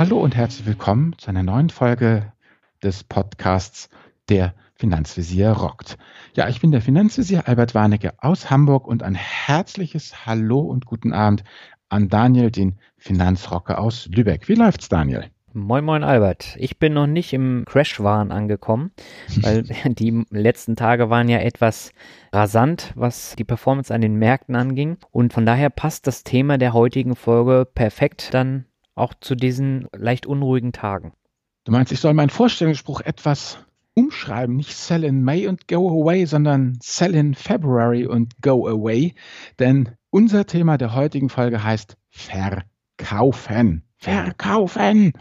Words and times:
Hallo 0.00 0.18
und 0.18 0.34
herzlich 0.34 0.66
willkommen 0.66 1.14
zu 1.18 1.28
einer 1.28 1.42
neuen 1.42 1.68
Folge 1.68 2.32
des 2.82 3.04
Podcasts 3.04 3.90
Der 4.30 4.54
Finanzvisier 4.74 5.50
rockt. 5.50 5.98
Ja, 6.34 6.48
ich 6.48 6.62
bin 6.62 6.70
der 6.70 6.80
Finanzvisier 6.80 7.46
Albert 7.46 7.74
Warnecke 7.74 8.14
aus 8.16 8.48
Hamburg 8.48 8.86
und 8.86 9.02
ein 9.02 9.14
herzliches 9.14 10.24
Hallo 10.24 10.60
und 10.60 10.86
guten 10.86 11.12
Abend 11.12 11.44
an 11.90 12.08
Daniel, 12.08 12.50
den 12.50 12.78
Finanzrocker 12.96 13.78
aus 13.78 14.06
Lübeck. 14.06 14.48
Wie 14.48 14.54
läuft's, 14.54 14.88
Daniel? 14.88 15.26
Moin 15.52 15.84
Moin 15.84 16.02
Albert, 16.02 16.56
ich 16.58 16.78
bin 16.78 16.94
noch 16.94 17.06
nicht 17.06 17.34
im 17.34 17.64
Crash-Wahn 17.66 18.32
angekommen, 18.32 18.92
weil 19.42 19.64
die 19.84 20.24
letzten 20.30 20.76
Tage 20.76 21.10
waren 21.10 21.28
ja 21.28 21.40
etwas 21.40 21.92
rasant, 22.32 22.94
was 22.94 23.36
die 23.36 23.44
Performance 23.44 23.92
an 23.92 24.00
den 24.00 24.14
Märkten 24.14 24.56
anging 24.56 24.96
und 25.10 25.34
von 25.34 25.44
daher 25.44 25.68
passt 25.68 26.06
das 26.06 26.24
Thema 26.24 26.56
der 26.56 26.72
heutigen 26.72 27.16
Folge 27.16 27.66
perfekt 27.66 28.32
dann 28.32 28.64
auch 29.00 29.14
zu 29.20 29.34
diesen 29.34 29.88
leicht 29.96 30.26
unruhigen 30.26 30.72
Tagen. 30.72 31.12
Du 31.64 31.72
meinst, 31.72 31.92
ich 31.92 32.00
soll 32.00 32.14
meinen 32.14 32.30
Vorstellungsspruch 32.30 33.00
etwas 33.00 33.58
umschreiben, 33.94 34.56
nicht 34.56 34.76
sell 34.76 35.04
in 35.04 35.22
May 35.22 35.46
und 35.46 35.68
go 35.68 35.88
away, 35.88 36.24
sondern 36.24 36.78
sell 36.80 37.14
in 37.14 37.34
February 37.34 38.06
und 38.06 38.40
go 38.40 38.66
away, 38.66 39.14
denn 39.58 39.90
unser 40.10 40.46
Thema 40.46 40.78
der 40.78 40.94
heutigen 40.94 41.28
Folge 41.28 41.62
heißt 41.62 41.96
verkaufen. 42.08 43.84
Verkaufen. 43.96 45.12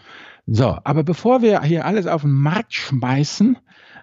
So, 0.46 0.78
aber 0.84 1.04
bevor 1.04 1.42
wir 1.42 1.62
hier 1.62 1.86
alles 1.86 2.08
auf 2.08 2.22
den 2.22 2.32
Markt 2.32 2.74
schmeißen, 2.74 3.58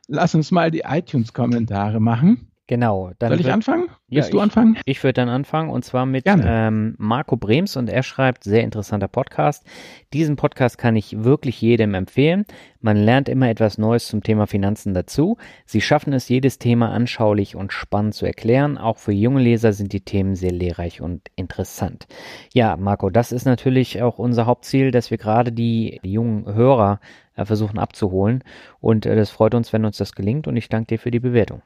lass 0.06 0.34
uns 0.34 0.50
mal 0.50 0.70
die 0.70 0.82
iTunes-Kommentare 0.86 1.98
machen. 2.00 2.52
Genau. 2.68 3.12
Dann 3.20 3.30
Soll 3.30 3.40
ich 3.40 3.52
anfangen? 3.52 3.88
Willst 4.08 4.30
ja, 4.30 4.32
du 4.32 4.40
anfangen? 4.40 4.76
Ich, 4.84 4.96
ich 4.96 5.04
würde 5.04 5.14
dann 5.14 5.28
anfangen 5.28 5.70
und 5.70 5.84
zwar 5.84 6.04
mit 6.04 6.24
ähm, 6.26 6.96
Marco 6.98 7.36
Brems 7.36 7.76
und 7.76 7.88
er 7.88 8.02
schreibt, 8.02 8.42
sehr 8.42 8.64
interessanter 8.64 9.06
Podcast. 9.06 9.64
Diesen 10.12 10.34
Podcast 10.34 10.76
kann 10.76 10.96
ich 10.96 11.22
wirklich 11.22 11.60
jedem 11.60 11.94
empfehlen. 11.94 12.44
Man 12.80 12.96
lernt 12.96 13.28
immer 13.28 13.48
etwas 13.48 13.78
Neues 13.78 14.08
zum 14.08 14.22
Thema 14.22 14.48
Finanzen 14.48 14.94
dazu. 14.94 15.36
Sie 15.64 15.80
schaffen 15.80 16.12
es, 16.12 16.28
jedes 16.28 16.58
Thema 16.58 16.90
anschaulich 16.90 17.54
und 17.54 17.72
spannend 17.72 18.14
zu 18.14 18.26
erklären. 18.26 18.78
Auch 18.78 18.98
für 18.98 19.12
junge 19.12 19.40
Leser 19.40 19.72
sind 19.72 19.92
die 19.92 20.00
Themen 20.00 20.34
sehr 20.34 20.52
lehrreich 20.52 21.00
und 21.00 21.28
interessant. 21.36 22.06
Ja, 22.52 22.76
Marco, 22.76 23.10
das 23.10 23.30
ist 23.30 23.44
natürlich 23.44 24.02
auch 24.02 24.18
unser 24.18 24.46
Hauptziel, 24.46 24.90
dass 24.90 25.12
wir 25.12 25.18
gerade 25.18 25.52
die, 25.52 26.00
die 26.02 26.12
jungen 26.12 26.52
Hörer 26.52 26.98
äh, 27.36 27.44
versuchen 27.44 27.78
abzuholen. 27.78 28.42
Und 28.80 29.06
äh, 29.06 29.14
das 29.14 29.30
freut 29.30 29.54
uns, 29.54 29.72
wenn 29.72 29.84
uns 29.84 29.98
das 29.98 30.14
gelingt 30.14 30.48
und 30.48 30.56
ich 30.56 30.68
danke 30.68 30.94
dir 30.94 30.98
für 30.98 31.12
die 31.12 31.20
Bewertung. 31.20 31.62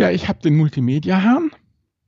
Ja, 0.00 0.10
ich 0.10 0.28
habe 0.28 0.38
den 0.40 0.56
Multimedia-Hahn. 0.56 1.50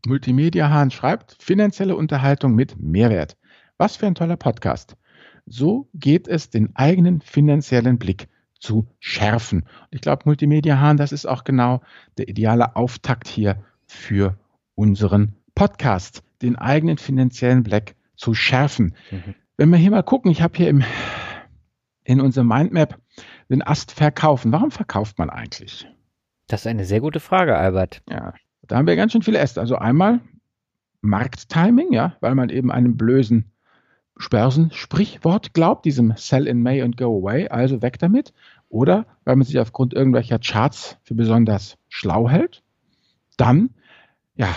Multimedia-Hahn 0.07 0.91
schreibt, 0.91 1.37
finanzielle 1.39 1.95
Unterhaltung 1.95 2.55
mit 2.55 2.81
Mehrwert. 2.81 3.37
Was 3.77 3.97
für 3.97 4.07
ein 4.07 4.15
toller 4.15 4.39
Podcast. 4.39 4.97
So 5.45 5.91
geht 5.93 6.27
es, 6.27 6.49
den 6.49 6.75
eigenen 6.75 7.21
finanziellen 7.21 7.99
Blick 7.99 8.29
zu 8.59 8.89
schärfen. 8.99 9.67
ich 9.91 10.01
glaube, 10.01 10.23
Multimedia-Hahn, 10.25 10.97
das 10.97 11.13
ist 11.13 11.27
auch 11.27 11.45
genau 11.45 11.83
der 12.17 12.29
ideale 12.29 12.77
Auftakt 12.77 13.29
hier 13.29 13.63
für 13.85 14.39
unseren 14.75 15.35
Podcast, 15.55 16.23
den 16.41 16.57
eigenen 16.57 16.97
finanziellen 16.97 17.63
Blick 17.63 17.95
zu 18.17 18.33
schärfen. 18.33 18.95
Mhm. 19.11 19.35
Wenn 19.59 19.69
wir 19.69 19.77
hier 19.77 19.91
mal 19.91 20.03
gucken, 20.03 20.31
ich 20.31 20.41
habe 20.41 20.57
hier 20.57 20.71
im, 20.71 20.83
in 22.05 22.23
unserem 22.23 22.49
Mindmap 22.49 22.99
den 23.51 23.61
Ast 23.61 23.93
verkaufen. 23.93 24.51
Warum 24.51 24.71
verkauft 24.71 25.19
man 25.19 25.29
eigentlich? 25.29 25.87
Das 26.53 26.61
ist 26.61 26.67
eine 26.67 26.85
sehr 26.85 27.01
gute 27.01 27.19
Frage, 27.19 27.57
Albert. 27.57 28.03
Ja, 28.11 28.35
da 28.69 28.77
haben 28.77 28.87
wir 28.87 28.95
ganz 28.95 29.13
schön 29.13 29.23
viele 29.23 29.39
Äste. 29.39 29.59
Also 29.59 29.77
einmal 29.77 30.21
Markttiming, 31.01 31.95
ja, 31.95 32.15
weil 32.21 32.35
man 32.35 32.51
eben 32.51 32.71
einem 32.71 32.99
blösen 32.99 33.53
Börsensprichwort 34.31 35.55
glaubt, 35.55 35.87
diesem 35.87 36.13
Sell 36.19 36.47
in 36.47 36.63
May 36.63 36.83
and 36.83 36.99
Go 36.99 37.21
Away, 37.21 37.49
also 37.49 37.81
weg 37.81 37.99
damit. 37.99 38.35
Oder 38.69 39.07
weil 39.25 39.37
man 39.37 39.47
sich 39.47 39.59
aufgrund 39.59 39.95
irgendwelcher 39.95 40.39
Charts 40.39 40.99
für 41.05 41.15
besonders 41.15 41.79
schlau 41.89 42.29
hält. 42.29 42.63
Dann, 43.39 43.71
ja, 44.35 44.55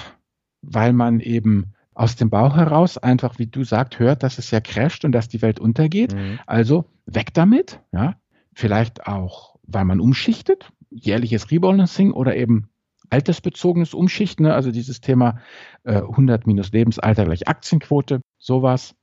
weil 0.61 0.91
man 0.91 1.22
eben 1.22 1.75
aus 1.94 2.17
dem 2.17 2.29
Bauch 2.29 2.57
heraus 2.57 2.97
einfach, 2.97 3.39
wie 3.39 3.47
du 3.47 3.63
sagst, 3.63 4.00
hört, 4.00 4.22
dass 4.22 4.38
es 4.38 4.51
ja 4.51 4.59
crasht 4.59 5.05
und 5.05 5.13
dass 5.13 5.29
die 5.29 5.41
Welt 5.41 5.61
untergeht. 5.61 6.13
Mhm. 6.13 6.39
Also 6.45 6.89
weg 7.05 7.34
damit, 7.34 7.79
ja. 7.94 8.17
Vielleicht 8.53 9.07
auch, 9.07 9.55
weil 9.63 9.85
man 9.85 10.01
umschichtet, 10.01 10.73
jährliches 10.95 11.51
Rebalancing 11.51 12.11
oder 12.11 12.35
eben 12.35 12.69
altersbezogenes 13.09 13.94
Umschichten, 13.94 14.45
ne? 14.45 14.53
also 14.53 14.72
dieses 14.72 15.01
Thema 15.01 15.39
äh, 15.83 15.97
100 15.97 16.47
minus 16.47 16.72
Lebensalter 16.72 17.25
gleich 17.25 17.47
Aktienquote, 17.47 18.22
sowas. 18.38 18.95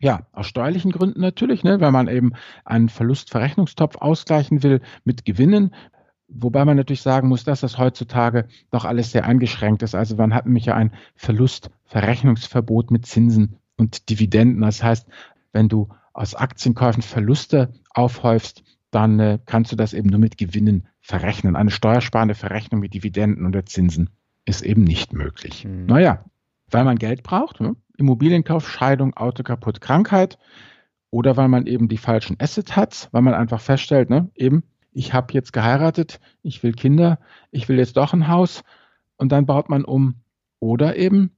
Ja, 0.00 0.26
aus 0.32 0.46
steuerlichen 0.46 0.92
Gründen 0.92 1.22
natürlich, 1.22 1.64
ne, 1.64 1.80
wenn 1.80 1.92
man 1.92 2.06
eben 2.06 2.34
einen 2.66 2.90
Verlustverrechnungstopf 2.90 3.96
ausgleichen 3.96 4.62
will 4.62 4.82
mit 5.04 5.24
Gewinnen, 5.24 5.70
Wobei 6.28 6.64
man 6.64 6.76
natürlich 6.76 7.02
sagen 7.02 7.28
muss, 7.28 7.44
dass 7.44 7.60
das 7.60 7.78
heutzutage 7.78 8.48
doch 8.72 8.84
alles 8.84 9.12
sehr 9.12 9.24
eingeschränkt 9.26 9.82
ist. 9.82 9.94
Also 9.94 10.16
man 10.16 10.34
hat 10.34 10.46
nämlich 10.46 10.66
ja 10.66 10.74
ein 10.74 10.92
Verlustverrechnungsverbot 11.14 12.90
mit 12.90 13.06
Zinsen 13.06 13.58
und 13.76 14.10
Dividenden. 14.10 14.62
Das 14.62 14.82
heißt, 14.82 15.06
wenn 15.52 15.68
du 15.68 15.88
aus 16.12 16.34
Aktienkäufen 16.34 17.02
Verluste 17.02 17.72
aufhäufst, 17.90 18.64
dann 18.90 19.20
äh, 19.20 19.38
kannst 19.46 19.70
du 19.70 19.76
das 19.76 19.92
eben 19.92 20.08
nur 20.08 20.18
mit 20.18 20.36
Gewinnen 20.36 20.88
verrechnen. 21.06 21.54
Eine 21.54 21.70
steuersparende 21.70 22.34
Verrechnung 22.34 22.80
mit 22.80 22.92
Dividenden 22.92 23.46
oder 23.46 23.64
Zinsen 23.64 24.10
ist 24.44 24.62
eben 24.62 24.82
nicht 24.82 25.12
möglich. 25.12 25.64
Mhm. 25.64 25.86
Naja, 25.86 26.24
weil 26.68 26.84
man 26.84 26.98
Geld 26.98 27.22
braucht, 27.22 27.60
ne? 27.60 27.76
Immobilienkauf, 27.96 28.68
Scheidung, 28.68 29.14
Auto 29.14 29.44
kaputt, 29.44 29.80
Krankheit 29.80 30.36
oder 31.10 31.36
weil 31.36 31.48
man 31.48 31.66
eben 31.66 31.88
die 31.88 31.96
falschen 31.96 32.36
Assets 32.40 32.74
hat, 32.74 33.08
weil 33.12 33.22
man 33.22 33.34
einfach 33.34 33.60
feststellt, 33.60 34.10
ne, 34.10 34.28
eben, 34.34 34.64
ich 34.92 35.14
habe 35.14 35.32
jetzt 35.32 35.52
geheiratet, 35.52 36.20
ich 36.42 36.62
will 36.62 36.72
Kinder, 36.72 37.20
ich 37.52 37.68
will 37.68 37.78
jetzt 37.78 37.96
doch 37.96 38.12
ein 38.12 38.28
Haus 38.28 38.64
und 39.16 39.30
dann 39.30 39.46
baut 39.46 39.70
man 39.70 39.84
um. 39.84 40.16
Oder 40.58 40.96
eben, 40.96 41.30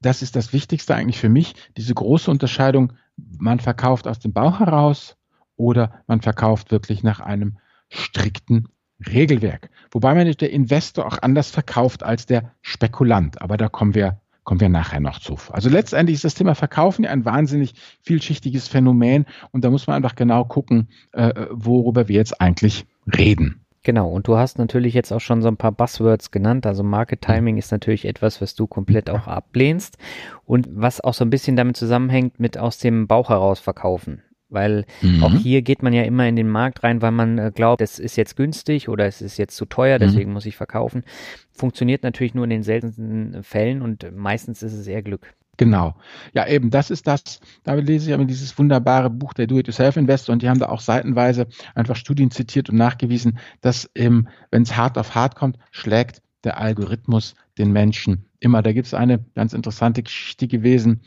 das 0.00 0.22
ist 0.22 0.34
das 0.34 0.52
Wichtigste 0.52 0.94
eigentlich 0.94 1.20
für 1.20 1.28
mich, 1.28 1.54
diese 1.76 1.94
große 1.94 2.30
Unterscheidung, 2.30 2.94
man 3.16 3.60
verkauft 3.60 4.08
aus 4.08 4.18
dem 4.18 4.32
Bauch 4.32 4.60
heraus 4.60 5.16
oder 5.56 6.02
man 6.06 6.22
verkauft 6.22 6.70
wirklich 6.70 7.02
nach 7.02 7.20
einem 7.20 7.58
strikten 7.92 8.68
Regelwerk. 9.06 9.70
Wobei 9.90 10.14
man 10.14 10.30
der 10.30 10.50
Investor 10.50 11.06
auch 11.06 11.18
anders 11.20 11.50
verkauft 11.50 12.02
als 12.02 12.26
der 12.26 12.52
Spekulant. 12.62 13.40
Aber 13.42 13.56
da 13.56 13.68
kommen 13.68 13.94
wir, 13.94 14.20
kommen 14.44 14.60
wir 14.60 14.68
nachher 14.68 15.00
noch 15.00 15.20
zu. 15.20 15.36
Also 15.50 15.68
letztendlich 15.68 16.14
ist 16.14 16.24
das 16.24 16.34
Thema 16.34 16.54
Verkaufen 16.54 17.04
ja 17.04 17.10
ein 17.10 17.24
wahnsinnig 17.24 17.74
vielschichtiges 18.02 18.68
Phänomen 18.68 19.26
und 19.50 19.64
da 19.64 19.70
muss 19.70 19.86
man 19.86 19.96
einfach 19.96 20.14
genau 20.14 20.44
gucken, 20.44 20.88
äh, 21.12 21.46
worüber 21.50 22.08
wir 22.08 22.16
jetzt 22.16 22.40
eigentlich 22.40 22.86
reden. 23.16 23.62
Genau, 23.84 24.08
und 24.10 24.28
du 24.28 24.36
hast 24.36 24.58
natürlich 24.58 24.94
jetzt 24.94 25.12
auch 25.12 25.20
schon 25.20 25.42
so 25.42 25.48
ein 25.48 25.56
paar 25.56 25.72
Buzzwords 25.72 26.30
genannt. 26.30 26.66
Also 26.66 26.84
Market 26.84 27.20
Timing 27.20 27.56
ist 27.56 27.72
natürlich 27.72 28.04
etwas, 28.04 28.40
was 28.40 28.54
du 28.54 28.68
komplett 28.68 29.10
auch 29.10 29.26
ablehnst 29.26 29.98
und 30.44 30.68
was 30.70 31.00
auch 31.00 31.14
so 31.14 31.24
ein 31.24 31.30
bisschen 31.30 31.56
damit 31.56 31.76
zusammenhängt 31.76 32.38
mit 32.38 32.58
aus 32.58 32.78
dem 32.78 33.08
Bauch 33.08 33.28
heraus 33.30 33.58
verkaufen. 33.58 34.22
Weil 34.52 34.84
mhm. 35.00 35.22
auch 35.22 35.34
hier 35.34 35.62
geht 35.62 35.82
man 35.82 35.92
ja 35.92 36.02
immer 36.02 36.26
in 36.26 36.36
den 36.36 36.48
Markt 36.48 36.82
rein, 36.82 37.02
weil 37.02 37.12
man 37.12 37.38
äh, 37.38 37.52
glaubt, 37.54 37.80
es 37.80 37.98
ist 37.98 38.16
jetzt 38.16 38.36
günstig 38.36 38.88
oder 38.88 39.06
es 39.06 39.22
ist 39.22 39.38
jetzt 39.38 39.56
zu 39.56 39.66
teuer, 39.66 39.96
mhm. 39.96 40.00
deswegen 40.00 40.30
mhm. 40.30 40.34
muss 40.34 40.46
ich 40.46 40.56
verkaufen. 40.56 41.04
Funktioniert 41.52 42.02
natürlich 42.02 42.34
nur 42.34 42.44
in 42.44 42.50
den 42.50 42.62
seltensten 42.62 43.42
Fällen 43.42 43.82
und 43.82 44.14
meistens 44.14 44.62
ist 44.62 44.74
es 44.74 44.86
eher 44.86 45.02
Glück. 45.02 45.34
Genau. 45.58 45.94
Ja, 46.32 46.46
eben, 46.48 46.70
das 46.70 46.90
ist 46.90 47.06
das. 47.06 47.40
Da 47.62 47.74
lese 47.74 48.08
ich 48.08 48.14
aber 48.14 48.24
dieses 48.24 48.56
wunderbare 48.58 49.10
Buch 49.10 49.34
der 49.34 49.46
Do-It-Yourself-Investor 49.46 50.32
und 50.32 50.42
die 50.42 50.48
haben 50.48 50.58
da 50.58 50.68
auch 50.68 50.80
seitenweise 50.80 51.46
einfach 51.74 51.96
Studien 51.96 52.30
zitiert 52.30 52.70
und 52.70 52.76
nachgewiesen, 52.76 53.38
dass 53.60 53.90
ähm, 53.94 54.28
wenn 54.50 54.62
es 54.62 54.76
hart 54.76 54.96
auf 54.96 55.14
hart 55.14 55.36
kommt, 55.36 55.58
schlägt 55.70 56.22
der 56.44 56.58
Algorithmus 56.58 57.34
den 57.58 57.70
Menschen 57.70 58.24
immer. 58.40 58.62
Da 58.62 58.72
gibt 58.72 58.86
es 58.86 58.94
eine 58.94 59.24
ganz 59.34 59.52
interessante 59.52 60.02
Geschichte 60.02 60.48
gewesen 60.48 61.02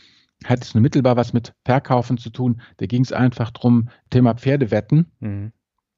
hat 0.46 0.64
es 0.64 0.74
nur 0.74 0.82
mittelbar 0.82 1.16
was 1.16 1.34
mit 1.34 1.54
Verkaufen 1.66 2.18
zu 2.18 2.30
tun. 2.30 2.62
Da 2.78 2.86
ging 2.86 3.04
es 3.04 3.12
einfach 3.12 3.52
drum, 3.52 3.90
Thema 4.10 4.36
Pferdewetten. 4.36 5.12
Mhm. 5.20 5.52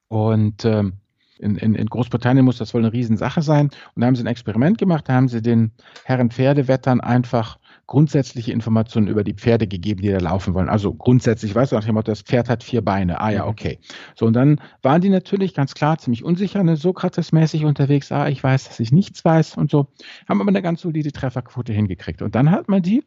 Und 0.08 0.66
ähm, 0.66 0.94
in, 1.40 1.56
in, 1.56 1.76
in, 1.76 1.88
Großbritannien 1.88 2.46
muss 2.46 2.58
das 2.58 2.74
wohl 2.74 2.82
eine 2.82 2.94
Riesensache 2.94 3.42
sein. 3.42 3.70
Und 3.96 4.02
da 4.02 4.08
haben 4.08 4.16
sie 4.16 4.24
ein 4.24 4.28
Experiment 4.28 4.78
gemacht, 4.78 5.08
da 5.08 5.14
haben 5.14 5.28
sie 5.28 5.42
den 5.42 5.72
Herren 6.06 6.32
Pferdewettern 6.32 7.02
einfach 7.02 7.60
grundsätzliche 7.86 8.52
Informationen 8.52 9.08
über 9.08 9.24
die 9.24 9.34
Pferde 9.34 9.66
gegeben, 9.66 10.02
die 10.02 10.10
da 10.10 10.20
laufen 10.20 10.54
wollen. 10.54 10.68
Also 10.68 10.94
grundsätzlich, 10.94 11.56
weißt 11.56 11.72
du, 11.72 11.78
nach 11.78 11.86
dem 11.86 11.96
Motto, 11.96 12.12
das 12.12 12.22
Pferd 12.22 12.50
hat 12.50 12.64
vier 12.64 12.84
Beine. 12.84 13.22
Ah 13.22 13.30
ja, 13.30 13.44
mhm. 13.44 13.50
okay. 13.50 13.80
So, 14.16 14.26
und 14.26 14.34
dann 14.34 14.60
waren 14.82 15.02
die 15.02 15.10
natürlich 15.10 15.54
ganz 15.54 15.74
klar 15.74 15.98
ziemlich 15.98 16.24
unsicher, 16.24 16.64
ne, 16.64 16.76
Sokrates-mäßig 16.76 17.66
unterwegs. 17.66 18.12
Ah, 18.12 18.28
ich 18.28 18.44
weiß, 18.44 18.68
dass 18.68 18.80
ich 18.80 18.92
nichts 18.92 19.24
weiß 19.24 19.58
und 19.58 19.72
so. 19.72 19.88
Haben 20.28 20.42
aber 20.42 20.50
eine 20.50 20.62
ganz 20.62 20.82
solide 20.82 21.12
Trefferquote 21.12 21.72
hingekriegt. 21.72 22.22
Und 22.22 22.36
dann 22.36 22.52
hat 22.52 22.68
man 22.68 22.82
die 22.82 23.04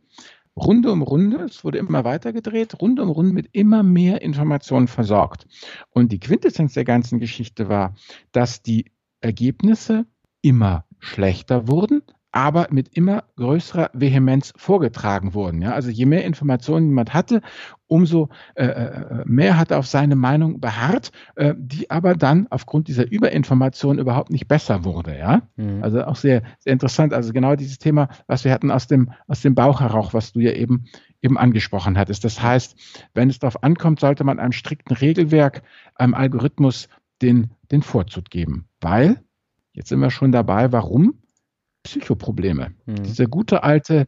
Runde 0.56 0.90
um 0.90 1.02
Runde, 1.02 1.44
es 1.44 1.64
wurde 1.64 1.78
immer 1.78 2.04
weiter 2.04 2.32
gedreht, 2.32 2.80
Runde 2.80 3.02
um 3.02 3.10
Runde 3.10 3.32
mit 3.32 3.48
immer 3.52 3.82
mehr 3.82 4.22
Informationen 4.22 4.88
versorgt. 4.88 5.46
Und 5.90 6.12
die 6.12 6.20
Quintessenz 6.20 6.74
der 6.74 6.84
ganzen 6.84 7.18
Geschichte 7.18 7.68
war, 7.68 7.94
dass 8.32 8.62
die 8.62 8.90
Ergebnisse 9.20 10.06
immer 10.42 10.84
schlechter 10.98 11.68
wurden, 11.68 12.02
aber 12.32 12.68
mit 12.70 12.96
immer 12.96 13.24
größerer 13.36 13.90
Vehemenz 13.92 14.52
vorgetragen 14.56 15.34
wurden. 15.34 15.62
Ja? 15.62 15.72
Also 15.72 15.90
je 15.90 16.06
mehr 16.06 16.24
Informationen 16.24 16.88
jemand 16.88 17.14
hatte, 17.14 17.42
umso 17.90 18.28
äh, 18.54 18.64
äh, 18.64 19.24
mehr 19.24 19.58
hat 19.58 19.72
er 19.72 19.78
auf 19.78 19.86
seine 19.86 20.14
Meinung 20.14 20.60
beharrt, 20.60 21.10
äh, 21.34 21.54
die 21.58 21.90
aber 21.90 22.14
dann 22.14 22.46
aufgrund 22.48 22.86
dieser 22.86 23.10
Überinformation 23.10 23.98
überhaupt 23.98 24.30
nicht 24.30 24.46
besser 24.46 24.84
wurde. 24.84 25.18
Ja? 25.18 25.42
Mhm. 25.56 25.82
Also 25.82 26.04
auch 26.04 26.14
sehr, 26.14 26.42
sehr 26.60 26.72
interessant. 26.72 27.12
Also 27.12 27.32
genau 27.32 27.56
dieses 27.56 27.78
Thema, 27.78 28.08
was 28.28 28.44
wir 28.44 28.52
hatten 28.52 28.70
aus 28.70 28.86
dem, 28.86 29.10
aus 29.26 29.40
dem 29.40 29.56
Bauch 29.56 29.80
heraus, 29.80 30.14
was 30.14 30.32
du 30.32 30.40
ja 30.40 30.52
eben, 30.52 30.84
eben 31.20 31.36
angesprochen 31.36 31.98
hattest. 31.98 32.24
Das 32.24 32.40
heißt, 32.40 32.76
wenn 33.12 33.28
es 33.28 33.40
darauf 33.40 33.62
ankommt, 33.64 33.98
sollte 33.98 34.22
man 34.22 34.38
einem 34.38 34.52
strikten 34.52 34.94
Regelwerk, 34.94 35.62
einem 35.96 36.14
Algorithmus 36.14 36.88
den, 37.22 37.50
den 37.72 37.82
Vorzug 37.82 38.30
geben. 38.30 38.66
Weil, 38.80 39.20
jetzt 39.72 39.88
sind 39.88 39.98
wir 39.98 40.10
schon 40.10 40.30
dabei, 40.30 40.70
warum? 40.70 41.14
Psychoprobleme. 41.82 42.72
Mhm. 42.86 43.02
Dieser 43.02 43.26
gute 43.26 43.64
alte 43.64 44.06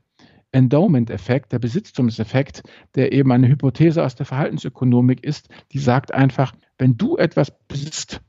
Endowment-Effekt, 0.52 1.52
der 1.52 1.58
Besitztumseffekt, 1.58 2.62
der 2.94 3.12
eben 3.12 3.32
eine 3.32 3.48
Hypothese 3.48 4.04
aus 4.04 4.14
der 4.14 4.26
Verhaltensökonomik 4.26 5.24
ist, 5.24 5.48
die 5.72 5.78
sagt 5.78 6.12
einfach, 6.12 6.54
wenn 6.78 6.96
du 6.96 7.16
etwas 7.16 7.52
besitzt, 7.66 8.20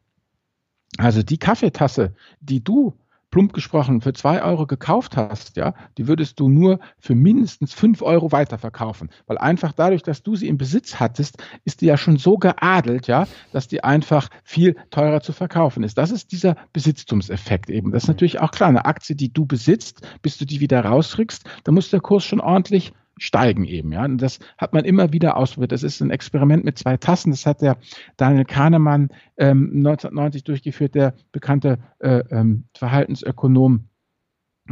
also 0.97 1.21
die 1.23 1.37
Kaffeetasse, 1.37 2.15
die 2.39 2.63
du 2.63 2.93
plump 3.33 3.51
gesprochen, 3.51 4.01
für 4.01 4.13
zwei 4.13 4.43
Euro 4.43 4.67
gekauft 4.67 5.17
hast, 5.17 5.57
ja, 5.57 5.73
die 5.97 6.07
würdest 6.07 6.39
du 6.39 6.49
nur 6.49 6.79
für 6.99 7.15
mindestens 7.15 7.73
fünf 7.73 8.03
Euro 8.03 8.31
weiterverkaufen. 8.31 9.09
Weil 9.25 9.39
einfach 9.39 9.73
dadurch, 9.73 10.03
dass 10.03 10.21
du 10.21 10.35
sie 10.35 10.47
im 10.47 10.59
Besitz 10.59 10.99
hattest, 10.99 11.41
ist 11.65 11.81
die 11.81 11.87
ja 11.87 11.97
schon 11.97 12.17
so 12.17 12.37
geadelt, 12.37 13.07
ja, 13.07 13.25
dass 13.51 13.67
die 13.67 13.83
einfach 13.83 14.29
viel 14.43 14.75
teurer 14.91 15.21
zu 15.21 15.33
verkaufen 15.33 15.81
ist. 15.81 15.97
Das 15.97 16.11
ist 16.11 16.31
dieser 16.31 16.55
Besitztumseffekt 16.73 17.71
eben. 17.71 17.91
Das 17.91 18.03
ist 18.03 18.07
natürlich 18.07 18.39
auch 18.39 18.51
klar. 18.51 18.69
Eine 18.69 18.85
Aktie, 18.85 19.15
die 19.15 19.33
du 19.33 19.47
besitzt, 19.47 20.07
bis 20.21 20.37
du 20.37 20.45
die 20.45 20.59
wieder 20.59 20.85
rausrückst, 20.85 21.43
da 21.63 21.71
muss 21.71 21.89
der 21.89 22.01
Kurs 22.01 22.23
schon 22.23 22.39
ordentlich 22.39 22.93
steigen 23.17 23.65
eben. 23.65 23.91
Ja, 23.91 24.05
und 24.05 24.17
das 24.19 24.39
hat 24.57 24.73
man 24.73 24.85
immer 24.85 25.13
wieder 25.13 25.37
ausprobiert. 25.37 25.71
Das 25.71 25.83
ist 25.83 26.01
ein 26.01 26.11
Experiment 26.11 26.63
mit 26.63 26.77
zwei 26.77 26.97
Tassen. 26.97 27.31
Das 27.31 27.45
hat 27.45 27.61
der 27.61 27.77
Daniel 28.17 28.45
Kahnemann 28.45 29.09
ähm, 29.37 29.71
1990 29.75 30.43
durchgeführt, 30.43 30.95
der 30.95 31.13
bekannte 31.31 31.79
äh, 31.99 32.23
ähm, 32.31 32.65
Verhaltensökonom. 32.75 33.89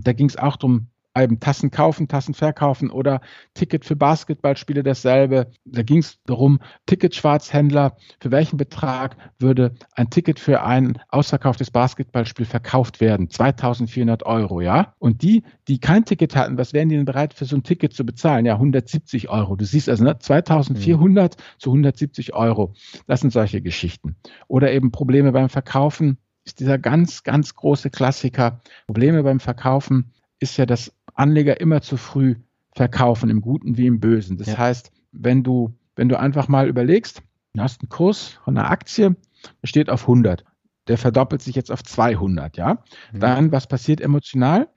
Da 0.04 0.14
ging 0.14 0.28
es 0.28 0.38
auch 0.38 0.58
darum, 0.58 0.91
eben 1.18 1.40
Tassen 1.40 1.72
kaufen, 1.72 2.08
Tassen 2.08 2.34
verkaufen 2.34 2.90
oder 2.90 3.22
Ticket 3.54 3.86
für 3.86 3.96
Basketballspiele 3.96 4.84
dasselbe. 4.84 5.52
Da 5.66 5.84
ging 5.84 6.00
es 6.00 6.20
darum, 6.26 6.60
Ticketschwarzhändler, 6.86 7.98
für 8.22 8.32
welchen 8.32 8.58
Betrag 8.58 9.18
würde 9.40 9.74
ein 9.94 10.10
Ticket 10.10 10.40
für 10.40 10.64
ein 10.64 11.00
ausverkauftes 11.10 11.72
Basketballspiel 11.72 12.46
verkauft 12.46 13.02
werden? 13.02 13.30
2400 13.30 14.24
Euro, 14.24 14.62
ja? 14.62 14.94
Und 15.00 15.22
die, 15.22 15.44
die 15.68 15.80
kein 15.80 16.06
Ticket 16.06 16.36
hatten, 16.36 16.58
was 16.58 16.74
wären 16.74 16.90
die 16.90 16.96
denn 16.96 17.06
bereit 17.06 17.34
für 17.34 17.46
so 17.46 17.56
ein 17.56 17.64
Ticket 17.64 17.94
zu 17.94 18.06
bezahlen? 18.06 18.46
Ja, 18.46 18.54
170 18.54 19.30
Euro. 19.30 19.56
Du 19.56 19.66
siehst 19.66 19.90
also 19.90 20.04
ne, 20.04 20.18
2400 20.18 21.36
mhm. 21.36 21.42
zu 21.58 21.70
170 21.72 22.34
Euro. 22.34 22.74
Das 23.08 23.22
sind 23.22 23.32
solche 23.32 23.62
Geschichten. 23.62 24.16
Oder 24.48 24.72
eben 24.72 24.92
Probleme 24.92 25.32
beim 25.32 25.50
Verkaufen 25.50 26.18
ist 26.46 26.60
dieser 26.60 26.78
ganz, 26.78 27.24
ganz 27.24 27.56
große 27.56 27.90
Klassiker. 27.90 28.62
Probleme 28.88 29.24
beim 29.24 29.40
Verkaufen 29.40 30.14
ist 30.40 30.58
ja, 30.58 30.66
dass 30.66 30.92
Anleger 31.14 31.60
immer 31.60 31.82
zu 31.82 31.98
früh 31.98 32.36
verkaufen, 32.76 33.30
im 33.30 33.42
Guten 33.42 33.78
wie 33.78 33.88
im 33.88 34.00
Bösen. 34.00 34.38
Das 34.38 34.48
ja. 34.48 34.58
heißt, 34.58 34.92
wenn 35.12 35.44
du, 35.44 35.74
wenn 35.96 36.10
du 36.10 36.20
einfach 36.20 36.48
mal 36.48 36.68
überlegst, 36.68 37.22
du 37.54 37.62
hast 37.62 37.82
einen 37.82 37.90
Kurs 37.90 38.40
von 38.44 38.58
einer 38.58 38.70
Aktie, 38.70 39.16
der 39.62 39.68
steht 39.68 39.90
auf 39.90 40.04
100, 40.04 40.46
der 40.88 40.98
verdoppelt 40.98 41.42
sich 41.42 41.56
jetzt 41.56 41.72
auf 41.72 41.84
200, 41.84 42.58
ja. 42.58 42.84
Mhm. 43.12 43.20
Dann, 43.20 43.52
was 43.52 43.68
passiert 43.68 44.02
emotional? 44.02 44.70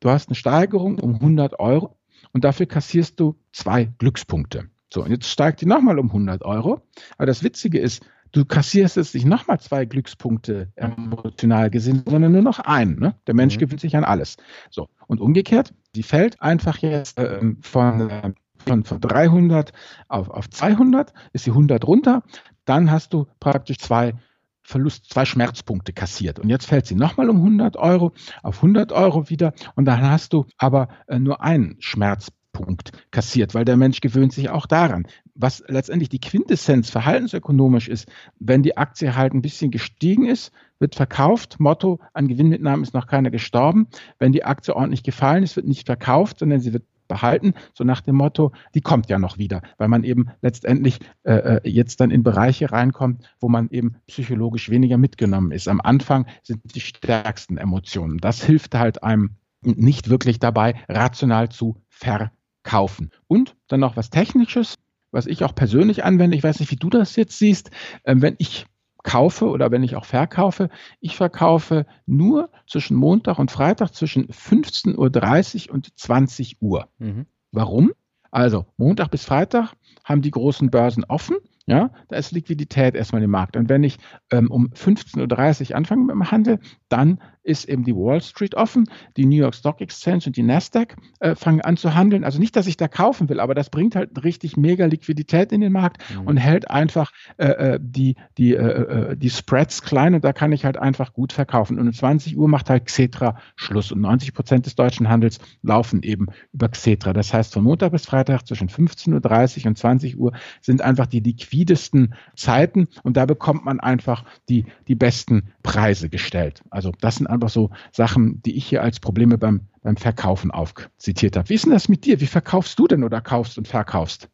Du 0.00 0.10
hast 0.10 0.28
eine 0.28 0.34
Steigerung 0.34 0.98
um 0.98 1.14
100 1.14 1.58
Euro 1.60 1.96
und 2.32 2.44
dafür 2.44 2.66
kassierst 2.66 3.20
du 3.20 3.38
zwei 3.52 3.84
Glückspunkte. 3.98 4.68
So, 4.92 5.02
und 5.02 5.10
jetzt 5.10 5.26
steigt 5.26 5.60
die 5.60 5.66
nochmal 5.66 5.98
um 5.98 6.08
100 6.08 6.42
Euro. 6.42 6.82
Aber 7.16 7.26
das 7.26 7.42
Witzige 7.42 7.78
ist, 7.78 8.04
du 8.32 8.44
kassierst 8.44 8.96
jetzt 8.96 9.14
nicht 9.14 9.26
nochmal 9.26 9.60
zwei 9.60 9.84
Glückspunkte 9.84 10.72
emotional 10.74 11.70
gesehen, 11.70 12.02
sondern 12.06 12.32
nur 12.32 12.42
noch 12.42 12.58
einen. 12.58 12.98
Ne? 12.98 13.14
Der 13.26 13.34
Mensch 13.34 13.56
mhm. 13.56 13.60
gewinnt 13.60 13.80
sich 13.80 13.96
an 13.96 14.04
alles. 14.04 14.36
So. 14.70 14.88
Und 15.06 15.20
umgekehrt, 15.20 15.72
die 15.94 16.02
fällt 16.02 16.40
einfach 16.42 16.78
jetzt 16.78 17.18
äh, 17.18 17.40
von, 17.60 18.10
äh, 18.10 18.32
von, 18.66 18.84
von 18.84 19.00
300 19.00 19.72
auf, 20.08 20.30
auf 20.30 20.50
200, 20.50 21.12
ist 21.32 21.46
die 21.46 21.50
100 21.50 21.86
runter, 21.86 22.22
dann 22.64 22.90
hast 22.90 23.12
du 23.12 23.26
praktisch 23.40 23.78
zwei 23.78 24.14
Verlust, 24.62 25.12
zwei 25.12 25.24
Schmerzpunkte 25.24 25.92
kassiert. 25.92 26.38
Und 26.38 26.48
jetzt 26.48 26.66
fällt 26.66 26.86
sie 26.86 26.94
nochmal 26.94 27.28
um 27.28 27.36
100 27.36 27.76
Euro 27.76 28.12
auf 28.42 28.56
100 28.56 28.92
Euro 28.92 29.28
wieder 29.28 29.52
und 29.74 29.84
dann 29.84 30.00
hast 30.02 30.32
du 30.32 30.46
aber 30.56 30.88
äh, 31.08 31.18
nur 31.18 31.42
einen 31.42 31.76
Schmerzpunkt 31.80 32.42
Punkt 32.52 32.92
kassiert, 33.10 33.54
weil 33.54 33.64
der 33.64 33.76
Mensch 33.76 34.00
gewöhnt 34.00 34.32
sich 34.32 34.50
auch 34.50 34.66
daran. 34.66 35.06
Was 35.34 35.64
letztendlich 35.66 36.10
die 36.10 36.20
Quintessenz 36.20 36.90
verhaltensökonomisch 36.90 37.88
ist, 37.88 38.06
wenn 38.38 38.62
die 38.62 38.76
Aktie 38.76 39.16
halt 39.16 39.32
ein 39.32 39.42
bisschen 39.42 39.70
gestiegen 39.70 40.26
ist, 40.26 40.52
wird 40.78 40.94
verkauft. 40.94 41.58
Motto, 41.58 42.00
an 42.12 42.28
Gewinnmitnahmen 42.28 42.82
ist 42.82 42.92
noch 42.92 43.06
keiner 43.06 43.30
gestorben. 43.30 43.88
Wenn 44.18 44.32
die 44.32 44.44
Aktie 44.44 44.76
ordentlich 44.76 45.02
gefallen 45.02 45.42
ist, 45.42 45.56
wird 45.56 45.66
nicht 45.66 45.86
verkauft, 45.86 46.40
sondern 46.40 46.60
sie 46.60 46.72
wird 46.72 46.84
behalten, 47.08 47.54
so 47.74 47.84
nach 47.84 48.00
dem 48.00 48.16
Motto, 48.16 48.52
die 48.74 48.80
kommt 48.80 49.10
ja 49.10 49.18
noch 49.18 49.36
wieder, 49.36 49.60
weil 49.76 49.88
man 49.88 50.02
eben 50.02 50.30
letztendlich 50.40 50.98
äh, 51.24 51.58
äh 51.58 51.68
jetzt 51.68 52.00
dann 52.00 52.10
in 52.10 52.22
Bereiche 52.22 52.72
reinkommt, 52.72 53.22
wo 53.38 53.48
man 53.48 53.68
eben 53.70 53.96
psychologisch 54.06 54.70
weniger 54.70 54.96
mitgenommen 54.96 55.52
ist. 55.52 55.68
Am 55.68 55.80
Anfang 55.80 56.26
sind 56.42 56.74
die 56.74 56.80
stärksten 56.80 57.58
Emotionen. 57.58 58.18
Das 58.18 58.42
hilft 58.42 58.74
halt 58.74 59.02
einem 59.02 59.36
nicht 59.62 60.08
wirklich 60.08 60.38
dabei, 60.38 60.74
rational 60.88 61.50
zu 61.50 61.76
verkaufen 61.88 62.42
kaufen. 62.62 63.10
Und 63.26 63.56
dann 63.68 63.80
noch 63.80 63.96
was 63.96 64.10
Technisches, 64.10 64.76
was 65.12 65.26
ich 65.26 65.44
auch 65.44 65.54
persönlich 65.54 66.04
anwende. 66.04 66.36
Ich 66.36 66.42
weiß 66.42 66.58
nicht, 66.60 66.72
wie 66.72 66.76
du 66.76 66.90
das 66.90 67.14
jetzt 67.16 67.38
siehst. 67.38 67.70
Ähm, 68.04 68.22
wenn 68.22 68.34
ich 68.38 68.66
kaufe 69.04 69.48
oder 69.48 69.70
wenn 69.70 69.82
ich 69.82 69.96
auch 69.96 70.04
verkaufe, 70.04 70.68
ich 71.00 71.16
verkaufe 71.16 71.86
nur 72.06 72.50
zwischen 72.66 72.96
Montag 72.96 73.38
und 73.38 73.50
Freitag 73.50 73.94
zwischen 73.94 74.28
15.30 74.28 75.68
Uhr 75.68 75.74
und 75.74 75.98
20 75.98 76.56
Uhr. 76.60 76.88
Mhm. 76.98 77.26
Warum? 77.50 77.92
Also 78.30 78.66
Montag 78.76 79.10
bis 79.10 79.24
Freitag 79.24 79.74
haben 80.04 80.22
die 80.22 80.30
großen 80.30 80.70
Börsen 80.70 81.04
offen. 81.04 81.36
Ja, 81.66 81.90
da 82.08 82.16
ist 82.16 82.32
Liquidität 82.32 82.94
erstmal 82.94 83.22
im 83.22 83.30
Markt. 83.30 83.56
Und 83.56 83.68
wenn 83.68 83.84
ich 83.84 83.98
ähm, 84.30 84.50
um 84.50 84.68
15.30 84.68 85.70
Uhr 85.70 85.76
anfange 85.76 86.02
mit 86.02 86.14
dem 86.14 86.30
Handel, 86.30 86.58
dann 86.88 87.18
ist 87.44 87.68
eben 87.68 87.84
die 87.84 87.94
Wall 87.94 88.20
Street 88.20 88.54
offen, 88.54 88.88
die 89.16 89.26
New 89.26 89.36
York 89.36 89.54
Stock 89.54 89.80
Exchange 89.80 90.22
und 90.26 90.36
die 90.36 90.42
Nasdaq 90.42 90.96
äh, 91.20 91.34
fangen 91.34 91.60
an 91.60 91.76
zu 91.76 91.94
handeln. 91.94 92.24
Also 92.24 92.38
nicht, 92.38 92.54
dass 92.56 92.66
ich 92.66 92.76
da 92.76 92.88
kaufen 92.88 93.28
will, 93.28 93.40
aber 93.40 93.54
das 93.54 93.70
bringt 93.70 93.96
halt 93.96 94.22
richtig 94.22 94.56
mega 94.56 94.86
Liquidität 94.86 95.52
in 95.52 95.60
den 95.60 95.72
Markt 95.72 96.02
mhm. 96.14 96.26
und 96.26 96.36
hält 96.36 96.70
einfach 96.70 97.10
äh, 97.38 97.46
äh 97.46 97.78
die, 97.82 98.16
die, 98.38 98.54
äh, 98.54 99.10
äh, 99.12 99.16
die 99.16 99.30
Spreads 99.30 99.82
klein 99.82 100.14
und 100.14 100.24
da 100.24 100.32
kann 100.32 100.52
ich 100.52 100.64
halt 100.64 100.76
einfach 100.76 101.12
gut 101.12 101.32
verkaufen. 101.32 101.78
Und 101.78 101.86
um 101.88 101.92
20 101.92 102.36
Uhr 102.36 102.48
macht 102.48 102.70
halt 102.70 102.86
Xetra 102.86 103.36
Schluss 103.56 103.90
und 103.90 104.00
90 104.00 104.34
Prozent 104.34 104.66
des 104.66 104.76
deutschen 104.76 105.08
Handels 105.08 105.38
laufen 105.62 106.02
eben 106.02 106.26
über 106.52 106.68
Xetra. 106.68 107.12
Das 107.12 107.34
heißt, 107.34 107.52
von 107.52 107.64
Montag 107.64 107.92
bis 107.92 108.06
Freitag 108.06 108.46
zwischen 108.46 108.68
15.30 108.68 109.62
Uhr 109.62 109.66
und 109.66 109.78
20 109.78 110.18
Uhr 110.18 110.32
sind 110.60 110.80
einfach 110.80 111.06
die 111.06 111.22
liquidesten 111.52 112.14
Zeiten 112.34 112.88
und 113.02 113.16
da 113.16 113.26
bekommt 113.26 113.64
man 113.64 113.80
einfach 113.80 114.24
die, 114.48 114.64
die 114.88 114.94
besten 114.94 115.52
Preise 115.62 116.08
gestellt. 116.08 116.62
Also 116.70 116.92
das 117.00 117.16
sind 117.16 117.26
einfach 117.26 117.50
so 117.50 117.70
Sachen, 117.92 118.42
die 118.42 118.56
ich 118.56 118.66
hier 118.66 118.82
als 118.82 119.00
Probleme 119.00 119.38
beim, 119.38 119.68
beim 119.82 119.96
Verkaufen 119.96 120.50
aufzitiert 120.50 121.36
habe. 121.36 121.48
Wie 121.48 121.54
ist 121.54 121.64
denn 121.64 121.72
das 121.72 121.88
mit 121.88 122.04
dir? 122.04 122.20
Wie 122.20 122.26
verkaufst 122.26 122.78
du 122.78 122.86
denn 122.86 123.04
oder 123.04 123.20
kaufst 123.20 123.58
und 123.58 123.68
verkaufst? 123.68 124.28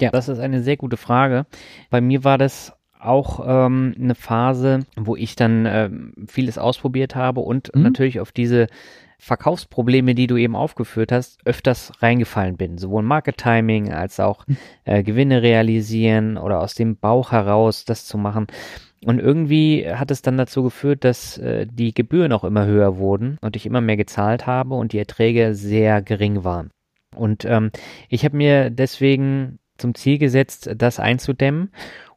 Ja, 0.00 0.10
das 0.10 0.28
ist 0.28 0.38
eine 0.38 0.62
sehr 0.62 0.76
gute 0.76 0.96
Frage. 0.96 1.46
Bei 1.90 2.00
mir 2.00 2.24
war 2.24 2.38
das 2.38 2.72
auch 2.98 3.40
ähm, 3.44 3.94
eine 3.98 4.14
Phase, 4.14 4.86
wo 4.96 5.16
ich 5.16 5.34
dann 5.34 5.66
äh, 5.66 5.90
vieles 6.28 6.56
ausprobiert 6.56 7.16
habe 7.16 7.40
und 7.40 7.74
mhm. 7.74 7.82
natürlich 7.82 8.20
auf 8.20 8.30
diese 8.30 8.68
Verkaufsprobleme, 9.24 10.16
die 10.16 10.26
du 10.26 10.36
eben 10.36 10.56
aufgeführt 10.56 11.12
hast, 11.12 11.46
öfters 11.46 11.92
reingefallen 12.00 12.56
bin. 12.56 12.76
Sowohl 12.76 13.04
Market 13.04 13.36
Timing 13.36 13.92
als 13.92 14.18
auch 14.18 14.44
mhm. 14.48 14.56
äh, 14.84 15.04
Gewinne 15.04 15.42
realisieren 15.42 16.36
oder 16.36 16.60
aus 16.60 16.74
dem 16.74 16.96
Bauch 16.96 17.30
heraus 17.30 17.84
das 17.84 18.04
zu 18.04 18.18
machen. 18.18 18.48
Und 19.04 19.20
irgendwie 19.20 19.88
hat 19.88 20.10
es 20.10 20.22
dann 20.22 20.36
dazu 20.36 20.64
geführt, 20.64 21.04
dass 21.04 21.38
äh, 21.38 21.68
die 21.70 21.94
Gebühren 21.94 22.32
auch 22.32 22.42
immer 22.42 22.66
höher 22.66 22.96
wurden 22.96 23.38
und 23.42 23.54
ich 23.54 23.64
immer 23.64 23.80
mehr 23.80 23.96
gezahlt 23.96 24.48
habe 24.48 24.74
und 24.74 24.92
die 24.92 24.98
Erträge 24.98 25.54
sehr 25.54 26.02
gering 26.02 26.42
waren. 26.42 26.72
Und 27.14 27.44
ähm, 27.44 27.70
ich 28.08 28.24
habe 28.24 28.36
mir 28.36 28.70
deswegen 28.70 29.60
zum 29.78 29.94
Ziel 29.94 30.18
gesetzt, 30.18 30.68
das 30.76 30.98
einzudämmen 30.98 31.70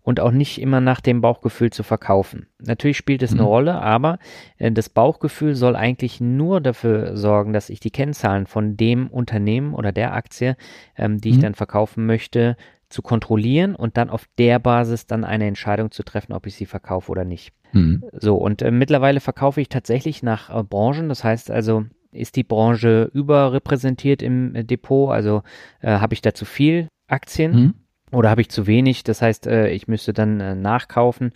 und 0.06 0.20
auch 0.20 0.32
nicht 0.32 0.62
immer 0.62 0.82
nach 0.82 1.02
dem 1.02 1.20
Bauchgefühl 1.20 1.72
zu 1.72 1.82
verkaufen. 1.82 2.46
Natürlich 2.60 2.96
spielt 2.96 3.24
es 3.24 3.32
eine 3.32 3.42
mhm. 3.42 3.48
Rolle, 3.48 3.82
aber 3.82 4.20
äh, 4.60 4.72
das 4.72 4.88
Bauchgefühl 4.88 5.56
soll 5.56 5.76
eigentlich 5.76 6.22
nur 6.22 6.62
dafür 6.62 7.18
sorgen, 7.18 7.54
dass 7.54 7.72
ich 7.72 7.80
die 7.80 7.90
Kennzahlen 7.90 8.46
von 8.46 8.78
dem 8.78 9.08
Unternehmen 9.08 9.74
oder 9.74 9.92
der 9.92 10.14
Aktie, 10.14 10.58
ähm, 10.96 11.20
die 11.20 11.30
mhm. 11.30 11.36
ich 11.36 11.42
dann 11.42 11.56
verkaufen 11.56 12.06
möchte, 12.06 12.56
zu 12.88 13.02
kontrollieren 13.02 13.74
und 13.74 13.98
dann 13.98 14.12
auf 14.12 14.26
der 14.38 14.60
Basis 14.60 15.08
dann 15.08 15.24
eine 15.24 15.48
Entscheidung 15.48 15.90
zu 15.90 16.04
treffen, 16.04 16.34
ob 16.34 16.46
ich 16.46 16.54
sie 16.54 16.68
verkaufe 16.68 17.12
oder 17.12 17.26
nicht. 17.26 17.52
Mhm. 17.74 18.04
So, 18.14 18.36
und 18.36 18.62
äh, 18.62 18.70
mittlerweile 18.70 19.20
verkaufe 19.20 19.60
ich 19.60 19.70
tatsächlich 19.70 20.22
nach 20.22 20.56
äh, 20.56 20.62
Branchen. 20.62 21.10
Das 21.10 21.24
heißt 21.24 21.50
also, 21.50 21.84
ist 22.12 22.36
die 22.36 22.44
Branche 22.44 23.10
überrepräsentiert 23.12 24.22
im 24.22 24.54
äh, 24.54 24.64
Depot? 24.64 25.10
Also 25.10 25.42
äh, 25.82 25.98
habe 25.98 26.14
ich 26.14 26.22
da 26.22 26.36
zu 26.36 26.46
viel 26.46 26.90
Aktien? 27.08 27.74
Oder 28.16 28.30
habe 28.30 28.42
ich 28.42 28.50
zu 28.50 28.68
wenig? 28.68 29.04
Das 29.04 29.22
heißt, 29.22 29.48
äh, 29.48 29.70
ich 29.70 29.88
müsste 29.88 30.14
dann 30.14 30.40
äh, 30.40 30.56
nachkaufen 30.56 31.32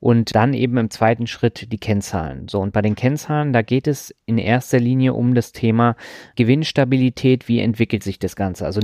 und 0.00 0.34
dann 0.34 0.54
eben 0.54 0.76
im 0.78 0.90
zweiten 0.90 1.26
Schritt 1.26 1.72
die 1.72 1.78
Kennzahlen. 1.78 2.48
So, 2.48 2.60
und 2.60 2.72
bei 2.72 2.82
den 2.82 2.94
Kennzahlen, 2.94 3.52
da 3.52 3.62
geht 3.62 3.86
es 3.86 4.14
in 4.26 4.38
erster 4.38 4.80
Linie 4.80 5.14
um 5.14 5.34
das 5.34 5.52
Thema 5.52 5.96
Gewinnstabilität. 6.36 7.48
Wie 7.48 7.60
entwickelt 7.60 8.02
sich 8.02 8.18
das 8.18 8.36
Ganze? 8.36 8.66
Also 8.66 8.80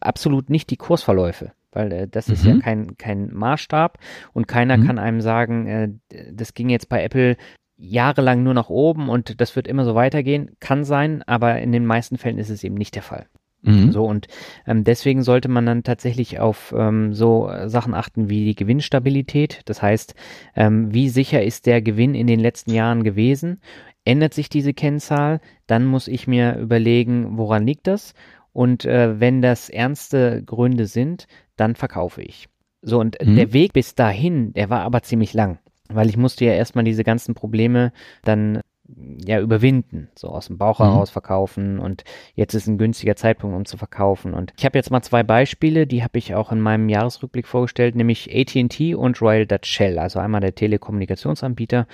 absolut 0.00 0.50
nicht 0.50 0.70
die 0.70 0.76
Kursverläufe 0.76 1.52
weil 1.72 1.90
äh, 1.92 2.08
das 2.08 2.28
mhm. 2.28 2.34
ist 2.34 2.44
ja 2.44 2.54
mhm. 2.54 2.60
kein, 2.60 2.96
kein 2.98 3.32
Maßstab 3.32 3.98
und 4.32 4.46
keiner 4.46 4.76
mhm. 4.76 4.86
kann 4.86 4.98
einem 4.98 5.20
sagen, 5.20 5.66
äh, 5.66 5.88
das 6.30 6.54
ging 6.54 6.68
jetzt 6.68 6.88
bei 6.88 7.02
Apple 7.02 7.36
jahrelang 7.76 8.42
nur 8.42 8.54
nach 8.54 8.68
oben 8.68 9.08
und 9.08 9.40
das 9.40 9.56
wird 9.56 9.66
immer 9.66 9.84
so 9.84 9.94
weitergehen. 9.94 10.56
Kann 10.60 10.84
sein, 10.84 11.22
aber 11.22 11.58
in 11.60 11.72
den 11.72 11.84
meisten 11.84 12.18
Fällen 12.18 12.38
ist 12.38 12.50
es 12.50 12.62
eben 12.62 12.76
nicht 12.76 12.94
der 12.94 13.02
Fall. 13.02 13.26
Mhm. 13.62 13.92
So 13.92 14.04
und 14.04 14.26
ähm, 14.66 14.84
deswegen 14.84 15.22
sollte 15.22 15.48
man 15.48 15.66
dann 15.66 15.82
tatsächlich 15.82 16.40
auf 16.40 16.74
ähm, 16.76 17.14
so 17.14 17.50
Sachen 17.66 17.94
achten 17.94 18.28
wie 18.28 18.44
die 18.44 18.54
Gewinnstabilität. 18.54 19.60
Das 19.66 19.80
heißt, 19.82 20.14
ähm, 20.56 20.92
wie 20.92 21.08
sicher 21.08 21.42
ist 21.42 21.66
der 21.66 21.80
Gewinn 21.80 22.14
in 22.14 22.26
den 22.26 22.40
letzten 22.40 22.72
Jahren 22.72 23.04
gewesen? 23.04 23.60
Ändert 24.04 24.34
sich 24.34 24.48
diese 24.48 24.74
Kennzahl? 24.74 25.40
Dann 25.66 25.84
muss 25.86 26.08
ich 26.08 26.26
mir 26.26 26.56
überlegen, 26.58 27.38
woran 27.38 27.66
liegt 27.66 27.86
das? 27.86 28.14
Und 28.52 28.84
äh, 28.84 29.20
wenn 29.20 29.42
das 29.42 29.68
ernste 29.70 30.42
Gründe 30.44 30.86
sind, 30.86 31.26
dann 31.56 31.76
verkaufe 31.76 32.22
ich. 32.22 32.48
So 32.82 32.98
und 32.98 33.16
mhm. 33.24 33.36
der 33.36 33.52
Weg 33.52 33.72
bis 33.72 33.94
dahin, 33.94 34.52
der 34.54 34.70
war 34.70 34.80
aber 34.80 35.02
ziemlich 35.02 35.34
lang 35.34 35.58
weil 35.94 36.08
ich 36.08 36.16
musste 36.16 36.44
ja 36.44 36.52
erstmal 36.52 36.84
diese 36.84 37.04
ganzen 37.04 37.34
Probleme 37.34 37.92
dann 38.22 38.60
ja 38.86 39.40
überwinden, 39.40 40.08
so 40.16 40.28
aus 40.28 40.48
dem 40.48 40.58
Bauch 40.58 40.80
mhm. 40.80 40.84
heraus 40.84 41.10
verkaufen 41.10 41.78
und 41.78 42.04
jetzt 42.34 42.54
ist 42.54 42.66
ein 42.66 42.78
günstiger 42.78 43.16
Zeitpunkt, 43.16 43.56
um 43.56 43.64
zu 43.64 43.76
verkaufen. 43.76 44.34
Und 44.34 44.52
ich 44.58 44.64
habe 44.64 44.78
jetzt 44.78 44.90
mal 44.90 45.02
zwei 45.02 45.22
Beispiele, 45.22 45.86
die 45.86 46.02
habe 46.02 46.18
ich 46.18 46.34
auch 46.34 46.52
in 46.52 46.60
meinem 46.60 46.88
Jahresrückblick 46.88 47.46
vorgestellt, 47.46 47.94
nämlich 47.94 48.34
AT&T 48.34 48.94
und 48.94 49.20
Royal 49.22 49.46
Dutch 49.46 49.70
Shell, 49.70 49.98
also 49.98 50.18
einmal 50.18 50.40
der 50.40 50.54
Telekommunikationsanbieter 50.54 51.86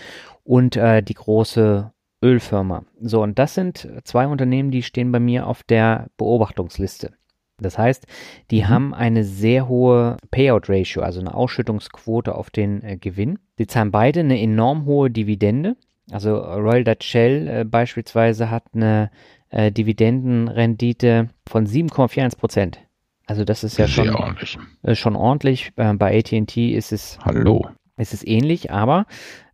und 0.44 0.76
äh, 0.76 1.02
die 1.02 1.14
große 1.14 1.92
Ölfirma. 2.22 2.84
So, 3.00 3.22
und 3.22 3.38
das 3.38 3.54
sind 3.54 3.88
zwei 4.04 4.26
Unternehmen, 4.26 4.70
die 4.70 4.82
stehen 4.82 5.12
bei 5.12 5.20
mir 5.20 5.46
auf 5.46 5.62
der 5.62 6.08
Beobachtungsliste. 6.16 7.12
Das 7.60 7.76
heißt, 7.76 8.06
die 8.50 8.62
mhm. 8.62 8.68
haben 8.68 8.94
eine 8.94 9.24
sehr 9.24 9.68
hohe 9.68 10.16
Payout-Ratio, 10.30 11.02
also 11.02 11.20
eine 11.20 11.34
Ausschüttungsquote 11.34 12.34
auf 12.34 12.50
den 12.50 12.82
äh, 12.82 12.96
Gewinn. 12.96 13.38
Die 13.58 13.66
zahlen 13.66 13.90
beide 13.90 14.20
eine 14.20 14.40
enorm 14.40 14.84
hohe 14.84 15.10
Dividende. 15.10 15.76
Also 16.10 16.36
Royal 16.36 16.84
Dutch 16.84 17.06
Shell 17.06 17.48
äh, 17.48 17.64
beispielsweise 17.64 18.50
hat 18.50 18.64
eine 18.74 19.10
äh, 19.50 19.70
Dividendenrendite 19.70 21.28
von 21.46 21.66
7,41 21.66 22.38
Prozent. 22.38 22.80
Also 23.26 23.44
das 23.44 23.62
ist 23.62 23.78
ja 23.78 23.86
Sehr 23.86 24.04
schon 24.04 24.14
ordentlich. 24.14 24.58
Äh, 24.82 24.94
schon 24.94 25.16
ordentlich. 25.16 25.72
Bei 25.74 26.18
AT&T 26.18 26.72
ist 26.72 26.92
es 26.92 27.18
Hallo. 27.24 27.68
Ist 27.98 28.14
es 28.14 28.24
ähnlich, 28.24 28.70
aber 28.70 29.06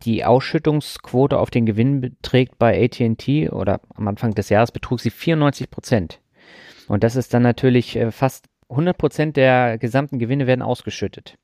die 0.03 0.25
Ausschüttungsquote 0.25 1.39
auf 1.39 1.51
den 1.51 1.65
Gewinn 1.65 2.03
beträgt 2.03 2.59
bei 2.59 2.85
AT&T 2.85 3.49
oder 3.49 3.81
am 3.95 4.07
Anfang 4.07 4.35
des 4.35 4.51
Jahres 4.51 4.71
betrug 4.71 5.01
sie 5.01 5.11
94 5.11 5.71
Prozent. 5.71 6.21
Und 6.87 7.03
das 7.03 7.17
ist 7.17 7.33
dann 7.33 7.43
natürlich 7.43 7.97
äh, 7.97 8.11
fast 8.11 8.47
100 8.69 8.97
Prozent 8.97 9.37
der 9.37 9.79
gesamten 9.79 10.19
Gewinne 10.19 10.47
werden 10.47 10.63
ausgeschüttet. 10.63 11.37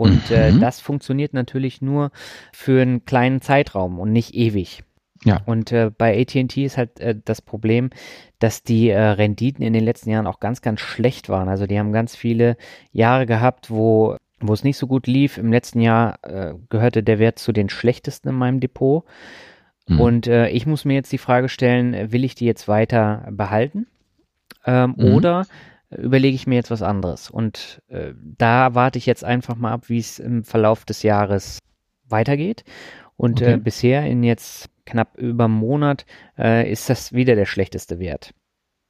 Und 0.00 0.30
äh, 0.30 0.50
mhm. 0.50 0.56
äh, 0.56 0.60
das 0.60 0.80
funktioniert 0.80 1.34
natürlich 1.34 1.82
nur 1.82 2.10
für 2.54 2.80
einen 2.80 3.04
kleinen 3.04 3.42
Zeitraum 3.42 3.98
und 3.98 4.12
nicht 4.12 4.34
ewig. 4.34 4.82
Ja. 5.24 5.42
Und 5.44 5.72
äh, 5.72 5.90
bei 5.90 6.18
AT&T 6.18 6.64
ist 6.64 6.78
halt 6.78 6.98
äh, 7.00 7.14
das 7.22 7.42
Problem, 7.42 7.90
dass 8.38 8.62
die 8.62 8.88
äh, 8.88 8.98
Renditen 8.98 9.62
in 9.62 9.74
den 9.74 9.84
letzten 9.84 10.08
Jahren 10.08 10.26
auch 10.26 10.40
ganz, 10.40 10.62
ganz 10.62 10.80
schlecht 10.80 11.28
waren. 11.28 11.50
Also 11.50 11.66
die 11.66 11.78
haben 11.78 11.92
ganz 11.92 12.16
viele 12.16 12.56
Jahre 12.92 13.26
gehabt, 13.26 13.70
wo 13.70 14.16
wo 14.42 14.54
es 14.54 14.64
nicht 14.64 14.78
so 14.78 14.86
gut 14.86 15.06
lief. 15.06 15.36
Im 15.36 15.52
letzten 15.52 15.82
Jahr 15.82 16.18
äh, 16.22 16.54
gehörte 16.70 17.02
der 17.02 17.18
Wert 17.18 17.38
zu 17.38 17.52
den 17.52 17.68
schlechtesten 17.68 18.30
in 18.30 18.36
meinem 18.36 18.58
Depot. 18.58 19.04
Mhm. 19.86 20.00
Und 20.00 20.26
äh, 20.28 20.48
ich 20.48 20.64
muss 20.64 20.86
mir 20.86 20.94
jetzt 20.94 21.12
die 21.12 21.18
Frage 21.18 21.50
stellen, 21.50 22.10
will 22.10 22.24
ich 22.24 22.36
die 22.36 22.46
jetzt 22.46 22.66
weiter 22.66 23.28
behalten? 23.30 23.86
Ähm, 24.64 24.94
mhm. 24.96 25.14
Oder 25.14 25.46
überlege 25.90 26.34
ich 26.34 26.46
mir 26.46 26.56
jetzt 26.56 26.70
was 26.70 26.82
anderes. 26.82 27.30
Und 27.30 27.82
äh, 27.88 28.12
da 28.16 28.74
warte 28.74 28.98
ich 28.98 29.06
jetzt 29.06 29.24
einfach 29.24 29.56
mal 29.56 29.72
ab, 29.72 29.88
wie 29.88 29.98
es 29.98 30.18
im 30.18 30.44
Verlauf 30.44 30.84
des 30.84 31.02
Jahres 31.02 31.58
weitergeht. 32.08 32.64
Und 33.16 33.40
äh, 33.40 33.44
okay. 33.44 33.54
äh, 33.54 33.56
bisher 33.58 34.06
in 34.06 34.22
jetzt 34.22 34.70
knapp 34.86 35.16
über 35.18 35.44
einem 35.44 35.54
Monat 35.54 36.06
äh, 36.38 36.70
ist 36.70 36.88
das 36.90 37.12
wieder 37.12 37.34
der 37.34 37.46
schlechteste 37.46 37.98
Wert. 37.98 38.32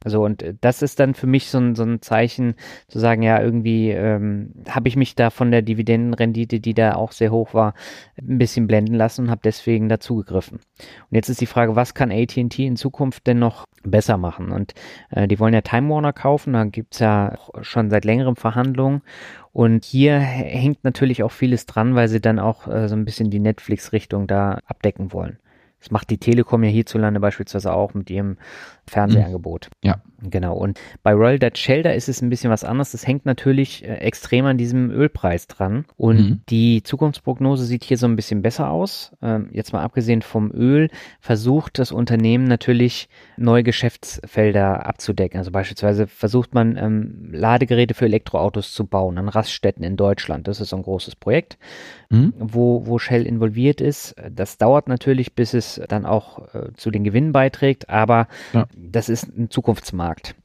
Also 0.05 0.25
und 0.25 0.43
äh, 0.43 0.55
das 0.61 0.83
ist 0.83 1.01
dann 1.01 1.15
für 1.15 1.27
mich 1.27 1.49
so 1.49 1.59
ein, 1.59 1.75
so 1.75 1.83
ein 1.83 2.01
Zeichen 2.03 2.55
zu 2.89 2.99
sagen, 2.99 3.23
ja, 3.23 3.41
irgendwie 3.41 3.91
ähm, 3.91 4.53
habe 4.69 4.89
ich 4.89 4.97
mich 4.97 5.15
da 5.15 5.31
von 5.31 5.51
der 5.51 5.63
Dividendenrendite, 5.63 6.61
die 6.61 6.75
da 6.75 6.95
auch 6.95 7.13
sehr 7.13 7.31
hoch 7.31 7.55
war, 7.55 7.75
ein 8.19 8.39
bisschen 8.39 8.67
blenden 8.67 8.95
lassen 8.95 9.27
und 9.27 9.31
habe 9.31 9.43
deswegen 9.45 9.89
dazugegriffen. 9.89 10.59
Und 10.59 11.15
jetzt 11.15 11.29
ist 11.29 11.41
die 11.41 11.47
Frage, 11.47 11.77
was 11.77 11.95
kann 11.95 12.11
AT&T 12.11 12.65
in 12.65 12.77
Zukunft 12.77 13.27
denn 13.27 13.39
noch 13.39 13.65
besser 13.83 14.17
machen? 14.17 14.51
Und 14.51 14.75
äh, 15.11 15.29
die 15.29 15.39
wollen 15.39 15.55
ja 15.55 15.61
Time 15.61 15.89
Warner 15.91 16.13
kaufen, 16.13 16.55
da 16.55 16.65
gibt's 16.65 16.99
ja 16.99 17.37
schon 17.61 17.91
seit 17.91 18.05
längerem 18.05 18.37
Verhandlungen 18.37 19.03
und 19.53 19.85
hier 19.85 20.19
hängt 20.19 20.85
natürlich 20.85 21.23
auch 21.23 21.33
vieles 21.33 21.67
dran, 21.67 21.95
weil 21.95 22.09
sie 22.09 22.21
dann 22.21 22.39
auch 22.39 22.69
äh, 22.69 22.89
so 22.89 22.95
ein 22.95 23.05
bisschen 23.05 23.31
die 23.31 23.41
Netflix-Richtung 23.41 24.27
da 24.27 24.61
abdecken 24.67 25.13
wollen. 25.13 25.39
Das 25.81 25.91
macht 25.91 26.11
die 26.11 26.19
Telekom 26.19 26.63
ja 26.63 26.71
hierzulande 26.71 27.21
beispielsweise 27.21 27.73
auch 27.73 27.95
mit 27.95 28.11
ihrem 28.11 28.37
Fernsehangebot. 28.91 29.71
Ja. 29.83 30.03
Genau. 30.23 30.55
Und 30.55 30.79
bei 31.03 31.13
Royal 31.13 31.39
Dutch 31.39 31.61
Shell, 31.61 31.83
da 31.83 31.91
ist 31.91 32.09
es 32.09 32.21
ein 32.21 32.31
bisschen 32.31 32.51
was 32.51 32.65
anderes. 32.65 32.93
Das 32.93 33.07
hängt 33.07 33.25
natürlich 33.25 33.85
äh, 33.85 33.97
extrem 33.97 34.45
an 34.45 34.59
diesem 34.59 34.91
Ölpreis 34.91 35.47
dran. 35.47 35.87
Und 35.97 36.19
mhm. 36.19 36.41
die 36.49 36.83
Zukunftsprognose 36.83 37.65
sieht 37.65 37.85
hier 37.85 37.97
so 37.97 38.07
ein 38.07 38.17
bisschen 38.17 38.43
besser 38.43 38.71
aus. 38.71 39.13
Ähm, 39.23 39.49
jetzt 39.53 39.73
mal 39.73 39.83
abgesehen 39.83 40.23
vom 40.23 40.51
Öl, 40.53 40.91
versucht 41.21 41.79
das 41.79 41.93
Unternehmen 41.93 42.45
natürlich 42.45 43.09
neue 43.37 43.63
Geschäftsfelder 43.63 44.87
abzudecken. 44.87 45.39
Also 45.39 45.51
beispielsweise 45.51 46.07
versucht 46.07 46.55
man 46.55 46.77
ähm, 46.77 47.31
Ladegeräte 47.33 47.95
für 47.95 48.05
Elektroautos 48.05 48.73
zu 48.73 48.87
bauen 48.87 49.19
an 49.19 49.29
Raststätten 49.29 49.85
in 49.85 49.97
Deutschland. 49.97 50.49
Das 50.49 50.61
ist 50.61 50.71
so 50.71 50.77
ein 50.77 50.83
großes 50.83 51.17
Projekt, 51.17 51.59
mhm. 52.11 52.35
wo, 52.39 52.87
wo 52.87 52.99
Shell 52.99 53.27
involviert 53.27 53.81
ist. 53.81 54.15
Das 54.31 54.59
dauert 54.59 54.89
natürlich, 54.89 55.35
bis 55.35 55.55
es 55.55 55.81
dann 55.89 56.05
auch 56.05 56.55
äh, 56.55 56.73
zu 56.75 56.91
den 56.91 57.05
Gewinnen 57.05 57.33
beiträgt, 57.33 57.89
aber 57.89 58.29
ja. 58.53 58.67
Das 58.91 59.09
ist 59.09 59.29
ein 59.29 59.51
Zukunftsmarkt. 59.51 60.29
Markt. 60.29 60.41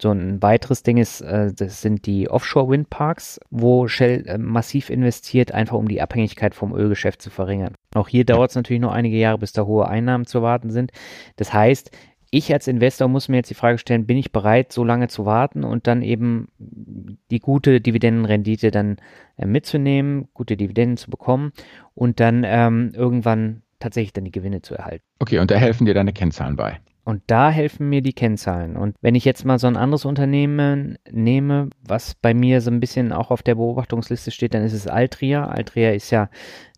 So 0.00 0.12
ein 0.12 0.40
weiteres 0.42 0.82
Ding 0.82 0.96
ist, 0.96 1.20
äh, 1.22 1.52
das 1.52 1.82
sind 1.82 2.06
die 2.06 2.30
Offshore-Windparks, 2.30 3.40
wo 3.50 3.88
Shell 3.88 4.24
äh, 4.26 4.38
massiv 4.38 4.90
investiert, 4.90 5.52
einfach 5.52 5.76
um 5.76 5.88
die 5.88 6.00
Abhängigkeit 6.00 6.54
vom 6.54 6.74
Ölgeschäft 6.74 7.20
zu 7.20 7.30
verringern. 7.30 7.74
Auch 7.94 8.08
hier 8.08 8.24
dauert 8.24 8.50
es 8.50 8.56
natürlich 8.56 8.80
noch 8.80 8.92
einige 8.92 9.16
Jahre, 9.16 9.38
bis 9.38 9.52
da 9.52 9.64
hohe 9.64 9.88
Einnahmen 9.88 10.26
zu 10.26 10.40
warten 10.40 10.70
sind. 10.70 10.92
Das 11.36 11.52
heißt, 11.52 11.90
ich 12.30 12.52
als 12.52 12.68
Investor 12.68 13.08
muss 13.08 13.28
mir 13.28 13.38
jetzt 13.38 13.50
die 13.50 13.54
Frage 13.54 13.78
stellen, 13.78 14.06
bin 14.06 14.18
ich 14.18 14.32
bereit, 14.32 14.72
so 14.72 14.84
lange 14.84 15.08
zu 15.08 15.24
warten 15.24 15.64
und 15.64 15.86
dann 15.86 16.02
eben 16.02 16.48
die 16.58 17.40
gute 17.40 17.80
Dividendenrendite 17.80 18.70
dann 18.70 18.98
äh, 19.36 19.46
mitzunehmen, 19.46 20.28
gute 20.32 20.56
Dividenden 20.56 20.96
zu 20.96 21.10
bekommen 21.10 21.52
und 21.94 22.20
dann 22.20 22.44
ähm, 22.46 22.92
irgendwann 22.94 23.62
tatsächlich 23.80 24.12
dann 24.12 24.24
die 24.24 24.32
Gewinne 24.32 24.62
zu 24.62 24.74
erhalten. 24.74 25.04
Okay, 25.18 25.38
und 25.38 25.50
da 25.50 25.56
helfen 25.56 25.86
dir 25.86 25.94
deine 25.94 26.12
Kennzahlen 26.12 26.54
bei. 26.54 26.78
Und 27.08 27.22
da 27.28 27.48
helfen 27.48 27.88
mir 27.88 28.02
die 28.02 28.12
Kennzahlen. 28.12 28.76
Und 28.76 28.94
wenn 29.00 29.14
ich 29.14 29.24
jetzt 29.24 29.46
mal 29.46 29.58
so 29.58 29.66
ein 29.66 29.78
anderes 29.78 30.04
Unternehmen 30.04 30.98
nehme, 31.10 31.70
was 31.80 32.14
bei 32.14 32.34
mir 32.34 32.60
so 32.60 32.70
ein 32.70 32.80
bisschen 32.80 33.14
auch 33.14 33.30
auf 33.30 33.42
der 33.42 33.54
Beobachtungsliste 33.54 34.30
steht, 34.30 34.52
dann 34.52 34.62
ist 34.62 34.74
es 34.74 34.86
Altria. 34.86 35.46
Altria 35.46 35.92
ist 35.92 36.10
ja 36.10 36.28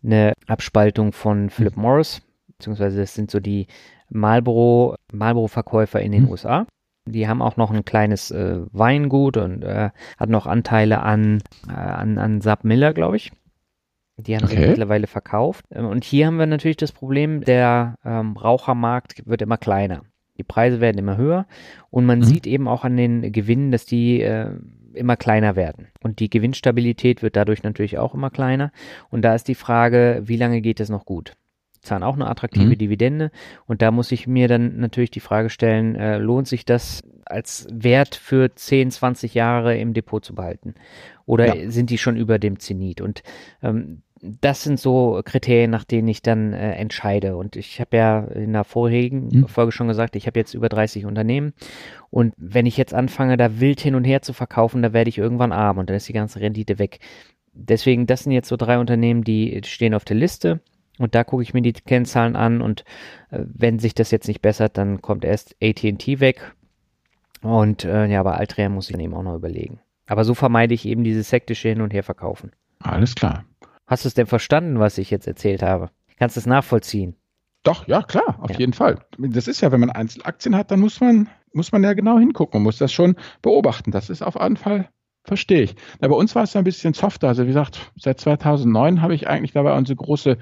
eine 0.01 0.31
Abspaltung 0.47 1.11
von 1.11 1.49
Philip 1.49 1.75
mhm. 1.75 1.81
Morris, 1.81 2.21
beziehungsweise 2.47 3.01
das 3.01 3.13
sind 3.13 3.29
so 3.29 3.41
die 3.41 3.67
Marlboro, 4.09 4.95
Marlboro-Verkäufer 5.11 5.99
in 5.99 6.13
den 6.13 6.23
mhm. 6.23 6.29
USA. 6.29 6.65
Die 7.05 7.27
haben 7.27 7.41
auch 7.41 7.57
noch 7.57 7.69
ein 7.69 7.83
kleines 7.83 8.31
äh, 8.31 8.61
Weingut 8.71 9.35
und 9.35 9.65
äh, 9.65 9.89
hat 10.17 10.29
noch 10.29 10.47
Anteile 10.47 11.01
an, 11.01 11.43
äh, 11.67 11.73
an, 11.73 12.17
an 12.17 12.39
Saab 12.39 12.63
Miller, 12.63 12.93
glaube 12.93 13.17
ich. 13.17 13.33
Die 14.15 14.33
haben 14.37 14.45
okay. 14.45 14.61
sie 14.61 14.67
mittlerweile 14.69 15.07
verkauft. 15.07 15.65
Und 15.71 16.05
hier 16.05 16.27
haben 16.27 16.37
wir 16.37 16.45
natürlich 16.45 16.77
das 16.77 16.93
Problem, 16.93 17.41
der 17.41 17.95
ähm, 18.05 18.37
Rauchermarkt 18.37 19.27
wird 19.27 19.41
immer 19.41 19.57
kleiner. 19.57 20.03
Die 20.37 20.43
Preise 20.43 20.79
werden 20.79 20.97
immer 20.97 21.17
höher 21.17 21.45
und 21.89 22.05
man 22.05 22.19
mhm. 22.19 22.23
sieht 22.23 22.47
eben 22.47 22.67
auch 22.67 22.83
an 22.83 22.97
den 22.97 23.31
Gewinnen, 23.31 23.71
dass 23.71 23.85
die 23.85 24.21
äh, 24.21 24.51
immer 24.93 25.15
kleiner 25.15 25.55
werden. 25.55 25.87
Und 26.01 26.19
die 26.19 26.29
Gewinnstabilität 26.29 27.21
wird 27.21 27.35
dadurch 27.35 27.63
natürlich 27.63 27.97
auch 27.97 28.13
immer 28.13 28.29
kleiner. 28.29 28.71
Und 29.09 29.21
da 29.23 29.35
ist 29.35 29.47
die 29.47 29.55
Frage, 29.55 30.21
wie 30.25 30.37
lange 30.37 30.61
geht 30.61 30.79
es 30.79 30.89
noch 30.89 31.05
gut? 31.05 31.33
Zahlen 31.81 32.03
auch 32.03 32.15
eine 32.15 32.29
attraktive 32.29 32.67
mhm. 32.67 32.77
Dividende. 32.77 33.31
Und 33.65 33.81
da 33.81 33.91
muss 33.91 34.11
ich 34.11 34.27
mir 34.27 34.47
dann 34.47 34.77
natürlich 34.77 35.11
die 35.11 35.19
Frage 35.19 35.49
stellen, 35.49 35.95
äh, 35.95 36.17
lohnt 36.17 36.47
sich 36.47 36.63
das 36.63 37.01
als 37.25 37.67
Wert 37.71 38.15
für 38.15 38.53
10, 38.53 38.91
20 38.91 39.33
Jahre 39.33 39.77
im 39.77 39.93
Depot 39.93 40.23
zu 40.23 40.35
behalten? 40.35 40.75
Oder 41.25 41.55
ja. 41.55 41.69
sind 41.71 41.89
die 41.89 41.97
schon 41.97 42.17
über 42.17 42.37
dem 42.37 42.59
Zenit? 42.59 43.01
Und 43.01 43.23
ähm, 43.63 44.03
das 44.21 44.63
sind 44.63 44.79
so 44.79 45.21
Kriterien, 45.25 45.71
nach 45.71 45.83
denen 45.83 46.07
ich 46.07 46.21
dann 46.21 46.53
äh, 46.53 46.73
entscheide. 46.73 47.35
Und 47.35 47.55
ich 47.55 47.79
habe 47.79 47.97
ja 47.97 48.19
in 48.19 48.53
der 48.53 48.63
vorherigen 48.63 49.31
hm. 49.31 49.47
Folge 49.47 49.71
schon 49.71 49.87
gesagt, 49.87 50.15
ich 50.15 50.27
habe 50.27 50.39
jetzt 50.39 50.53
über 50.53 50.69
30 50.69 51.05
Unternehmen. 51.05 51.53
Und 52.09 52.33
wenn 52.37 52.65
ich 52.65 52.77
jetzt 52.77 52.93
anfange, 52.93 53.37
da 53.37 53.59
wild 53.59 53.81
hin 53.81 53.95
und 53.95 54.03
her 54.03 54.21
zu 54.21 54.33
verkaufen, 54.33 54.83
da 54.83 54.93
werde 54.93 55.09
ich 55.09 55.17
irgendwann 55.17 55.51
arm 55.51 55.79
und 55.79 55.89
dann 55.89 55.97
ist 55.97 56.07
die 56.07 56.13
ganze 56.13 56.39
Rendite 56.39 56.77
weg. 56.77 56.99
Deswegen, 57.53 58.05
das 58.05 58.23
sind 58.23 58.31
jetzt 58.31 58.47
so 58.47 58.57
drei 58.57 58.77
Unternehmen, 58.77 59.23
die 59.23 59.59
stehen 59.65 59.93
auf 59.93 60.05
der 60.05 60.17
Liste. 60.17 60.61
Und 60.99 61.15
da 61.15 61.23
gucke 61.23 61.41
ich 61.41 61.53
mir 61.53 61.61
die 61.61 61.73
Kennzahlen 61.73 62.35
an 62.35 62.61
und 62.61 62.81
äh, 63.31 63.39
wenn 63.45 63.79
sich 63.79 63.95
das 63.95 64.11
jetzt 64.11 64.27
nicht 64.27 64.41
bessert, 64.41 64.77
dann 64.77 65.01
kommt 65.01 65.25
erst 65.25 65.55
AT&T 65.61 66.19
weg. 66.19 66.53
Und 67.41 67.85
äh, 67.85 68.05
ja, 68.05 68.21
bei 68.21 68.33
Altria 68.33 68.69
muss 68.69 68.87
ich 68.87 68.93
dann 68.93 69.01
eben 69.01 69.15
auch 69.15 69.23
noch 69.23 69.35
überlegen. 69.35 69.79
Aber 70.05 70.25
so 70.25 70.35
vermeide 70.35 70.75
ich 70.75 70.85
eben 70.85 71.03
dieses 71.03 71.29
sektische 71.29 71.69
Hin- 71.69 71.81
und 71.81 71.91
Herverkaufen. 71.91 72.51
Alles 72.79 73.15
klar. 73.15 73.45
Hast 73.91 74.05
du 74.05 74.07
es 74.07 74.13
denn 74.13 74.25
verstanden, 74.25 74.79
was 74.79 74.97
ich 74.97 75.11
jetzt 75.11 75.27
erzählt 75.27 75.61
habe? 75.61 75.89
Kannst 76.17 76.37
du 76.37 76.39
es 76.39 76.45
nachvollziehen? 76.45 77.17
Doch, 77.61 77.89
ja, 77.89 78.01
klar, 78.03 78.39
auf 78.39 78.51
ja. 78.51 78.59
jeden 78.59 78.71
Fall. 78.71 78.99
Das 79.17 79.49
ist 79.49 79.59
ja, 79.59 79.73
wenn 79.73 79.81
man 79.81 79.89
Einzelaktien 79.89 80.55
hat, 80.55 80.71
dann 80.71 80.79
muss 80.79 81.01
man, 81.01 81.27
muss 81.51 81.73
man 81.73 81.83
ja 81.83 81.91
genau 81.91 82.17
hingucken 82.17 82.59
und 82.59 82.63
muss 82.63 82.77
das 82.77 82.93
schon 82.93 83.17
beobachten. 83.41 83.91
Das 83.91 84.09
ist 84.09 84.21
auf 84.21 84.35
jeden 84.35 84.55
Fall, 84.55 84.87
verstehe 85.25 85.63
ich. 85.63 85.75
Na, 85.99 86.07
bei 86.07 86.15
uns 86.15 86.33
war 86.35 86.43
es 86.43 86.55
ein 86.55 86.63
bisschen 86.63 86.93
softer. 86.93 87.27
Also 87.27 87.43
wie 87.43 87.47
gesagt, 87.47 87.91
seit 87.97 88.17
2009 88.21 89.01
habe 89.01 89.13
ich 89.13 89.27
eigentlich 89.27 89.51
dabei 89.51 89.75
unsere 89.75 89.97
große 89.97 90.37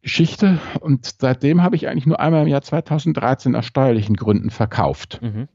Geschichte 0.00 0.58
und 0.80 1.14
seitdem 1.20 1.62
habe 1.62 1.76
ich 1.76 1.88
eigentlich 1.88 2.06
nur 2.06 2.20
einmal 2.20 2.40
im 2.40 2.48
Jahr 2.48 2.62
2013 2.62 3.54
aus 3.54 3.66
steuerlichen 3.66 4.16
Gründen 4.16 4.48
verkauft. 4.48 5.20
Mhm. 5.20 5.48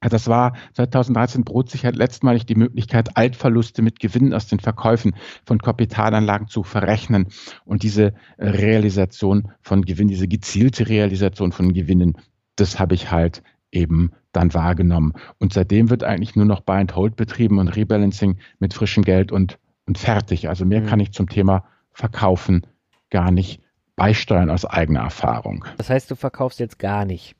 Das 0.00 0.28
war 0.28 0.54
2013 0.74 1.44
bot 1.44 1.70
sich 1.70 1.84
halt 1.84 1.96
letztmalig 1.96 2.44
die 2.44 2.54
Möglichkeit, 2.54 3.16
Altverluste 3.16 3.82
mit 3.82 3.98
Gewinnen 3.98 4.34
aus 4.34 4.46
den 4.46 4.60
Verkäufen 4.60 5.16
von 5.44 5.58
Kapitalanlagen 5.58 6.48
zu 6.48 6.62
verrechnen 6.62 7.28
und 7.64 7.82
diese 7.82 8.14
äh, 8.36 8.48
Realisation 8.48 9.50
von 9.62 9.82
Gewinnen, 9.82 10.08
diese 10.08 10.28
gezielte 10.28 10.88
Realisation 10.88 11.50
von 11.52 11.72
Gewinnen, 11.72 12.18
das 12.56 12.78
habe 12.78 12.94
ich 12.94 13.10
halt 13.10 13.42
eben 13.72 14.12
dann 14.32 14.52
wahrgenommen. 14.54 15.14
Und 15.38 15.52
seitdem 15.52 15.90
wird 15.90 16.04
eigentlich 16.04 16.36
nur 16.36 16.44
noch 16.44 16.60
Buy 16.60 16.78
and 16.78 16.94
Hold 16.94 17.16
betrieben 17.16 17.58
und 17.58 17.68
Rebalancing 17.68 18.38
mit 18.58 18.74
frischem 18.74 19.02
Geld 19.02 19.32
und, 19.32 19.58
und 19.86 19.98
fertig. 19.98 20.48
Also 20.48 20.64
mehr 20.64 20.82
mhm. 20.82 20.86
kann 20.86 21.00
ich 21.00 21.12
zum 21.12 21.28
Thema 21.28 21.64
Verkaufen 21.92 22.66
gar 23.10 23.30
nicht 23.30 23.62
beisteuern 23.96 24.50
aus 24.50 24.66
eigener 24.66 25.00
Erfahrung. 25.00 25.64
Das 25.78 25.88
heißt, 25.88 26.10
du 26.10 26.16
verkaufst 26.16 26.60
jetzt 26.60 26.78
gar 26.78 27.06
nicht? 27.06 27.34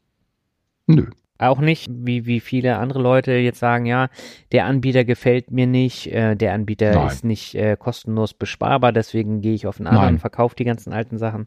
Nö. 0.86 1.10
Auch 1.38 1.60
nicht, 1.60 1.88
wie, 1.90 2.26
wie 2.26 2.40
viele 2.40 2.78
andere 2.78 3.00
Leute 3.00 3.32
jetzt 3.32 3.58
sagen, 3.58 3.86
ja, 3.86 4.08
der 4.52 4.66
Anbieter 4.66 5.04
gefällt 5.04 5.50
mir 5.50 5.66
nicht, 5.66 6.06
äh, 6.12 6.34
der 6.34 6.54
Anbieter 6.54 6.94
Nein. 6.94 7.08
ist 7.08 7.24
nicht 7.24 7.54
äh, 7.54 7.76
kostenlos 7.78 8.34
besparbar, 8.34 8.92
deswegen 8.92 9.40
gehe 9.40 9.54
ich 9.54 9.66
auf 9.66 9.78
einen 9.78 9.88
anderen, 9.88 10.18
verkaufe 10.18 10.56
die 10.56 10.64
ganzen 10.64 10.92
alten 10.92 11.18
Sachen. 11.18 11.46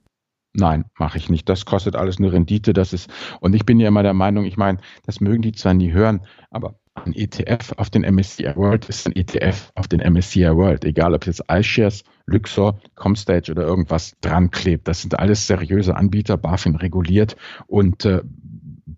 Nein, 0.54 0.86
mache 0.98 1.18
ich 1.18 1.30
nicht. 1.30 1.48
Das 1.48 1.66
kostet 1.66 1.96
alles 1.96 2.18
eine 2.18 2.32
Rendite. 2.32 2.74
Das 2.74 2.92
ist, 2.92 3.10
und 3.40 3.54
ich 3.54 3.66
bin 3.66 3.80
ja 3.80 3.88
immer 3.88 4.02
der 4.02 4.16
Meinung, 4.16 4.46
ich 4.46 4.58
meine, 4.58 4.80
das 5.06 5.22
mögen 5.22 5.44
die 5.44 5.52
zwar 5.52 5.76
nie 5.76 5.92
hören, 5.92 6.22
aber 6.50 6.80
ein 7.06 7.14
ETF 7.14 7.74
auf 7.78 7.90
den 7.90 8.02
MSCI 8.02 8.56
World 8.56 8.90
ist 8.90 9.08
ein 9.08 9.16
ETF 9.16 9.72
auf 9.76 9.88
den 9.88 10.00
MSCI 10.02 10.56
World. 10.56 10.84
Egal, 10.86 11.14
ob 11.14 11.26
jetzt 11.26 11.44
iShares, 11.50 12.04
Luxor, 12.26 12.80
Comstage 12.96 13.52
oder 13.52 13.64
irgendwas 13.64 14.16
dran 14.22 14.52
klebt. 14.52 14.88
Das 14.88 15.02
sind 15.02 15.18
alles 15.18 15.48
seriöse 15.48 15.96
Anbieter, 15.96 16.38
BaFin 16.38 16.76
reguliert 16.76 17.36
und 17.68 18.06
äh, 18.06 18.22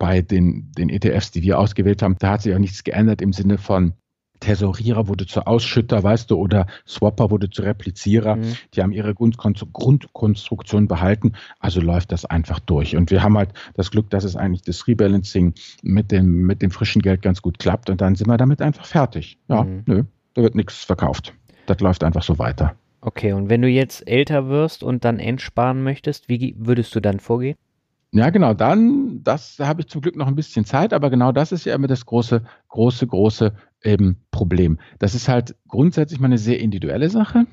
bei 0.01 0.23
den, 0.23 0.71
den 0.75 0.89
ETFs, 0.89 1.29
die 1.29 1.43
wir 1.43 1.59
ausgewählt 1.59 2.01
haben, 2.01 2.15
da 2.17 2.31
hat 2.31 2.41
sich 2.41 2.55
auch 2.55 2.59
nichts 2.59 2.83
geändert 2.83 3.21
im 3.21 3.33
Sinne 3.33 3.59
von 3.59 3.93
Tesorierer 4.39 5.07
wurde 5.07 5.27
zu 5.27 5.45
Ausschütter, 5.45 6.01
weißt 6.01 6.31
du, 6.31 6.37
oder 6.37 6.65
Swapper 6.87 7.29
wurde 7.29 7.51
zu 7.51 7.61
Replizierer. 7.61 8.37
Mhm. 8.37 8.55
Die 8.73 8.81
haben 8.81 8.93
ihre 8.93 9.13
Grundkonstruktion 9.13 10.87
behalten, 10.87 11.33
also 11.59 11.81
läuft 11.81 12.11
das 12.11 12.25
einfach 12.25 12.59
durch. 12.59 12.95
Und 12.95 13.11
wir 13.11 13.21
haben 13.21 13.37
halt 13.37 13.51
das 13.75 13.91
Glück, 13.91 14.09
dass 14.09 14.23
es 14.23 14.35
eigentlich 14.35 14.63
das 14.63 14.87
Rebalancing 14.87 15.53
mit 15.83 16.11
dem, 16.11 16.47
mit 16.47 16.63
dem 16.63 16.71
frischen 16.71 17.03
Geld 17.03 17.21
ganz 17.21 17.43
gut 17.43 17.59
klappt 17.59 17.91
und 17.91 18.01
dann 18.01 18.15
sind 18.15 18.27
wir 18.27 18.37
damit 18.37 18.59
einfach 18.63 18.87
fertig. 18.87 19.37
Ja, 19.49 19.65
mhm. 19.65 19.83
nö, 19.85 20.03
da 20.33 20.41
wird 20.41 20.55
nichts 20.55 20.83
verkauft. 20.83 21.35
Das 21.67 21.79
läuft 21.79 22.03
einfach 22.03 22.23
so 22.23 22.39
weiter. 22.39 22.75
Okay, 23.01 23.33
und 23.33 23.51
wenn 23.51 23.61
du 23.61 23.67
jetzt 23.67 24.07
älter 24.07 24.49
wirst 24.49 24.81
und 24.81 25.05
dann 25.05 25.19
entsparen 25.19 25.83
möchtest, 25.83 26.27
wie 26.27 26.55
würdest 26.57 26.95
du 26.95 26.99
dann 26.99 27.19
vorgehen? 27.19 27.55
Ja, 28.13 28.29
genau, 28.29 28.53
dann, 28.53 29.23
das 29.23 29.55
da 29.55 29.67
habe 29.67 29.81
ich 29.81 29.87
zum 29.87 30.01
Glück 30.01 30.17
noch 30.17 30.27
ein 30.27 30.35
bisschen 30.35 30.65
Zeit, 30.65 30.93
aber 30.93 31.09
genau 31.09 31.31
das 31.31 31.53
ist 31.53 31.65
ja 31.65 31.73
immer 31.73 31.87
das 31.87 32.05
große, 32.05 32.43
große, 32.67 33.07
große 33.07 33.53
ähm, 33.83 34.17
Problem. 34.31 34.79
Das 34.99 35.15
ist 35.15 35.29
halt 35.29 35.55
grundsätzlich 35.67 36.19
mal 36.19 36.27
eine 36.27 36.37
sehr 36.37 36.59
individuelle 36.59 37.09
Sache. 37.09 37.45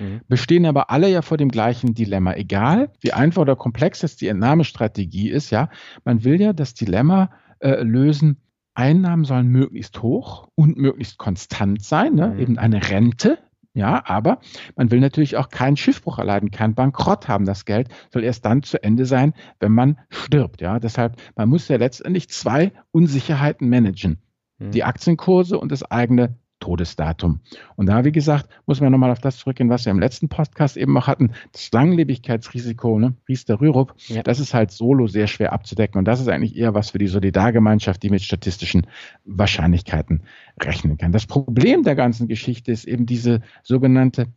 Mhm. 0.00 0.20
Bestehen 0.26 0.66
aber 0.66 0.90
alle 0.90 1.08
ja 1.08 1.22
vor 1.22 1.36
dem 1.36 1.48
gleichen 1.48 1.94
Dilemma. 1.94 2.34
Egal, 2.34 2.90
wie 3.00 3.12
einfach 3.12 3.42
oder 3.42 3.54
komplex 3.54 4.02
jetzt 4.02 4.20
die 4.20 4.26
Entnahmestrategie 4.26 5.30
ist, 5.30 5.50
ja, 5.50 5.68
man 6.04 6.24
will 6.24 6.40
ja 6.40 6.52
das 6.52 6.74
Dilemma 6.74 7.30
äh, 7.60 7.82
lösen, 7.82 8.38
Einnahmen 8.74 9.24
sollen 9.24 9.46
möglichst 9.46 10.02
hoch 10.02 10.48
und 10.56 10.76
möglichst 10.76 11.16
konstant 11.18 11.82
sein, 11.82 12.14
ne? 12.14 12.28
Mhm. 12.30 12.40
eben 12.40 12.58
eine 12.58 12.90
Rente, 12.90 13.38
ja, 13.74 14.04
aber 14.06 14.38
man 14.76 14.92
will 14.92 15.00
natürlich 15.00 15.36
auch 15.36 15.48
keinen 15.48 15.76
Schiffbruch 15.76 16.18
erleiden, 16.18 16.52
keinen 16.52 16.74
Bankrott 16.74 17.26
haben. 17.26 17.44
Das 17.44 17.64
Geld 17.64 17.88
soll 18.12 18.22
erst 18.22 18.44
dann 18.44 18.62
zu 18.62 18.82
Ende 18.82 19.04
sein, 19.04 19.34
wenn 19.58 19.72
man 19.72 19.98
stirbt. 20.10 20.60
Ja, 20.60 20.78
deshalb, 20.78 21.20
man 21.34 21.48
muss 21.48 21.66
ja 21.66 21.76
letztendlich 21.76 22.28
zwei 22.28 22.72
Unsicherheiten 22.92 23.68
managen. 23.68 24.18
Die 24.60 24.82
hm. 24.82 24.88
Aktienkurse 24.88 25.58
und 25.58 25.72
das 25.72 25.82
eigene 25.82 26.38
Todesdatum. 26.64 27.40
Und 27.76 27.86
da, 27.86 28.06
wie 28.06 28.12
gesagt, 28.12 28.48
muss 28.64 28.80
man 28.80 28.90
nochmal 28.90 29.10
auf 29.10 29.18
das 29.18 29.36
zurückgehen, 29.36 29.68
was 29.68 29.84
wir 29.84 29.90
im 29.90 30.00
letzten 30.00 30.30
Podcast 30.30 30.78
eben 30.78 30.96
auch 30.96 31.06
hatten. 31.06 31.32
Das 31.52 31.70
Langlebigkeitsrisiko, 31.70 32.98
ne, 32.98 33.12
Riester 33.28 33.60
Rürup, 33.60 33.94
ja. 34.06 34.22
das 34.22 34.40
ist 34.40 34.54
halt 34.54 34.70
solo 34.70 35.06
sehr 35.06 35.26
schwer 35.26 35.52
abzudecken. 35.52 35.98
Und 35.98 36.06
das 36.06 36.20
ist 36.20 36.28
eigentlich 36.28 36.56
eher 36.56 36.72
was 36.72 36.90
für 36.90 36.98
die 36.98 37.06
Solidargemeinschaft, 37.06 38.02
die 38.02 38.08
mit 38.08 38.22
statistischen 38.22 38.86
Wahrscheinlichkeiten 39.26 40.22
rechnen 40.58 40.96
kann. 40.96 41.12
Das 41.12 41.26
Problem 41.26 41.82
der 41.82 41.96
ganzen 41.96 42.28
Geschichte 42.28 42.72
ist 42.72 42.86
eben 42.86 43.04
diese 43.04 43.42
sogenannte 43.62 44.28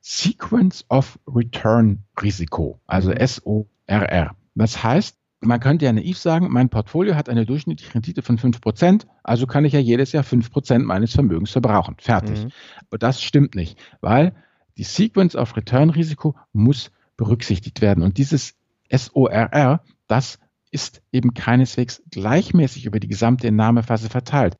Sequence 0.00 0.84
of 0.88 1.18
Return 1.26 2.04
Risiko, 2.22 2.78
also 2.86 3.10
mhm. 3.10 3.26
SORR. 3.26 4.36
Das 4.54 4.84
heißt, 4.84 5.16
man 5.44 5.60
könnte 5.60 5.84
ja 5.84 5.92
naiv 5.92 6.18
sagen, 6.18 6.48
mein 6.50 6.68
Portfolio 6.68 7.14
hat 7.14 7.28
eine 7.28 7.46
durchschnittliche 7.46 7.94
Rendite 7.94 8.22
von 8.22 8.38
5%, 8.38 9.06
also 9.22 9.46
kann 9.46 9.64
ich 9.64 9.72
ja 9.72 9.80
jedes 9.80 10.12
Jahr 10.12 10.24
5% 10.24 10.78
meines 10.80 11.12
Vermögens 11.12 11.50
verbrauchen. 11.50 11.96
Fertig. 11.98 12.44
Mhm. 12.44 12.50
Aber 12.88 12.98
das 12.98 13.22
stimmt 13.22 13.54
nicht, 13.54 13.78
weil 14.00 14.34
die 14.78 14.84
Sequence 14.84 15.36
of 15.36 15.56
Return 15.56 15.90
Risiko 15.90 16.36
muss 16.52 16.90
berücksichtigt 17.16 17.80
werden. 17.80 18.02
Und 18.02 18.18
dieses 18.18 18.54
SORR, 18.90 19.82
das 20.06 20.38
ist 20.70 21.02
eben 21.12 21.34
keineswegs 21.34 22.02
gleichmäßig 22.10 22.86
über 22.86 22.98
die 22.98 23.08
gesamte 23.08 23.48
Entnahmephase 23.48 24.08
verteilt. 24.08 24.56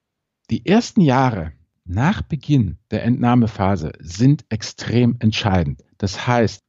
Die 0.51 0.66
ersten 0.66 1.01
Jahre 1.01 1.53
nach 1.85 2.23
Beginn 2.23 2.79
der 2.90 3.05
Entnahmephase 3.05 3.92
sind 3.99 4.45
extrem 4.51 5.16
entscheidend. 5.18 5.83
Das 5.99 6.27
heißt, 6.27 6.61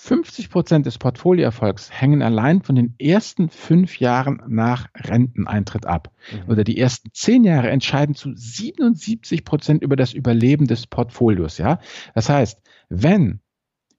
50 0.00 0.50
Prozent 0.50 0.86
des 0.86 0.96
Portfolioerfolgs 0.98 1.90
hängen 1.90 2.22
allein 2.22 2.62
von 2.62 2.76
den 2.76 2.94
ersten 2.98 3.50
fünf 3.50 3.98
Jahren 3.98 4.40
nach 4.46 4.86
Renteneintritt 4.94 5.86
ab. 5.86 6.12
Mhm. 6.32 6.50
Oder 6.50 6.64
die 6.64 6.78
ersten 6.78 7.10
zehn 7.12 7.44
Jahre 7.44 7.70
entscheiden 7.70 8.14
zu 8.14 8.32
77 8.34 9.44
Prozent 9.44 9.82
über 9.82 9.96
das 9.96 10.12
Überleben 10.12 10.66
des 10.66 10.86
Portfolios. 10.86 11.58
Ja, 11.58 11.80
das 12.14 12.28
heißt, 12.28 12.60
wenn 12.88 13.40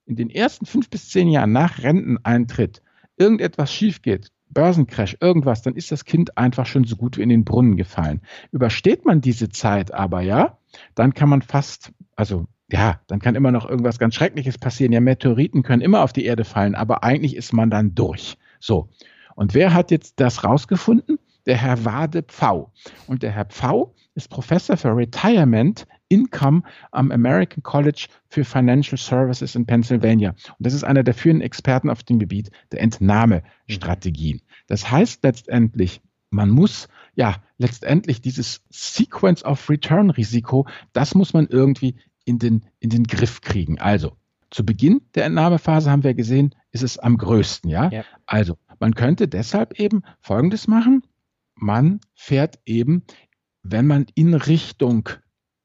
in 0.06 0.16
den 0.16 0.30
ersten 0.30 0.66
fünf 0.66 0.90
bis 0.90 1.10
zehn 1.10 1.28
Jahren 1.28 1.52
nach 1.52 1.82
Renteneintritt 1.82 2.82
irgendetwas 3.16 3.72
schief 3.72 4.02
geht, 4.02 4.32
Börsencrash, 4.48 5.16
irgendwas, 5.20 5.62
dann 5.62 5.76
ist 5.76 5.92
das 5.92 6.04
Kind 6.04 6.36
einfach 6.36 6.66
schon 6.66 6.84
so 6.84 6.96
gut 6.96 7.18
wie 7.18 7.22
in 7.22 7.28
den 7.28 7.44
Brunnen 7.44 7.76
gefallen. 7.76 8.22
Übersteht 8.50 9.04
man 9.04 9.20
diese 9.20 9.48
Zeit 9.50 9.94
aber, 9.94 10.22
ja, 10.22 10.58
dann 10.94 11.14
kann 11.14 11.28
man 11.28 11.42
fast, 11.42 11.92
also 12.16 12.46
ja, 12.72 13.00
dann 13.06 13.20
kann 13.20 13.34
immer 13.34 13.52
noch 13.52 13.68
irgendwas 13.68 13.98
ganz 13.98 14.14
Schreckliches 14.14 14.58
passieren. 14.58 14.92
Ja, 14.92 15.00
Meteoriten 15.00 15.62
können 15.62 15.82
immer 15.82 16.02
auf 16.02 16.12
die 16.12 16.24
Erde 16.24 16.44
fallen, 16.44 16.74
aber 16.74 17.04
eigentlich 17.04 17.36
ist 17.36 17.52
man 17.52 17.70
dann 17.70 17.94
durch. 17.94 18.36
So. 18.58 18.88
Und 19.34 19.54
wer 19.54 19.74
hat 19.74 19.90
jetzt 19.90 20.20
das 20.20 20.44
rausgefunden? 20.44 21.18
Der 21.46 21.56
Herr 21.56 21.84
Wade 21.84 22.22
Pfau. 22.22 22.72
Und 23.06 23.22
der 23.22 23.32
Herr 23.32 23.46
Pfau 23.46 23.94
ist 24.14 24.28
Professor 24.28 24.76
für 24.76 24.94
Retirement 24.94 25.86
Income 26.08 26.62
am 26.90 27.10
American 27.10 27.62
College 27.62 28.08
für 28.28 28.44
Financial 28.44 28.98
Services 28.98 29.54
in 29.54 29.64
Pennsylvania. 29.64 30.30
Und 30.30 30.66
das 30.66 30.74
ist 30.74 30.84
einer 30.84 31.02
der 31.02 31.14
führenden 31.14 31.46
Experten 31.46 31.88
auf 31.88 32.02
dem 32.02 32.18
Gebiet 32.18 32.50
der 32.72 32.82
Entnahmestrategien. 32.82 34.42
Das 34.66 34.90
heißt 34.90 35.22
letztendlich, 35.22 36.02
man 36.30 36.50
muss 36.50 36.88
ja 37.14 37.36
letztendlich 37.58 38.20
dieses 38.20 38.62
Sequence 38.70 39.44
of 39.44 39.68
Return 39.70 40.10
Risiko, 40.10 40.66
das 40.92 41.14
muss 41.14 41.32
man 41.32 41.46
irgendwie 41.46 41.96
in 42.30 42.38
den, 42.38 42.64
in 42.78 42.90
den 42.90 43.04
Griff 43.04 43.40
kriegen. 43.40 43.78
Also, 43.78 44.12
zu 44.50 44.64
Beginn 44.64 45.02
der 45.14 45.26
Entnahmephase 45.26 45.90
haben 45.90 46.04
wir 46.04 46.14
gesehen, 46.14 46.54
ist 46.72 46.82
es 46.82 46.98
am 46.98 47.18
größten, 47.18 47.68
ja? 47.70 47.90
ja? 47.90 48.04
Also, 48.26 48.56
man 48.78 48.94
könnte 48.94 49.28
deshalb 49.28 49.78
eben 49.78 50.02
Folgendes 50.20 50.66
machen. 50.66 51.02
Man 51.54 52.00
fährt 52.14 52.58
eben, 52.64 53.02
wenn 53.62 53.86
man 53.86 54.06
in 54.14 54.34
Richtung 54.34 55.08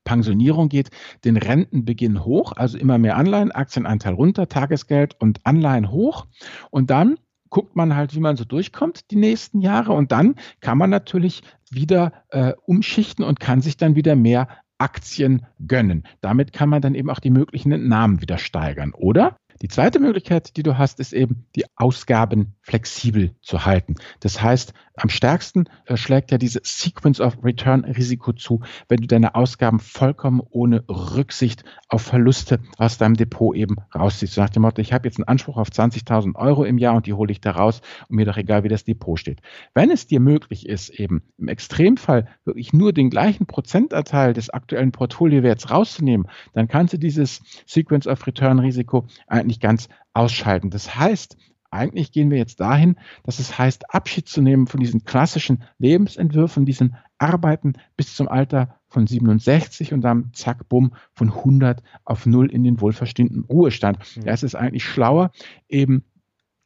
Pensionierung 0.03 0.69
geht, 0.69 0.89
den 1.23 1.37
Rentenbeginn 1.37 2.25
hoch, 2.25 2.53
also 2.55 2.77
immer 2.77 2.97
mehr 2.97 3.17
Anleihen, 3.17 3.51
Aktienanteil 3.51 4.13
runter, 4.13 4.47
Tagesgeld 4.47 5.19
und 5.19 5.39
Anleihen 5.45 5.91
hoch. 5.91 6.27
Und 6.69 6.89
dann 6.89 7.17
guckt 7.49 7.75
man 7.75 7.95
halt, 7.95 8.13
wie 8.13 8.19
man 8.19 8.35
so 8.35 8.43
durchkommt 8.43 9.11
die 9.11 9.15
nächsten 9.15 9.61
Jahre. 9.61 9.93
Und 9.93 10.11
dann 10.11 10.35
kann 10.59 10.77
man 10.77 10.89
natürlich 10.89 11.41
wieder 11.71 12.11
äh, 12.29 12.53
umschichten 12.65 13.23
und 13.23 13.39
kann 13.39 13.61
sich 13.61 13.77
dann 13.77 13.95
wieder 13.95 14.15
mehr 14.15 14.47
Aktien 14.77 15.45
gönnen. 15.65 16.03
Damit 16.21 16.53
kann 16.53 16.69
man 16.69 16.81
dann 16.81 16.95
eben 16.95 17.09
auch 17.09 17.19
die 17.19 17.29
möglichen 17.29 17.71
Entnahmen 17.71 18.21
wieder 18.21 18.37
steigern. 18.37 18.93
Oder 18.93 19.37
die 19.61 19.69
zweite 19.69 19.99
Möglichkeit, 19.99 20.57
die 20.57 20.63
du 20.63 20.77
hast, 20.77 20.99
ist 20.99 21.13
eben, 21.13 21.45
die 21.55 21.63
Ausgaben 21.77 22.55
flexibel 22.61 23.35
zu 23.41 23.65
halten. 23.65 23.95
Das 24.19 24.41
heißt, 24.41 24.73
am 24.97 25.09
stärksten 25.09 25.65
äh, 25.85 25.97
schlägt 25.97 26.31
ja 26.31 26.37
diese 26.37 26.61
Sequence 26.63 27.19
of 27.19 27.43
Return 27.43 27.83
Risiko 27.83 28.33
zu, 28.33 28.61
wenn 28.87 29.01
du 29.01 29.07
deine 29.07 29.35
Ausgaben 29.35 29.79
vollkommen 29.79 30.41
ohne 30.49 30.83
Rücksicht 30.87 31.63
auf 31.89 32.01
Verluste 32.01 32.59
aus 32.77 32.97
deinem 32.97 33.15
Depot 33.15 33.55
eben 33.55 33.75
rausziehst. 33.93 34.37
Nach 34.37 34.49
dem 34.49 34.61
Motto, 34.61 34.81
ich 34.81 34.93
habe 34.93 35.07
jetzt 35.07 35.17
einen 35.17 35.27
Anspruch 35.27 35.57
auf 35.57 35.69
20.000 35.69 36.35
Euro 36.35 36.63
im 36.63 36.77
Jahr 36.77 36.95
und 36.95 37.07
die 37.07 37.13
hole 37.13 37.31
ich 37.31 37.41
da 37.41 37.51
raus 37.51 37.81
und 38.07 38.15
mir 38.15 38.25
doch 38.25 38.37
egal, 38.37 38.63
wie 38.63 38.69
das 38.69 38.85
Depot 38.85 39.19
steht. 39.19 39.41
Wenn 39.73 39.91
es 39.91 40.07
dir 40.07 40.19
möglich 40.19 40.67
ist, 40.67 40.89
eben 40.89 41.23
im 41.37 41.49
Extremfall 41.49 42.27
wirklich 42.45 42.71
nur 42.71 42.93
den 42.93 43.09
gleichen 43.09 43.47
Prozentanteil 43.47 44.33
des 44.33 44.49
aktuellen 44.49 44.91
Portfoliowerts 44.91 45.69
rauszunehmen, 45.71 46.27
dann 46.53 46.67
kannst 46.67 46.93
du 46.93 46.97
dieses 46.97 47.41
Sequence 47.65 48.07
of 48.07 48.25
Return 48.25 48.59
Risiko 48.59 49.07
eigentlich 49.45 49.59
ganz 49.59 49.87
ausschalten. 50.13 50.71
Das 50.71 50.95
heißt, 50.95 51.37
eigentlich 51.71 52.11
gehen 52.11 52.31
wir 52.31 52.37
jetzt 52.37 52.59
dahin, 52.59 52.95
dass 53.23 53.39
es 53.39 53.57
heißt, 53.57 53.93
Abschied 53.93 54.27
zu 54.27 54.41
nehmen 54.41 54.65
von 54.65 54.79
diesen 54.79 55.03
klassischen 55.03 55.63
Lebensentwürfen, 55.77 56.65
diesen 56.65 56.95
Arbeiten 57.17 57.73
bis 57.95 58.15
zum 58.15 58.27
Alter 58.27 58.79
von 58.87 59.07
67 59.07 59.93
und 59.93 60.01
dann 60.01 60.31
zack, 60.33 60.67
bumm, 60.69 60.93
von 61.13 61.29
100 61.29 61.83
auf 62.05 62.25
0 62.25 62.49
in 62.51 62.63
den 62.63 62.79
wohlverstehenden 62.81 63.43
Ruhestand. 63.45 63.99
Mhm. 64.15 64.23
Ja, 64.23 64.33
es 64.33 64.43
ist 64.43 64.55
eigentlich 64.55 64.85
schlauer, 64.85 65.31
eben 65.67 66.05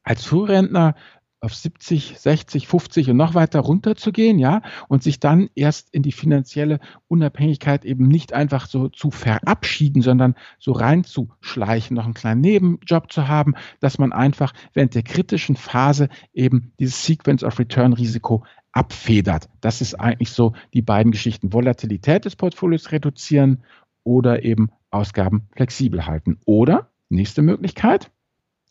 als 0.04 0.26
Frührentner 0.26 0.96
auf 1.42 1.56
70, 1.56 2.20
60, 2.20 2.68
50 2.68 3.10
und 3.10 3.18
noch 3.18 3.34
weiter 3.34 3.62
runterzugehen, 3.62 4.40
ja, 4.40 4.62
und 4.88 5.04
sich 5.04 5.20
dann 5.20 5.50
erst 5.56 5.94
in 5.94 6.04
die 6.04 6.12
finanzielle 6.12 6.80
Unabhängigkeit 7.08 7.86
eben 7.86 8.08
nicht 8.08 8.34
einfach 8.34 8.68
so 8.68 8.90
zu 8.90 9.10
verabschieden, 9.10 10.02
sondern 10.02 10.36
so 10.60 10.74
reinzuschleichen, 10.74 11.96
noch 11.96 12.06
einen 12.06 12.14
kleinen 12.14 12.42
Nebenjob 12.42 13.12
zu 13.12 13.28
haben, 13.28 13.56
dass 13.80 13.98
man 13.98 14.12
einfach 14.12 14.54
während 14.74 14.96
der 14.96 15.04
kritischen 15.04 15.56
Phase 15.56 16.10
eben 16.34 16.74
dieses 16.80 17.06
Sequence 17.06 17.44
of 17.44 17.58
Return 17.58 17.94
Risiko 17.94 18.44
abfedert. 18.72 19.50
Das 19.62 19.82
ist 19.82 19.96
eigentlich 19.96 20.32
so 20.32 20.54
die 20.74 20.82
beiden 20.82 21.12
Geschichten. 21.12 21.54
Volatilität 21.54 22.26
des 22.26 22.36
Portfolios 22.36 22.92
reduzieren 22.92 23.64
oder 24.04 24.44
eben 24.44 24.70
Ausgaben 24.92 25.48
flexibel 25.56 26.06
halten. 26.06 26.40
Oder, 26.46 26.90
nächste 27.10 27.42
Möglichkeit, 27.42 28.12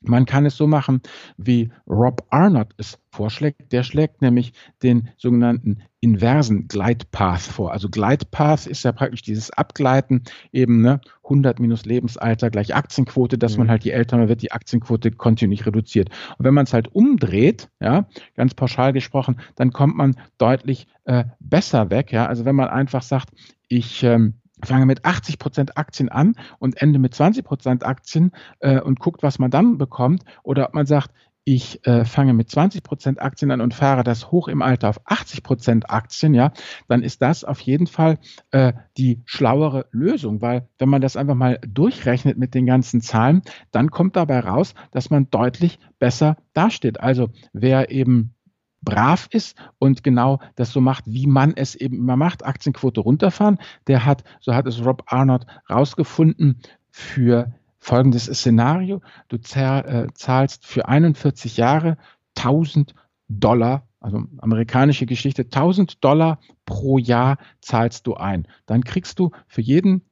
man 0.00 0.26
kann 0.26 0.46
es 0.46 0.56
so 0.56 0.66
machen, 0.66 1.00
wie 1.36 1.70
Rob 1.88 2.24
Arnott 2.30 2.68
es 2.76 2.98
vorschlägt. 3.10 3.72
Der 3.72 3.82
schlägt 3.82 4.22
nämlich 4.22 4.52
den 4.82 5.10
sogenannten 5.16 5.82
inversen 6.00 6.68
Glide 6.68 7.06
Path 7.10 7.40
vor. 7.40 7.72
Also 7.72 7.88
Glide 7.88 8.26
Path 8.30 8.66
ist 8.66 8.84
ja 8.84 8.92
praktisch 8.92 9.22
dieses 9.22 9.50
Abgleiten, 9.50 10.22
eben 10.52 10.82
ne, 10.82 11.00
100 11.24 11.58
minus 11.58 11.84
Lebensalter 11.84 12.50
gleich 12.50 12.74
Aktienquote, 12.74 13.38
dass 13.38 13.54
mhm. 13.54 13.58
man 13.58 13.70
halt 13.70 13.84
je 13.84 13.90
älter 13.90 14.16
man 14.16 14.28
wird, 14.28 14.42
die 14.42 14.52
Aktienquote 14.52 15.10
kontinuierlich 15.10 15.66
reduziert. 15.66 16.10
Und 16.38 16.44
wenn 16.44 16.54
man 16.54 16.64
es 16.64 16.72
halt 16.72 16.94
umdreht, 16.94 17.68
ja, 17.80 18.08
ganz 18.36 18.54
pauschal 18.54 18.92
gesprochen, 18.92 19.40
dann 19.56 19.72
kommt 19.72 19.96
man 19.96 20.14
deutlich 20.38 20.86
äh, 21.04 21.24
besser 21.40 21.90
weg. 21.90 22.12
Ja, 22.12 22.26
also 22.26 22.44
wenn 22.44 22.56
man 22.56 22.68
einfach 22.68 23.02
sagt, 23.02 23.30
ich 23.66 24.04
ähm, 24.04 24.34
fange 24.64 24.86
mit 24.86 25.04
80 25.04 25.38
Prozent 25.38 25.76
Aktien 25.76 26.08
an 26.08 26.34
und 26.58 26.80
ende 26.80 26.98
mit 26.98 27.14
20 27.14 27.44
Prozent 27.44 27.84
Aktien 27.84 28.32
äh, 28.60 28.80
und 28.80 29.00
guckt, 29.00 29.22
was 29.22 29.38
man 29.38 29.50
dann 29.50 29.78
bekommt. 29.78 30.24
Oder 30.42 30.66
ob 30.66 30.74
man 30.74 30.86
sagt, 30.86 31.12
ich 31.50 31.86
äh, 31.86 32.04
fange 32.04 32.34
mit 32.34 32.50
20 32.50 32.82
Prozent 32.82 33.22
Aktien 33.22 33.50
an 33.50 33.62
und 33.62 33.72
fahre 33.72 34.04
das 34.04 34.30
hoch 34.30 34.48
im 34.48 34.60
Alter 34.60 34.90
auf 34.90 35.00
80 35.06 35.42
Prozent 35.42 35.88
Aktien, 35.88 36.34
ja, 36.34 36.52
dann 36.88 37.02
ist 37.02 37.22
das 37.22 37.42
auf 37.42 37.60
jeden 37.60 37.86
Fall 37.86 38.18
äh, 38.50 38.74
die 38.98 39.22
schlauere 39.24 39.86
Lösung, 39.90 40.42
weil 40.42 40.68
wenn 40.78 40.90
man 40.90 41.00
das 41.00 41.16
einfach 41.16 41.34
mal 41.34 41.58
durchrechnet 41.66 42.36
mit 42.36 42.52
den 42.52 42.66
ganzen 42.66 43.00
Zahlen, 43.00 43.40
dann 43.70 43.90
kommt 43.90 44.16
dabei 44.16 44.40
raus, 44.40 44.74
dass 44.90 45.08
man 45.08 45.30
deutlich 45.30 45.78
besser 45.98 46.36
dasteht. 46.52 47.00
Also 47.00 47.30
wer 47.54 47.90
eben 47.90 48.34
brav 48.82 49.28
ist 49.30 49.56
und 49.78 50.02
genau 50.02 50.38
das 50.56 50.72
so 50.72 50.80
macht, 50.80 51.04
wie 51.06 51.26
man 51.26 51.54
es 51.56 51.74
eben 51.74 51.96
immer 51.96 52.16
macht, 52.16 52.44
Aktienquote 52.44 53.00
runterfahren. 53.00 53.58
Der 53.86 54.04
hat, 54.04 54.24
so 54.40 54.54
hat 54.54 54.66
es 54.66 54.84
Rob 54.84 55.02
Arnott 55.06 55.46
rausgefunden, 55.68 56.60
für 56.90 57.52
folgendes 57.78 58.24
Szenario. 58.24 59.00
Du 59.28 59.36
äh, 59.36 60.06
zahlst 60.14 60.66
für 60.66 60.88
41 60.88 61.56
Jahre 61.56 61.96
1000 62.36 62.94
Dollar, 63.28 63.86
also 64.00 64.24
amerikanische 64.38 65.06
Geschichte, 65.06 65.42
1000 65.42 66.02
Dollar 66.02 66.40
pro 66.64 66.98
Jahr 66.98 67.38
zahlst 67.60 68.06
du 68.06 68.14
ein. 68.14 68.48
Dann 68.66 68.84
kriegst 68.84 69.18
du 69.18 69.30
für 69.46 69.60
jeden 69.60 70.02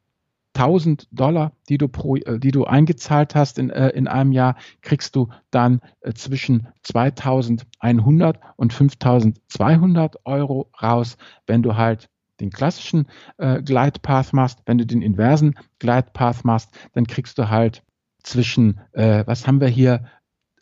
1000 0.56 1.08
Dollar, 1.12 1.52
die 1.68 1.78
du, 1.78 1.88
pro, 1.88 2.16
äh, 2.16 2.38
die 2.38 2.50
du 2.50 2.64
eingezahlt 2.64 3.34
hast 3.34 3.58
in, 3.58 3.70
äh, 3.70 3.90
in 3.90 4.08
einem 4.08 4.32
Jahr, 4.32 4.56
kriegst 4.80 5.14
du 5.14 5.28
dann 5.50 5.80
äh, 6.00 6.12
zwischen 6.14 6.68
2100 6.82 8.40
und 8.56 8.72
5200 8.72 10.16
Euro 10.24 10.70
raus, 10.80 11.16
wenn 11.46 11.62
du 11.62 11.76
halt 11.76 12.08
den 12.40 12.50
klassischen 12.50 13.06
äh, 13.38 13.62
Glide 13.62 14.00
Path 14.00 14.32
machst. 14.32 14.60
Wenn 14.66 14.78
du 14.78 14.86
den 14.86 15.02
inversen 15.02 15.58
Glide 15.78 16.08
Path 16.12 16.44
machst, 16.44 16.76
dann 16.92 17.06
kriegst 17.06 17.38
du 17.38 17.48
halt 17.48 17.82
zwischen, 18.22 18.80
äh, 18.92 19.24
was 19.26 19.46
haben 19.46 19.60
wir 19.60 19.68
hier, 19.68 20.04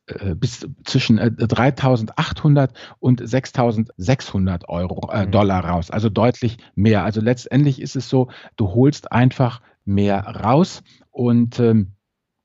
äh, 0.07 0.35
bis 0.35 0.69
zwischen 0.85 1.19
äh, 1.19 1.31
3.800 1.31 2.71
und 2.99 3.23
6.600 3.23 4.69
Euro 4.69 5.11
äh, 5.11 5.25
mhm. 5.25 5.31
Dollar 5.31 5.65
raus, 5.65 5.91
also 5.91 6.11
deutlich 6.11 6.59
mehr. 6.75 7.05
Also 7.05 7.23
letztendlich 7.23 7.81
ist 7.81 7.97
es 7.97 8.09
so, 8.09 8.29
du 8.57 8.75
holst 8.75 9.13
einfach 9.13 9.63
mehr 9.85 10.21
raus 10.21 10.83
und 11.11 11.59
ähm, 11.61 11.95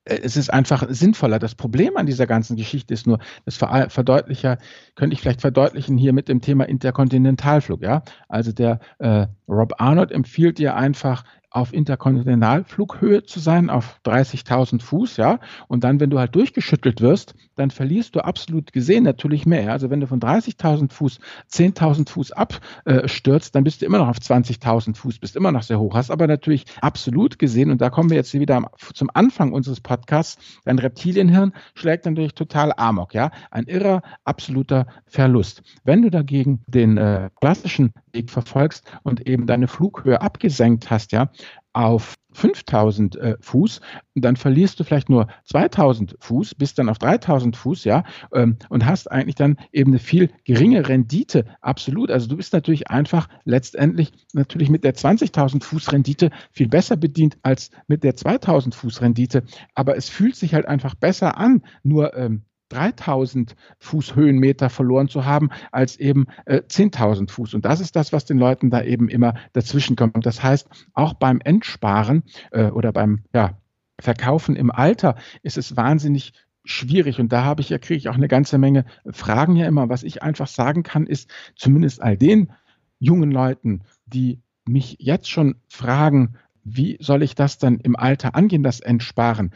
es 0.10 0.38
ist 0.38 0.52
einfach 0.52 0.86
sinnvoller. 0.90 1.40
Das 1.40 1.56
Problem 1.56 1.96
an 1.98 2.06
dieser 2.06 2.26
ganzen 2.26 2.56
Geschichte 2.56 2.94
ist 2.94 3.06
nur, 3.06 3.20
das 3.46 3.58
verdeutlicher, 3.58 4.58
könnte 4.96 5.14
ich 5.14 5.22
vielleicht 5.22 5.42
verdeutlichen 5.42 5.98
hier 5.98 6.14
mit 6.14 6.28
dem 6.28 6.42
Thema 6.42 6.68
Interkontinentalflug, 6.68 7.82
ja. 7.82 8.04
Also 8.28 8.52
der 8.52 8.80
äh, 9.00 9.28
Rob 9.48 9.74
Arnold 9.78 10.12
empfiehlt 10.12 10.58
dir 10.58 10.76
einfach, 10.76 11.24
auf 11.52 11.74
Interkontinentalflughöhe 11.74 13.24
zu 13.24 13.40
sein, 13.40 13.70
auf 13.70 14.00
30.000 14.06 14.82
Fuß, 14.82 15.18
ja. 15.18 15.40
Und 15.68 15.84
dann, 15.84 16.00
wenn 16.00 16.10
du 16.10 16.20
halt 16.20 16.36
durchgeschüttelt 16.36 17.02
wirst, 17.02 17.34
dann 17.56 17.72
verlierst 17.72 18.16
du 18.16 18.20
absolut 18.20 18.72
gesehen 18.72 19.04
natürlich 19.04 19.46
mehr. 19.46 19.72
Also 19.72 19.90
wenn 19.90 20.00
du 20.00 20.08
von 20.08 20.20
30.000 20.20 20.92
Fuß 20.92 21.20
10.000 21.52 22.10
Fuß 22.10 22.32
abstürzt, 22.34 23.56
dann 23.56 23.64
bist 23.64 23.82
du 23.82 23.86
immer 23.86 23.98
noch 23.98 24.10
auf 24.10 24.18
20.000 24.18 24.96
Fuß, 24.96 25.20
bist 25.20 25.36
immer 25.36 25.52
noch 25.52 25.64
sehr 25.64 25.80
hoch. 25.80 25.96
Hast 25.96 26.12
aber 26.12 26.28
natürlich 26.28 26.66
absolut 26.82 27.40
gesehen, 27.40 27.72
und 27.72 27.82
da 27.82 27.90
kommen 27.90 28.10
wir 28.10 28.18
jetzt 28.18 28.34
wieder 28.34 28.70
zum 28.94 29.10
Anfang 29.14 29.52
unseres 29.52 29.82
Podcasts, 29.82 30.38
dein 30.66 30.80
Reptilienhirn 30.80 31.54
schlägt 31.74 32.06
durch 32.06 32.34
total 32.34 32.74
Amok, 32.78 33.14
ja. 33.14 33.32
Ein 33.52 33.66
irrer, 33.66 34.02
absoluter 34.24 34.88
Verlust. 35.06 35.64
Wenn 35.84 36.02
du 36.02 36.10
dagegen 36.10 36.62
den 36.68 36.98
äh, 36.98 37.30
klassischen 37.40 37.94
Weg 38.14 38.30
verfolgst 38.30 38.92
und 39.04 39.28
eben 39.28 39.48
deine 39.48 39.68
Flughöhe 39.68 40.22
abgesenkt 40.22 40.90
hast, 40.90 41.12
ja, 41.12 41.32
auf 41.74 42.16
5000 42.32 43.16
äh, 43.16 43.38
Fuß, 43.40 43.82
dann 44.16 44.36
verlierst 44.36 44.80
du 44.80 44.84
vielleicht 44.84 45.10
nur 45.10 45.28
2000 45.46 46.16
Fuß, 46.20 46.56
bist 46.56 46.78
dann 46.78 46.90
auf 46.90 46.98
3000 46.98 47.56
Fuß, 47.56 47.84
ja, 47.86 48.04
ähm, 48.34 48.58
und 48.70 48.86
hast 48.86 49.12
eigentlich 49.12 49.36
dann 49.36 49.58
eben 49.72 49.92
eine 49.92 50.00
viel 50.00 50.30
geringe 50.44 50.88
Rendite, 50.88 51.46
absolut. 51.62 52.12
Also 52.12 52.28
du 52.28 52.38
bist 52.38 52.54
natürlich 52.54 52.90
einfach 52.90 53.30
letztendlich 53.46 54.12
natürlich 54.34 54.70
mit 54.70 54.84
der 54.84 54.96
20.000 54.96 55.64
Fuß 55.64 55.92
Rendite 55.92 56.32
viel 56.52 56.68
besser 56.68 56.98
bedient 56.98 57.38
als 57.44 57.72
mit 57.88 58.04
der 58.04 58.16
2000 58.16 58.76
Fuß 58.76 59.02
Rendite, 59.02 59.44
aber 59.74 59.96
es 59.96 60.10
fühlt 60.10 60.36
sich 60.36 60.54
halt 60.54 60.68
einfach 60.68 60.96
besser 60.96 61.38
an, 61.38 61.64
nur 61.84 62.16
ähm, 62.16 62.44
3000 62.70 63.56
Fuß 63.80 64.16
Höhenmeter 64.16 64.70
verloren 64.70 65.08
zu 65.08 65.26
haben, 65.26 65.50
als 65.72 65.98
eben 65.98 66.28
äh, 66.46 66.62
10.000 66.62 67.30
Fuß. 67.30 67.54
Und 67.54 67.66
das 67.66 67.80
ist 67.80 67.96
das, 67.96 68.14
was 68.14 68.26
den 68.26 68.38
Leuten 68.38 68.70
da 68.70 68.82
eben 68.82 69.10
immer 69.10 69.34
dazwischen 69.54 69.96
kommt. 69.96 70.26
Das 70.26 70.44
heißt, 70.44 70.68
auch 70.94 71.14
beim 71.14 71.42
Entsparen 71.42 72.24
äh, 72.52 72.66
oder 72.66 72.92
beim 72.92 73.24
ja, 73.34 73.58
Verkaufen 74.00 74.56
im 74.56 74.72
Alter 74.72 75.16
ist 75.44 75.58
es 75.58 75.76
wahnsinnig 75.76 76.34
schwierig. 76.64 77.20
Und 77.20 77.32
da 77.32 77.44
habe 77.44 77.62
ich 77.62 77.70
ja, 77.70 77.78
kriege 77.78 77.98
ich 77.98 78.10
auch 78.10 78.16
eine 78.16 78.28
ganze 78.28 78.58
Menge 78.58 78.86
Fragen 79.10 79.56
ja 79.56 79.68
immer. 79.68 79.90
Was 79.90 80.04
ich 80.04 80.24
einfach 80.24 80.48
sagen 80.48 80.84
kann, 80.84 81.08
ist 81.08 81.30
zumindest 81.56 82.02
all 82.02 82.18
den 82.18 82.52
jungen 83.00 83.32
Leuten, 83.32 83.82
die 84.06 84.42
mich 84.68 84.98
jetzt 85.00 85.30
schon 85.30 85.56
fragen, 85.68 86.36
wie 86.64 86.98
soll 87.00 87.24
ich 87.24 87.36
das 87.36 87.58
dann 87.58 87.80
im 87.80 87.96
Alter 87.96 88.36
angehen, 88.36 88.64
das 88.64 88.80
Entsparen? 88.80 89.52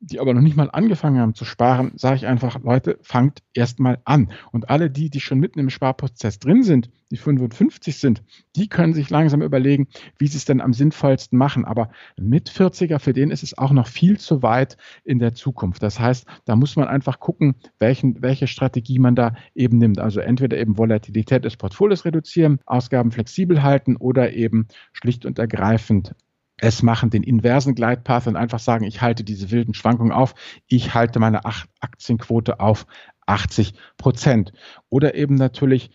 Die 0.00 0.20
aber 0.20 0.32
noch 0.32 0.42
nicht 0.42 0.56
mal 0.56 0.70
angefangen 0.70 1.18
haben 1.18 1.34
zu 1.34 1.44
sparen, 1.44 1.92
sage 1.96 2.16
ich 2.16 2.26
einfach, 2.26 2.62
Leute, 2.62 2.98
fangt 3.02 3.42
erst 3.52 3.80
mal 3.80 3.98
an. 4.04 4.30
Und 4.52 4.70
alle 4.70 4.90
die, 4.90 5.10
die 5.10 5.20
schon 5.20 5.40
mitten 5.40 5.58
im 5.58 5.70
Sparprozess 5.70 6.38
drin 6.38 6.62
sind, 6.62 6.90
die 7.10 7.16
55 7.16 7.98
sind, 7.98 8.22
die 8.54 8.68
können 8.68 8.94
sich 8.94 9.10
langsam 9.10 9.42
überlegen, 9.42 9.88
wie 10.18 10.28
sie 10.28 10.36
es 10.36 10.44
denn 10.44 10.60
am 10.60 10.72
sinnvollsten 10.72 11.36
machen. 11.36 11.64
Aber 11.64 11.90
mit 12.16 12.48
40er, 12.48 12.98
für 13.00 13.12
den 13.12 13.30
ist 13.30 13.42
es 13.42 13.58
auch 13.58 13.72
noch 13.72 13.88
viel 13.88 14.18
zu 14.18 14.42
weit 14.42 14.76
in 15.04 15.18
der 15.18 15.34
Zukunft. 15.34 15.82
Das 15.82 15.98
heißt, 15.98 16.26
da 16.44 16.54
muss 16.54 16.76
man 16.76 16.86
einfach 16.86 17.18
gucken, 17.18 17.56
welchen, 17.78 18.22
welche 18.22 18.46
Strategie 18.46 18.98
man 18.98 19.16
da 19.16 19.34
eben 19.54 19.78
nimmt. 19.78 19.98
Also 19.98 20.20
entweder 20.20 20.58
eben 20.58 20.78
Volatilität 20.78 21.44
des 21.44 21.56
Portfolios 21.56 22.04
reduzieren, 22.04 22.60
Ausgaben 22.66 23.10
flexibel 23.10 23.62
halten 23.62 23.96
oder 23.96 24.32
eben 24.32 24.68
schlicht 24.92 25.26
und 25.26 25.38
ergreifend 25.38 26.14
es 26.60 26.82
machen, 26.82 27.10
den 27.10 27.22
inversen 27.22 27.74
Gleitpath 27.74 28.26
und 28.26 28.36
einfach 28.36 28.58
sagen, 28.58 28.84
ich 28.84 29.00
halte 29.00 29.24
diese 29.24 29.50
wilden 29.50 29.74
Schwankungen 29.74 30.12
auf, 30.12 30.34
ich 30.66 30.94
halte 30.94 31.18
meine 31.20 31.44
Aktienquote 31.80 32.60
auf 32.60 32.86
80 33.26 33.74
Prozent. 33.96 34.52
Oder 34.88 35.14
eben 35.14 35.36
natürlich 35.36 35.90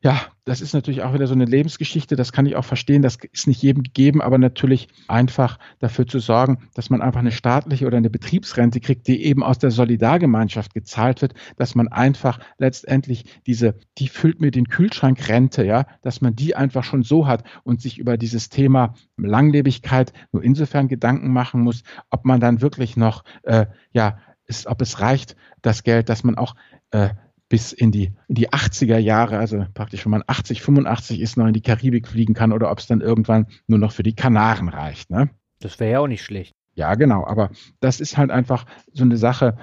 ja, 0.00 0.20
das 0.44 0.60
ist 0.60 0.74
natürlich 0.74 1.02
auch 1.02 1.12
wieder 1.12 1.26
so 1.26 1.34
eine 1.34 1.44
Lebensgeschichte, 1.44 2.14
das 2.14 2.30
kann 2.32 2.46
ich 2.46 2.54
auch 2.54 2.64
verstehen, 2.64 3.02
das 3.02 3.18
ist 3.32 3.48
nicht 3.48 3.60
jedem 3.62 3.82
gegeben, 3.82 4.22
aber 4.22 4.38
natürlich 4.38 4.88
einfach 5.08 5.58
dafür 5.80 6.06
zu 6.06 6.20
sorgen, 6.20 6.68
dass 6.74 6.88
man 6.88 7.02
einfach 7.02 7.18
eine 7.18 7.32
staatliche 7.32 7.84
oder 7.84 7.96
eine 7.96 8.08
Betriebsrente 8.08 8.78
kriegt, 8.78 9.08
die 9.08 9.24
eben 9.24 9.42
aus 9.42 9.58
der 9.58 9.72
Solidargemeinschaft 9.72 10.72
gezahlt 10.72 11.20
wird, 11.20 11.34
dass 11.56 11.74
man 11.74 11.88
einfach 11.88 12.38
letztendlich 12.58 13.24
diese, 13.46 13.74
die 13.98 14.08
füllt 14.08 14.40
mir 14.40 14.52
den 14.52 14.68
Kühlschrank 14.68 15.28
Rente, 15.28 15.64
ja, 15.64 15.84
dass 16.02 16.20
man 16.20 16.36
die 16.36 16.54
einfach 16.54 16.84
schon 16.84 17.02
so 17.02 17.26
hat 17.26 17.42
und 17.64 17.80
sich 17.80 17.98
über 17.98 18.16
dieses 18.16 18.50
Thema 18.50 18.94
Langlebigkeit 19.16 20.12
nur 20.30 20.44
insofern 20.44 20.86
Gedanken 20.86 21.32
machen 21.32 21.60
muss, 21.60 21.82
ob 22.08 22.24
man 22.24 22.38
dann 22.38 22.60
wirklich 22.60 22.96
noch, 22.96 23.24
äh, 23.42 23.66
ja, 23.90 24.18
ist, 24.46 24.68
ob 24.68 24.80
es 24.80 25.00
reicht, 25.00 25.34
das 25.60 25.82
Geld, 25.82 26.08
dass 26.08 26.22
man 26.22 26.36
auch 26.36 26.54
äh, 26.92 27.10
bis 27.48 27.72
in 27.72 27.92
die, 27.92 28.12
in 28.28 28.34
die 28.34 28.50
80er 28.50 28.98
Jahre, 28.98 29.38
also 29.38 29.64
praktisch 29.74 30.04
wenn 30.04 30.12
man 30.12 30.24
80, 30.26 30.62
85 30.62 31.20
ist, 31.20 31.36
noch 31.36 31.46
in 31.46 31.54
die 31.54 31.62
Karibik 31.62 32.06
fliegen 32.08 32.34
kann 32.34 32.52
oder 32.52 32.70
ob 32.70 32.78
es 32.78 32.86
dann 32.86 33.00
irgendwann 33.00 33.46
nur 33.66 33.78
noch 33.78 33.92
für 33.92 34.02
die 34.02 34.14
Kanaren 34.14 34.68
reicht. 34.68 35.10
Ne? 35.10 35.30
Das 35.60 35.80
wäre 35.80 35.92
ja 35.92 36.00
auch 36.00 36.06
nicht 36.06 36.22
schlecht. 36.22 36.54
Ja, 36.74 36.94
genau, 36.94 37.26
aber 37.26 37.50
das 37.80 38.00
ist 38.00 38.16
halt 38.16 38.30
einfach 38.30 38.66
so 38.92 39.02
eine 39.02 39.16
Sache, 39.16 39.56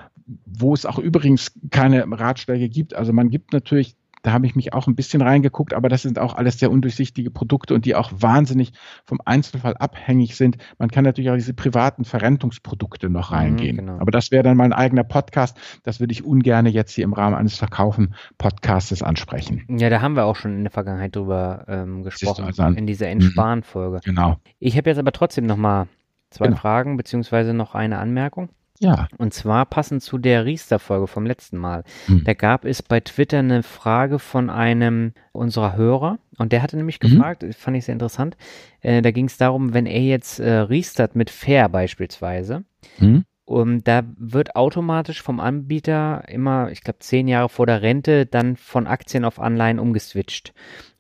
wo 0.45 0.73
es 0.73 0.85
auch 0.85 0.99
übrigens 0.99 1.53
keine 1.69 2.05
Ratschläge 2.11 2.67
gibt. 2.67 2.93
Also 2.93 3.13
man 3.13 3.29
gibt 3.29 3.53
natürlich 3.53 3.95
da 4.25 4.31
habe 4.33 4.47
ich 4.47 4.55
mich 4.55 4.73
auch 4.73 4.87
ein 4.87 4.95
bisschen 4.95 5.21
reingeguckt, 5.21 5.75
aber 5.75 5.87
das 5.87 6.01
sind 6.01 6.17
auch 6.17 6.35
alles 6.35 6.57
sehr 6.57 6.71
undurchsichtige 6.71 7.29
Produkte 7.29 7.75
und 7.75 7.85
die 7.85 7.93
auch 7.93 8.11
wahnsinnig 8.11 8.71
vom 9.05 9.19
Einzelfall 9.23 9.77
abhängig 9.77 10.35
sind. 10.35 10.57
Man 10.79 10.89
kann 10.89 11.03
natürlich 11.03 11.29
auch 11.29 11.35
diese 11.35 11.53
privaten 11.53 12.05
Verrentungsprodukte 12.05 13.07
noch 13.07 13.29
mhm, 13.29 13.35
reingehen. 13.37 13.75
Mhm, 13.75 13.79
genau. 13.81 13.99
Aber 13.99 14.09
das 14.09 14.31
wäre 14.31 14.41
dann 14.41 14.57
mal 14.57 14.63
ein 14.63 14.73
eigener 14.73 15.03
Podcast. 15.03 15.57
Das 15.83 15.99
würde 15.99 16.11
ich 16.11 16.25
ungern 16.25 16.65
jetzt 16.65 16.93
hier 16.93 17.03
im 17.03 17.13
Rahmen 17.13 17.35
eines 17.35 17.55
Verkaufen-Podcastes 17.57 19.03
ansprechen. 19.03 19.63
Ja, 19.69 19.91
da 19.91 20.01
haben 20.01 20.15
wir 20.15 20.25
auch 20.25 20.35
schon 20.35 20.57
in 20.57 20.63
der 20.63 20.71
Vergangenheit 20.71 21.15
drüber 21.15 21.65
ähm, 21.67 22.01
gesprochen, 22.01 22.45
also 22.45 22.63
in 22.63 22.87
dieser 22.87 23.05
mhm. 23.05 23.11
Entsparen-Folge. 23.11 23.99
Genau. 24.03 24.37
Ich 24.57 24.75
habe 24.75 24.89
jetzt 24.89 24.97
aber 24.97 25.11
trotzdem 25.11 25.45
noch 25.45 25.57
mal 25.57 25.87
zwei 26.31 26.45
genau. 26.45 26.57
Fragen 26.57 26.97
beziehungsweise 26.97 27.53
noch 27.53 27.75
eine 27.75 27.99
Anmerkung. 27.99 28.49
Ja. 28.79 29.07
Und 29.17 29.33
zwar 29.33 29.65
passend 29.65 30.03
zu 30.03 30.17
der 30.17 30.45
Riester-Folge 30.45 31.07
vom 31.07 31.25
letzten 31.25 31.57
Mal. 31.57 31.83
Hm. 32.07 32.23
Da 32.25 32.33
gab 32.33 32.65
es 32.65 32.83
bei 32.83 32.99
Twitter 32.99 33.39
eine 33.39 33.63
Frage 33.63 34.19
von 34.19 34.49
einem 34.49 35.13
unserer 35.31 35.75
Hörer 35.75 36.19
und 36.37 36.51
der 36.51 36.61
hatte 36.61 36.77
nämlich 36.77 37.01
mhm. 37.01 37.09
gefragt, 37.09 37.45
fand 37.55 37.77
ich 37.77 37.85
sehr 37.85 37.93
interessant, 37.93 38.35
äh, 38.81 39.01
da 39.01 39.11
ging 39.11 39.25
es 39.25 39.37
darum, 39.37 39.73
wenn 39.73 39.85
er 39.85 40.01
jetzt 40.01 40.39
äh, 40.39 40.51
Riestert 40.51 41.15
mit 41.15 41.29
Fair 41.29 41.69
beispielsweise, 41.69 42.63
mhm. 42.99 43.23
Um, 43.47 43.83
da 43.83 44.01
wird 44.17 44.55
automatisch 44.55 45.21
vom 45.21 45.39
Anbieter 45.39 46.23
immer, 46.27 46.71
ich 46.71 46.81
glaube, 46.81 46.97
zehn 46.97 47.27
Jahre 47.27 47.47
vor 47.47 47.67
der 47.67 47.83
Rente 47.83 48.25
dann 48.25 48.55
von 48.55 48.87
Aktien 48.87 49.23
auf 49.23 49.39
Anleihen 49.39 49.77
umgeswitcht. 49.77 50.51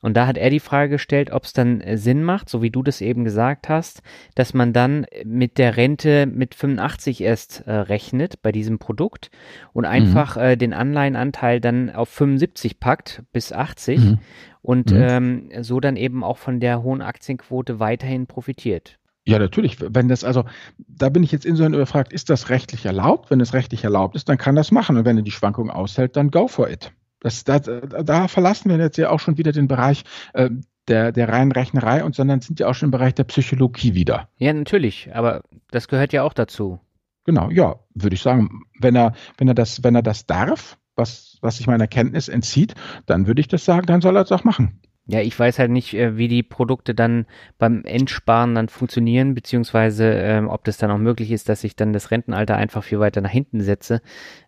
Und 0.03 0.15
da 0.15 0.27
hat 0.27 0.37
er 0.37 0.51
die 0.51 0.59
Frage 0.59 0.91
gestellt, 0.91 1.31
ob 1.31 1.45
es 1.45 1.53
dann 1.53 1.81
äh, 1.81 1.97
Sinn 1.97 2.23
macht, 2.23 2.47
so 2.47 2.61
wie 2.61 2.69
du 2.69 2.83
das 2.83 3.01
eben 3.01 3.23
gesagt 3.23 3.67
hast, 3.67 4.03
dass 4.35 4.53
man 4.53 4.73
dann 4.73 5.07
mit 5.23 5.57
der 5.57 5.75
Rente 5.75 6.27
mit 6.27 6.53
85 6.53 7.21
erst 7.21 7.63
äh, 7.65 7.71
rechnet 7.71 8.43
bei 8.43 8.51
diesem 8.51 8.77
Produkt 8.77 9.31
und 9.73 9.85
mhm. 9.85 9.89
einfach 9.89 10.35
mhm. 10.35 10.41
äh, 10.43 10.55
den 10.55 10.73
Anleihenanteil 10.73 11.59
dann 11.59 11.89
auf 11.89 12.09
75 12.09 12.79
packt 12.79 13.23
bis 13.33 13.51
80 13.51 13.99
mhm. 13.99 14.19
und 14.61 14.91
mhm. 14.91 14.97
Ähm, 15.01 15.49
so 15.61 15.79
dann 15.79 15.95
eben 15.95 16.23
auch 16.23 16.37
von 16.37 16.59
der 16.59 16.83
hohen 16.83 17.01
Aktienquote 17.01 17.79
weiterhin 17.79 18.27
profitiert. 18.27 18.99
Ja, 19.27 19.39
natürlich. 19.39 19.77
Wenn 19.81 20.07
das, 20.07 20.23
also, 20.23 20.45
da 20.77 21.09
bin 21.09 21.23
ich 21.23 21.31
jetzt 21.31 21.45
insofern 21.45 21.73
überfragt, 21.73 22.13
ist 22.13 22.29
das 22.29 22.49
rechtlich 22.49 22.85
erlaubt? 22.85 23.31
Wenn 23.31 23.41
es 23.41 23.53
rechtlich 23.53 23.83
erlaubt 23.83 24.15
ist, 24.15 24.29
dann 24.29 24.37
kann 24.37 24.55
das 24.55 24.71
machen. 24.71 24.97
Und 24.97 25.05
wenn 25.05 25.17
er 25.17 25.23
die 25.23 25.31
Schwankung 25.31 25.71
aushält, 25.71 26.15
dann 26.15 26.29
go 26.29 26.47
for 26.47 26.69
it. 26.69 26.91
Das, 27.21 27.43
da, 27.43 27.57
da 27.57 28.27
verlassen 28.27 28.69
wir 28.69 28.77
jetzt 28.77 28.97
ja 28.97 29.09
auch 29.09 29.19
schon 29.19 29.37
wieder 29.39 29.51
den 29.51 29.67
Bereich 29.67 30.03
äh, 30.33 30.51
der, 30.87 31.11
der 31.11 31.29
reinen 31.29 31.51
Rechnerei 31.51 32.03
und 32.03 32.13
sondern 32.15 32.41
sind 32.41 32.59
ja 32.59 32.67
auch 32.67 32.75
schon 32.75 32.87
im 32.87 32.91
Bereich 32.91 33.15
der 33.15 33.23
Psychologie 33.23 33.95
wieder. 33.95 34.29
Ja, 34.37 34.53
natürlich, 34.53 35.09
aber 35.13 35.41
das 35.71 35.87
gehört 35.87 36.13
ja 36.13 36.21
auch 36.21 36.33
dazu. 36.33 36.79
Genau, 37.25 37.49
ja, 37.49 37.79
würde 37.95 38.13
ich 38.13 38.21
sagen, 38.21 38.61
wenn 38.79 38.95
er, 38.95 39.13
wenn 39.37 39.47
er 39.47 39.55
das, 39.55 39.83
wenn 39.83 39.95
er 39.95 40.03
das 40.03 40.27
darf, 40.27 40.77
was, 40.95 41.39
was 41.41 41.57
sich 41.57 41.65
meiner 41.65 41.87
Kenntnis 41.87 42.27
entzieht, 42.27 42.75
dann 43.07 43.25
würde 43.25 43.41
ich 43.41 43.47
das 43.47 43.65
sagen, 43.65 43.87
dann 43.87 44.01
soll 44.01 44.15
er 44.15 44.21
es 44.21 44.31
auch 44.31 44.43
machen. 44.43 44.79
Ja, 45.07 45.21
ich 45.21 45.37
weiß 45.37 45.59
halt 45.59 45.69
nicht, 45.69 45.93
äh, 45.93 46.17
wie 46.17 46.27
die 46.27 46.41
Produkte 46.41 46.95
dann 46.95 47.27
beim 47.59 47.83
Endsparen 47.85 48.55
dann 48.55 48.69
funktionieren, 48.69 49.35
beziehungsweise 49.35 50.05
ähm, 50.05 50.47
ob 50.47 50.63
das 50.63 50.77
dann 50.77 50.89
auch 50.89 50.97
möglich 50.97 51.31
ist, 51.31 51.47
dass 51.47 51.63
ich 51.63 51.75
dann 51.75 51.93
das 51.93 52.09
Rentenalter 52.09 52.57
einfach 52.57 52.83
viel 52.83 52.99
weiter 52.99 53.21
nach 53.21 53.29
hinten 53.29 53.61
setze, 53.61 54.01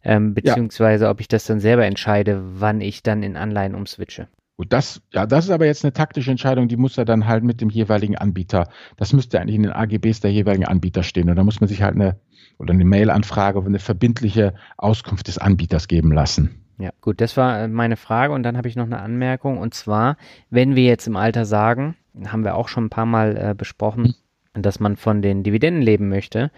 ähm, 0.03 0.33
beziehungsweise 0.33 1.05
ja. 1.05 1.11
ob 1.11 1.21
ich 1.21 1.27
das 1.27 1.45
dann 1.45 1.59
selber 1.59 1.85
entscheide, 1.85 2.41
wann 2.59 2.81
ich 2.81 3.03
dann 3.03 3.21
in 3.21 3.37
Anleihen 3.37 3.75
umswitche. 3.75 4.29
Gut, 4.57 4.73
das, 4.73 5.03
ja, 5.13 5.27
das 5.27 5.45
ist 5.45 5.51
aber 5.51 5.67
jetzt 5.67 5.85
eine 5.85 5.93
taktische 5.93 6.31
Entscheidung, 6.31 6.67
die 6.67 6.77
muss 6.77 6.97
er 6.97 7.05
dann 7.05 7.27
halt 7.27 7.43
mit 7.43 7.61
dem 7.61 7.69
jeweiligen 7.69 8.17
Anbieter, 8.17 8.69
das 8.95 9.13
müsste 9.13 9.39
eigentlich 9.39 9.55
in 9.55 9.63
den 9.63 9.71
AGBs 9.71 10.21
der 10.21 10.31
jeweiligen 10.31 10.65
Anbieter 10.65 11.03
stehen. 11.03 11.29
Und 11.29 11.35
da 11.35 11.43
muss 11.43 11.61
man 11.61 11.67
sich 11.67 11.83
halt 11.83 11.93
eine, 11.93 12.19
oder 12.57 12.73
eine 12.73 12.83
Mail-Anfrage 12.83 13.59
oder 13.59 13.67
eine 13.67 13.77
verbindliche 13.77 14.55
Auskunft 14.75 15.27
des 15.27 15.37
Anbieters 15.37 15.87
geben 15.87 16.11
lassen. 16.11 16.66
Ja, 16.77 16.91
gut, 17.01 17.21
das 17.21 17.37
war 17.37 17.61
äh, 17.61 17.67
meine 17.67 17.97
Frage 17.97 18.33
und 18.33 18.43
dann 18.43 18.57
habe 18.57 18.67
ich 18.67 18.75
noch 18.75 18.85
eine 18.85 18.99
Anmerkung 18.99 19.57
und 19.57 19.73
zwar, 19.73 20.17
wenn 20.49 20.75
wir 20.75 20.83
jetzt 20.83 21.07
im 21.07 21.15
Alter 21.15 21.45
sagen, 21.45 21.95
haben 22.27 22.43
wir 22.43 22.55
auch 22.55 22.67
schon 22.67 22.85
ein 22.85 22.89
paar 22.89 23.05
Mal 23.05 23.37
äh, 23.37 23.55
besprochen, 23.55 24.15
mhm. 24.53 24.61
dass 24.61 24.79
man 24.79 24.95
von 24.95 25.21
den 25.21 25.43
Dividenden 25.43 25.81
leben 25.81 26.07
möchte, 26.09 26.51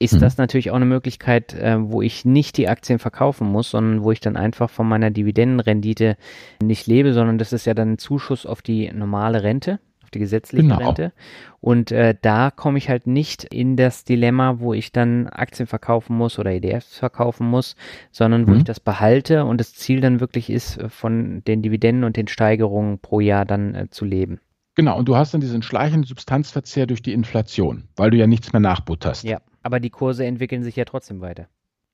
ist 0.00 0.14
mhm. 0.14 0.20
das 0.20 0.38
natürlich 0.38 0.70
auch 0.70 0.76
eine 0.76 0.86
Möglichkeit, 0.86 1.54
äh, 1.54 1.76
wo 1.78 2.02
ich 2.02 2.24
nicht 2.24 2.56
die 2.56 2.68
Aktien 2.68 2.98
verkaufen 2.98 3.46
muss, 3.46 3.70
sondern 3.70 4.02
wo 4.02 4.10
ich 4.10 4.20
dann 4.20 4.36
einfach 4.36 4.70
von 4.70 4.88
meiner 4.88 5.10
Dividendenrendite 5.10 6.16
nicht 6.60 6.86
lebe, 6.86 7.12
sondern 7.12 7.38
das 7.38 7.52
ist 7.52 7.66
ja 7.66 7.74
dann 7.74 7.92
ein 7.92 7.98
Zuschuss 7.98 8.46
auf 8.46 8.62
die 8.62 8.90
normale 8.92 9.42
Rente 9.42 9.78
auf 10.10 10.14
die 10.14 10.18
gesetzliche 10.18 10.64
genau. 10.64 10.78
Rente. 10.78 11.12
Und 11.60 11.92
äh, 11.92 12.16
da 12.20 12.50
komme 12.50 12.78
ich 12.78 12.88
halt 12.88 13.06
nicht 13.06 13.44
in 13.44 13.76
das 13.76 14.04
Dilemma, 14.04 14.58
wo 14.58 14.74
ich 14.74 14.90
dann 14.90 15.28
Aktien 15.28 15.66
verkaufen 15.66 16.16
muss 16.16 16.38
oder 16.38 16.50
EDFs 16.50 16.98
verkaufen 16.98 17.46
muss, 17.48 17.76
sondern 18.10 18.48
wo 18.48 18.52
mhm. 18.52 18.58
ich 18.58 18.64
das 18.64 18.80
behalte 18.80 19.44
und 19.44 19.58
das 19.58 19.74
Ziel 19.74 20.00
dann 20.00 20.20
wirklich 20.20 20.50
ist, 20.50 20.78
äh, 20.78 20.88
von 20.88 21.44
den 21.44 21.62
Dividenden 21.62 22.04
und 22.04 22.16
den 22.16 22.26
Steigerungen 22.26 22.98
pro 22.98 23.20
Jahr 23.20 23.44
dann 23.44 23.74
äh, 23.74 23.88
zu 23.90 24.04
leben. 24.04 24.40
Genau, 24.74 24.98
und 24.98 25.06
du 25.08 25.16
hast 25.16 25.32
dann 25.32 25.40
diesen 25.40 25.62
schleichenden 25.62 26.04
Substanzverzehr 26.04 26.86
durch 26.86 27.02
die 27.02 27.12
Inflation, 27.12 27.84
weil 27.96 28.10
du 28.10 28.16
ja 28.16 28.26
nichts 28.26 28.52
mehr 28.52 28.60
nachbutterst. 28.60 29.24
Ja, 29.24 29.40
aber 29.62 29.78
die 29.78 29.90
Kurse 29.90 30.24
entwickeln 30.24 30.62
sich 30.62 30.76
ja 30.76 30.84
trotzdem 30.84 31.20
weiter. 31.20 31.48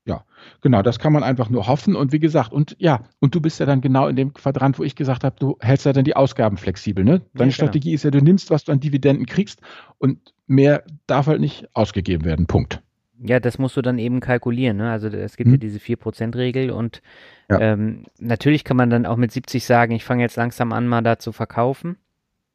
Ja, 0.06 0.24
genau, 0.60 0.82
das 0.82 1.00
kann 1.00 1.12
man 1.12 1.24
einfach 1.24 1.50
nur 1.50 1.66
hoffen. 1.66 1.96
Und 1.96 2.12
wie 2.12 2.20
gesagt, 2.20 2.52
und 2.52 2.76
ja, 2.78 3.00
und 3.18 3.34
du 3.34 3.40
bist 3.40 3.58
ja 3.58 3.66
dann 3.66 3.80
genau 3.80 4.06
in 4.06 4.14
dem 4.14 4.32
Quadrant, 4.32 4.78
wo 4.78 4.84
ich 4.84 4.94
gesagt 4.94 5.24
habe, 5.24 5.34
du 5.38 5.56
hältst 5.60 5.84
ja 5.84 5.92
dann 5.92 6.04
die 6.04 6.14
Ausgaben 6.14 6.56
flexibel. 6.56 7.04
Ne? 7.04 7.22
Deine 7.34 7.50
ja, 7.50 7.54
Strategie 7.54 7.92
ist 7.92 8.04
ja, 8.04 8.12
du 8.12 8.22
nimmst, 8.22 8.50
was 8.50 8.62
du 8.64 8.72
an 8.72 8.78
Dividenden 8.78 9.26
kriegst 9.26 9.60
und 9.98 10.32
mehr 10.46 10.84
darf 11.08 11.26
halt 11.26 11.40
nicht 11.40 11.68
ausgegeben 11.74 12.24
werden. 12.24 12.46
Punkt. 12.46 12.82
Ja, 13.18 13.40
das 13.40 13.58
musst 13.58 13.76
du 13.76 13.82
dann 13.82 13.98
eben 13.98 14.20
kalkulieren. 14.20 14.76
Ne? 14.76 14.90
Also 14.90 15.08
es 15.08 15.36
gibt 15.36 15.48
hm. 15.48 15.54
ja 15.54 15.58
diese 15.58 15.80
4%-Regel 15.80 16.70
und 16.70 17.02
ja. 17.50 17.58
ähm, 17.58 18.04
natürlich 18.20 18.62
kann 18.62 18.76
man 18.76 18.90
dann 18.90 19.06
auch 19.06 19.16
mit 19.16 19.32
70 19.32 19.64
sagen, 19.64 19.92
ich 19.92 20.04
fange 20.04 20.22
jetzt 20.22 20.36
langsam 20.36 20.72
an, 20.72 20.86
mal 20.86 21.02
da 21.02 21.18
zu 21.18 21.32
verkaufen. 21.32 21.96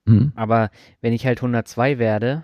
Hm. 0.07 0.31
Aber 0.35 0.69
wenn 1.01 1.11
ich 1.11 1.25
halt 1.25 1.39
102 1.39 1.99
werde. 1.99 2.43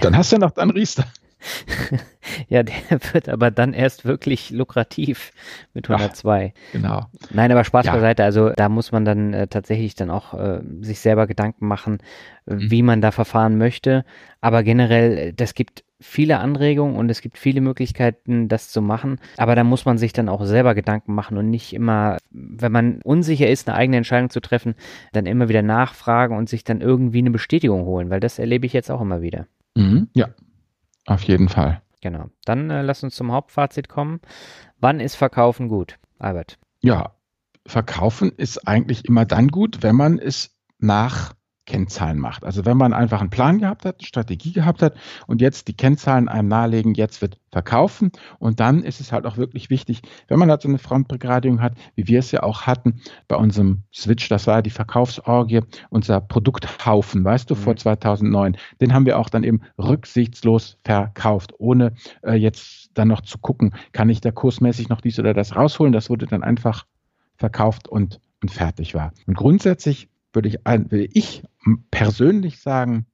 dann 0.00 0.16
hast 0.16 0.30
du 0.30 0.36
ja 0.36 0.40
noch 0.40 0.52
dann 0.52 0.70
Riester. 0.70 1.04
ja, 2.48 2.62
der 2.62 2.74
wird 3.12 3.28
aber 3.28 3.50
dann 3.50 3.72
erst 3.72 4.04
wirklich 4.04 4.50
lukrativ 4.50 5.32
mit 5.74 5.88
102. 5.88 6.52
Ach, 6.54 6.72
genau. 6.72 7.06
Nein, 7.32 7.52
aber 7.52 7.64
Spaß 7.64 7.86
ja. 7.86 7.92
beiseite. 7.92 8.24
Also 8.24 8.50
da 8.50 8.68
muss 8.68 8.92
man 8.92 9.04
dann 9.04 9.32
äh, 9.32 9.46
tatsächlich 9.46 9.94
dann 9.94 10.10
auch 10.10 10.34
äh, 10.34 10.60
sich 10.80 11.00
selber 11.00 11.26
Gedanken 11.26 11.66
machen, 11.66 11.98
äh, 12.46 12.54
mhm. 12.54 12.70
wie 12.70 12.82
man 12.82 13.00
da 13.00 13.10
verfahren 13.10 13.58
möchte. 13.58 14.04
Aber 14.40 14.62
generell, 14.62 15.18
äh, 15.18 15.32
das 15.32 15.54
gibt 15.54 15.84
viele 16.00 16.38
Anregungen 16.38 16.96
und 16.96 17.10
es 17.10 17.20
gibt 17.20 17.36
viele 17.36 17.60
Möglichkeiten, 17.60 18.48
das 18.48 18.70
zu 18.70 18.80
machen. 18.80 19.18
Aber 19.36 19.54
da 19.54 19.64
muss 19.64 19.84
man 19.84 19.98
sich 19.98 20.12
dann 20.12 20.30
auch 20.30 20.44
selber 20.44 20.74
Gedanken 20.74 21.14
machen 21.14 21.36
und 21.36 21.50
nicht 21.50 21.74
immer, 21.74 22.16
wenn 22.30 22.72
man 22.72 23.00
unsicher 23.02 23.48
ist, 23.48 23.68
eine 23.68 23.76
eigene 23.76 23.98
Entscheidung 23.98 24.30
zu 24.30 24.40
treffen, 24.40 24.74
dann 25.12 25.26
immer 25.26 25.48
wieder 25.50 25.62
nachfragen 25.62 26.36
und 26.36 26.48
sich 26.48 26.64
dann 26.64 26.80
irgendwie 26.80 27.18
eine 27.18 27.30
Bestätigung 27.30 27.84
holen, 27.84 28.08
weil 28.08 28.20
das 28.20 28.38
erlebe 28.38 28.66
ich 28.66 28.72
jetzt 28.72 28.90
auch 28.90 29.02
immer 29.02 29.20
wieder. 29.20 29.46
Mhm. 29.76 30.08
Ja, 30.14 30.28
auf 31.10 31.22
jeden 31.24 31.48
Fall. 31.48 31.82
Genau. 32.00 32.30
Dann 32.44 32.70
äh, 32.70 32.82
lass 32.82 33.02
uns 33.02 33.16
zum 33.16 33.32
Hauptfazit 33.32 33.88
kommen. 33.88 34.20
Wann 34.78 35.00
ist 35.00 35.16
Verkaufen 35.16 35.68
gut, 35.68 35.98
Albert? 36.18 36.58
Ja, 36.80 37.16
Verkaufen 37.66 38.32
ist 38.36 38.66
eigentlich 38.66 39.04
immer 39.04 39.26
dann 39.26 39.48
gut, 39.48 39.82
wenn 39.82 39.96
man 39.96 40.18
es 40.18 40.56
nach 40.78 41.34
Kennzahlen 41.66 42.18
macht. 42.18 42.44
Also 42.44 42.64
wenn 42.64 42.76
man 42.76 42.92
einfach 42.92 43.20
einen 43.20 43.30
Plan 43.30 43.58
gehabt 43.58 43.84
hat, 43.84 44.00
eine 44.00 44.06
Strategie 44.06 44.52
gehabt 44.52 44.82
hat 44.82 44.94
und 45.26 45.40
jetzt 45.40 45.68
die 45.68 45.76
Kennzahlen 45.76 46.28
einem 46.28 46.48
nahelegen, 46.48 46.94
jetzt 46.94 47.22
wird 47.22 47.38
verkaufen 47.52 48.10
und 48.38 48.60
dann 48.60 48.82
ist 48.82 49.00
es 49.00 49.12
halt 49.12 49.26
auch 49.26 49.36
wirklich 49.36 49.70
wichtig, 49.70 50.02
wenn 50.28 50.38
man 50.38 50.50
halt 50.50 50.62
so 50.62 50.68
eine 50.68 50.78
Frontbegradigung 50.78 51.60
hat, 51.60 51.74
wie 51.94 52.08
wir 52.08 52.18
es 52.18 52.32
ja 52.32 52.42
auch 52.42 52.62
hatten 52.62 53.00
bei 53.28 53.36
unserem 53.36 53.82
Switch, 53.94 54.28
das 54.28 54.46
war 54.46 54.62
die 54.62 54.70
Verkaufsorgie, 54.70 55.60
unser 55.90 56.20
Produkthaufen, 56.20 57.24
weißt 57.24 57.50
du, 57.50 57.54
mhm. 57.54 57.58
vor 57.58 57.76
2009, 57.76 58.56
den 58.80 58.94
haben 58.94 59.06
wir 59.06 59.18
auch 59.18 59.28
dann 59.28 59.44
eben 59.44 59.60
rücksichtslos 59.78 60.78
verkauft, 60.84 61.54
ohne 61.58 61.92
äh, 62.22 62.34
jetzt 62.34 62.90
dann 62.94 63.08
noch 63.08 63.20
zu 63.20 63.38
gucken, 63.38 63.74
kann 63.92 64.08
ich 64.08 64.20
da 64.20 64.30
kursmäßig 64.30 64.88
noch 64.88 65.00
dies 65.00 65.18
oder 65.18 65.34
das 65.34 65.54
rausholen, 65.54 65.92
das 65.92 66.10
wurde 66.10 66.26
dann 66.26 66.42
einfach 66.42 66.86
verkauft 67.36 67.88
und, 67.88 68.20
und 68.42 68.50
fertig 68.50 68.94
war. 68.94 69.12
Und 69.26 69.34
grundsätzlich 69.34 70.08
würde 70.32 70.48
ich, 70.48 70.58
will 70.64 71.08
ich 71.12 71.42
persönlich 71.90 72.60
sagen, 72.60 73.06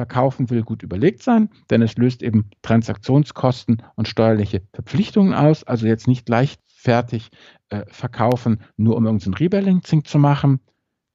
Verkaufen 0.00 0.48
will 0.48 0.62
gut 0.62 0.82
überlegt 0.82 1.22
sein, 1.22 1.50
denn 1.68 1.82
es 1.82 1.96
löst 1.98 2.22
eben 2.22 2.48
Transaktionskosten 2.62 3.82
und 3.96 4.08
steuerliche 4.08 4.62
Verpflichtungen 4.72 5.34
aus. 5.34 5.62
Also 5.62 5.86
jetzt 5.86 6.08
nicht 6.08 6.26
leichtfertig 6.26 7.28
äh, 7.68 7.84
verkaufen, 7.88 8.62
nur 8.78 8.96
um 8.96 9.04
irgendein 9.04 9.34
Rebalancing 9.34 10.04
zu 10.04 10.18
machen. 10.18 10.60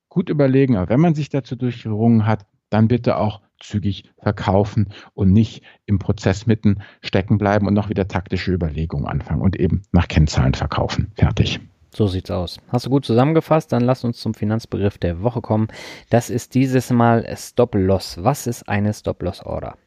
Gut 0.10 0.30
überlegen, 0.30 0.76
aber 0.76 0.90
wenn 0.90 1.00
man 1.00 1.16
sich 1.16 1.30
dazu 1.30 1.56
durchgerungen 1.56 2.28
hat, 2.28 2.46
dann 2.70 2.88
bitte 2.88 3.18
auch 3.18 3.42
zügig 3.60 4.12
verkaufen 4.22 4.90
und 5.16 5.32
nicht 5.32 5.64
im 5.88 5.98
Prozess 5.98 6.46
mitten 6.46 6.84
stecken 7.02 7.40
bleiben 7.40 7.68
und 7.68 7.74
noch 7.74 7.90
wieder 7.90 8.08
taktische 8.08 8.54
Überlegungen 8.54 9.08
anfangen 9.08 9.42
und 9.42 9.56
eben 9.56 9.82
nach 9.94 10.08
Kennzahlen 10.08 10.54
verkaufen. 10.54 11.12
Fertig. 11.16 11.60
So 11.96 12.08
sieht's 12.08 12.30
aus. 12.30 12.58
Hast 12.70 12.86
du 12.86 12.90
gut 12.90 13.06
zusammengefasst? 13.06 13.72
Dann 13.72 13.82
lass 13.82 14.04
uns 14.04 14.18
zum 14.18 14.34
Finanzbegriff 14.34 14.98
der 14.98 15.22
Woche 15.22 15.42
kommen. 15.42 15.70
Das 16.10 16.30
ist 16.30 16.54
dieses 16.54 16.90
Mal 16.90 17.26
Stop-Loss. 17.34 18.22
Was 18.22 18.48
ist 18.48 18.68
eine 18.68 18.94
Stop-Loss-Order? 18.94 19.78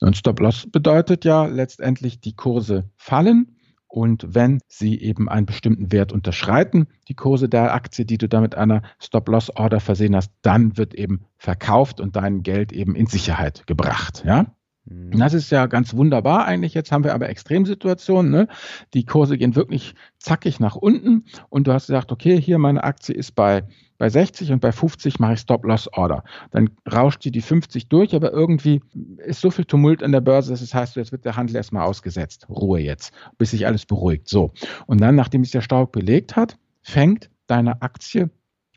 Ein 0.00 0.14
Stop-Loss 0.14 0.66
bedeutet 0.70 1.24
ja 1.24 1.46
letztendlich, 1.46 2.20
die 2.20 2.34
Kurse 2.34 2.90
fallen 2.96 3.58
und 3.86 4.34
wenn 4.34 4.60
sie 4.68 5.00
eben 5.00 5.28
einen 5.28 5.46
bestimmten 5.46 5.92
Wert 5.92 6.12
unterschreiten, 6.12 6.88
die 7.08 7.14
Kurse 7.14 7.48
der 7.48 7.74
Aktie, 7.74 8.04
die 8.04 8.18
du 8.18 8.28
damit 8.28 8.54
einer 8.54 8.82
Stop-Loss-Order 8.98 9.80
versehen 9.80 10.14
hast, 10.14 10.32
dann 10.42 10.76
wird 10.76 10.94
eben 10.94 11.24
verkauft 11.36 12.00
und 12.00 12.16
dein 12.16 12.42
Geld 12.42 12.72
eben 12.72 12.94
in 12.94 13.06
Sicherheit 13.06 13.66
gebracht. 13.66 14.24
Ja? 14.26 14.46
Mhm. 14.88 15.18
Das 15.18 15.34
ist 15.34 15.50
ja 15.50 15.66
ganz 15.66 15.94
wunderbar 15.94 16.46
eigentlich. 16.46 16.74
Jetzt 16.74 16.92
haben 16.92 17.04
wir 17.04 17.14
aber 17.14 17.28
Extremsituationen. 17.28 18.30
Ne? 18.30 18.48
Die 18.94 19.04
Kurse 19.04 19.38
gehen 19.38 19.54
wirklich 19.54 19.94
zackig 20.18 20.60
nach 20.60 20.76
unten 20.76 21.24
und 21.48 21.66
du 21.66 21.72
hast 21.72 21.86
gesagt, 21.88 22.12
okay, 22.12 22.40
hier 22.40 22.58
meine 22.58 22.84
Aktie 22.84 23.14
ist 23.14 23.34
bei, 23.34 23.64
bei 23.98 24.08
60 24.08 24.52
und 24.52 24.60
bei 24.60 24.72
50 24.72 25.18
mache 25.18 25.34
ich 25.34 25.40
Stop-Loss-Order. 25.40 26.24
Dann 26.50 26.70
rauscht 26.90 27.24
die 27.24 27.30
die 27.30 27.40
50 27.40 27.88
durch, 27.88 28.14
aber 28.14 28.32
irgendwie 28.32 28.80
ist 29.18 29.40
so 29.40 29.50
viel 29.50 29.64
Tumult 29.64 30.02
an 30.02 30.12
der 30.12 30.20
Börse, 30.20 30.50
dass 30.50 30.60
es 30.60 30.74
heißt, 30.74 30.96
jetzt 30.96 31.12
wird 31.12 31.24
der 31.24 31.36
Handel 31.36 31.56
erstmal 31.56 31.86
ausgesetzt. 31.86 32.46
Ruhe 32.48 32.80
jetzt, 32.80 33.12
bis 33.36 33.50
sich 33.50 33.66
alles 33.66 33.86
beruhigt. 33.86 34.28
So. 34.28 34.52
Und 34.86 35.00
dann, 35.00 35.14
nachdem 35.14 35.44
sich 35.44 35.52
der 35.52 35.62
Staub 35.62 35.92
belegt 35.92 36.36
hat, 36.36 36.58
fängt 36.82 37.30
deine 37.46 37.82
Aktie 37.82 38.30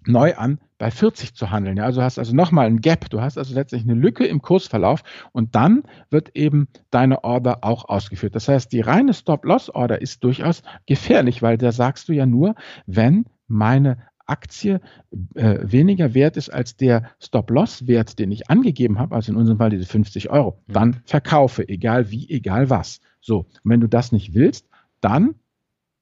neu 0.05 0.35
an, 0.35 0.59
bei 0.77 0.89
40 0.89 1.35
zu 1.35 1.51
handeln. 1.51 1.77
Ja, 1.77 1.85
also 1.85 2.01
hast 2.01 2.17
also 2.17 2.35
nochmal 2.35 2.67
ein 2.67 2.81
Gap. 2.81 3.09
Du 3.09 3.21
hast 3.21 3.37
also 3.37 3.53
letztlich 3.53 3.83
eine 3.83 3.93
Lücke 3.93 4.25
im 4.25 4.41
Kursverlauf 4.41 5.03
und 5.31 5.55
dann 5.55 5.83
wird 6.09 6.35
eben 6.35 6.67
deine 6.89 7.23
Order 7.23 7.59
auch 7.61 7.87
ausgeführt. 7.87 8.35
Das 8.35 8.47
heißt, 8.47 8.71
die 8.71 8.81
reine 8.81 9.13
Stop-Loss-Order 9.13 10.01
ist 10.01 10.23
durchaus 10.23 10.63
gefährlich, 10.87 11.41
weil 11.41 11.57
da 11.57 11.71
sagst 11.71 12.09
du 12.09 12.13
ja 12.13 12.25
nur, 12.25 12.55
wenn 12.87 13.25
meine 13.47 13.97
Aktie 14.25 14.79
äh, 15.35 15.59
weniger 15.61 16.13
wert 16.13 16.37
ist 16.37 16.49
als 16.49 16.77
der 16.77 17.11
Stop-Loss-Wert, 17.19 18.17
den 18.17 18.31
ich 18.31 18.49
angegeben 18.49 18.97
habe, 18.97 19.13
also 19.13 19.31
in 19.31 19.37
unserem 19.37 19.57
Fall 19.57 19.69
diese 19.69 19.85
50 19.85 20.29
Euro, 20.29 20.57
mhm. 20.67 20.73
dann 20.73 21.01
verkaufe, 21.05 21.67
egal 21.67 22.09
wie, 22.11 22.29
egal 22.29 22.69
was. 22.69 23.01
So, 23.19 23.39
und 23.39 23.71
wenn 23.71 23.81
du 23.81 23.87
das 23.87 24.11
nicht 24.11 24.33
willst, 24.33 24.67
dann 25.01 25.35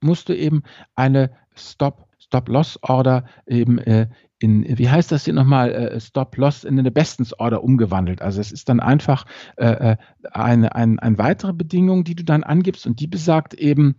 musst 0.02 0.30
du 0.30 0.36
eben 0.36 0.64
eine 0.96 1.32
Stop 1.56 2.09
Stop-Loss-Order 2.30 3.26
eben 3.48 3.80
äh, 3.80 4.08
in, 4.38 4.78
wie 4.78 4.90
heißt 4.90 5.12
das 5.12 5.26
hier 5.26 5.34
nochmal, 5.34 5.72
äh, 5.72 6.00
Stop-Loss 6.00 6.64
in 6.64 6.78
eine 6.80 6.92
Bestens-Order 6.92 7.64
umgewandelt. 7.64 8.22
Also 8.22 8.40
es 8.40 8.52
ist 8.52 8.70
dann 8.70 8.80
einfach 8.80 9.26
äh, 9.58 9.66
äh, 9.66 9.98
eine, 10.32 10.76
eine, 10.76 11.02
eine 11.02 11.18
weitere 11.18 11.54
Bedingung, 11.54 12.04
die 12.04 12.16
du 12.16 12.24
dann 12.24 12.44
angibst 12.44 12.86
und 12.86 13.00
die 13.00 13.08
besagt 13.08 13.56
eben, 13.56 13.96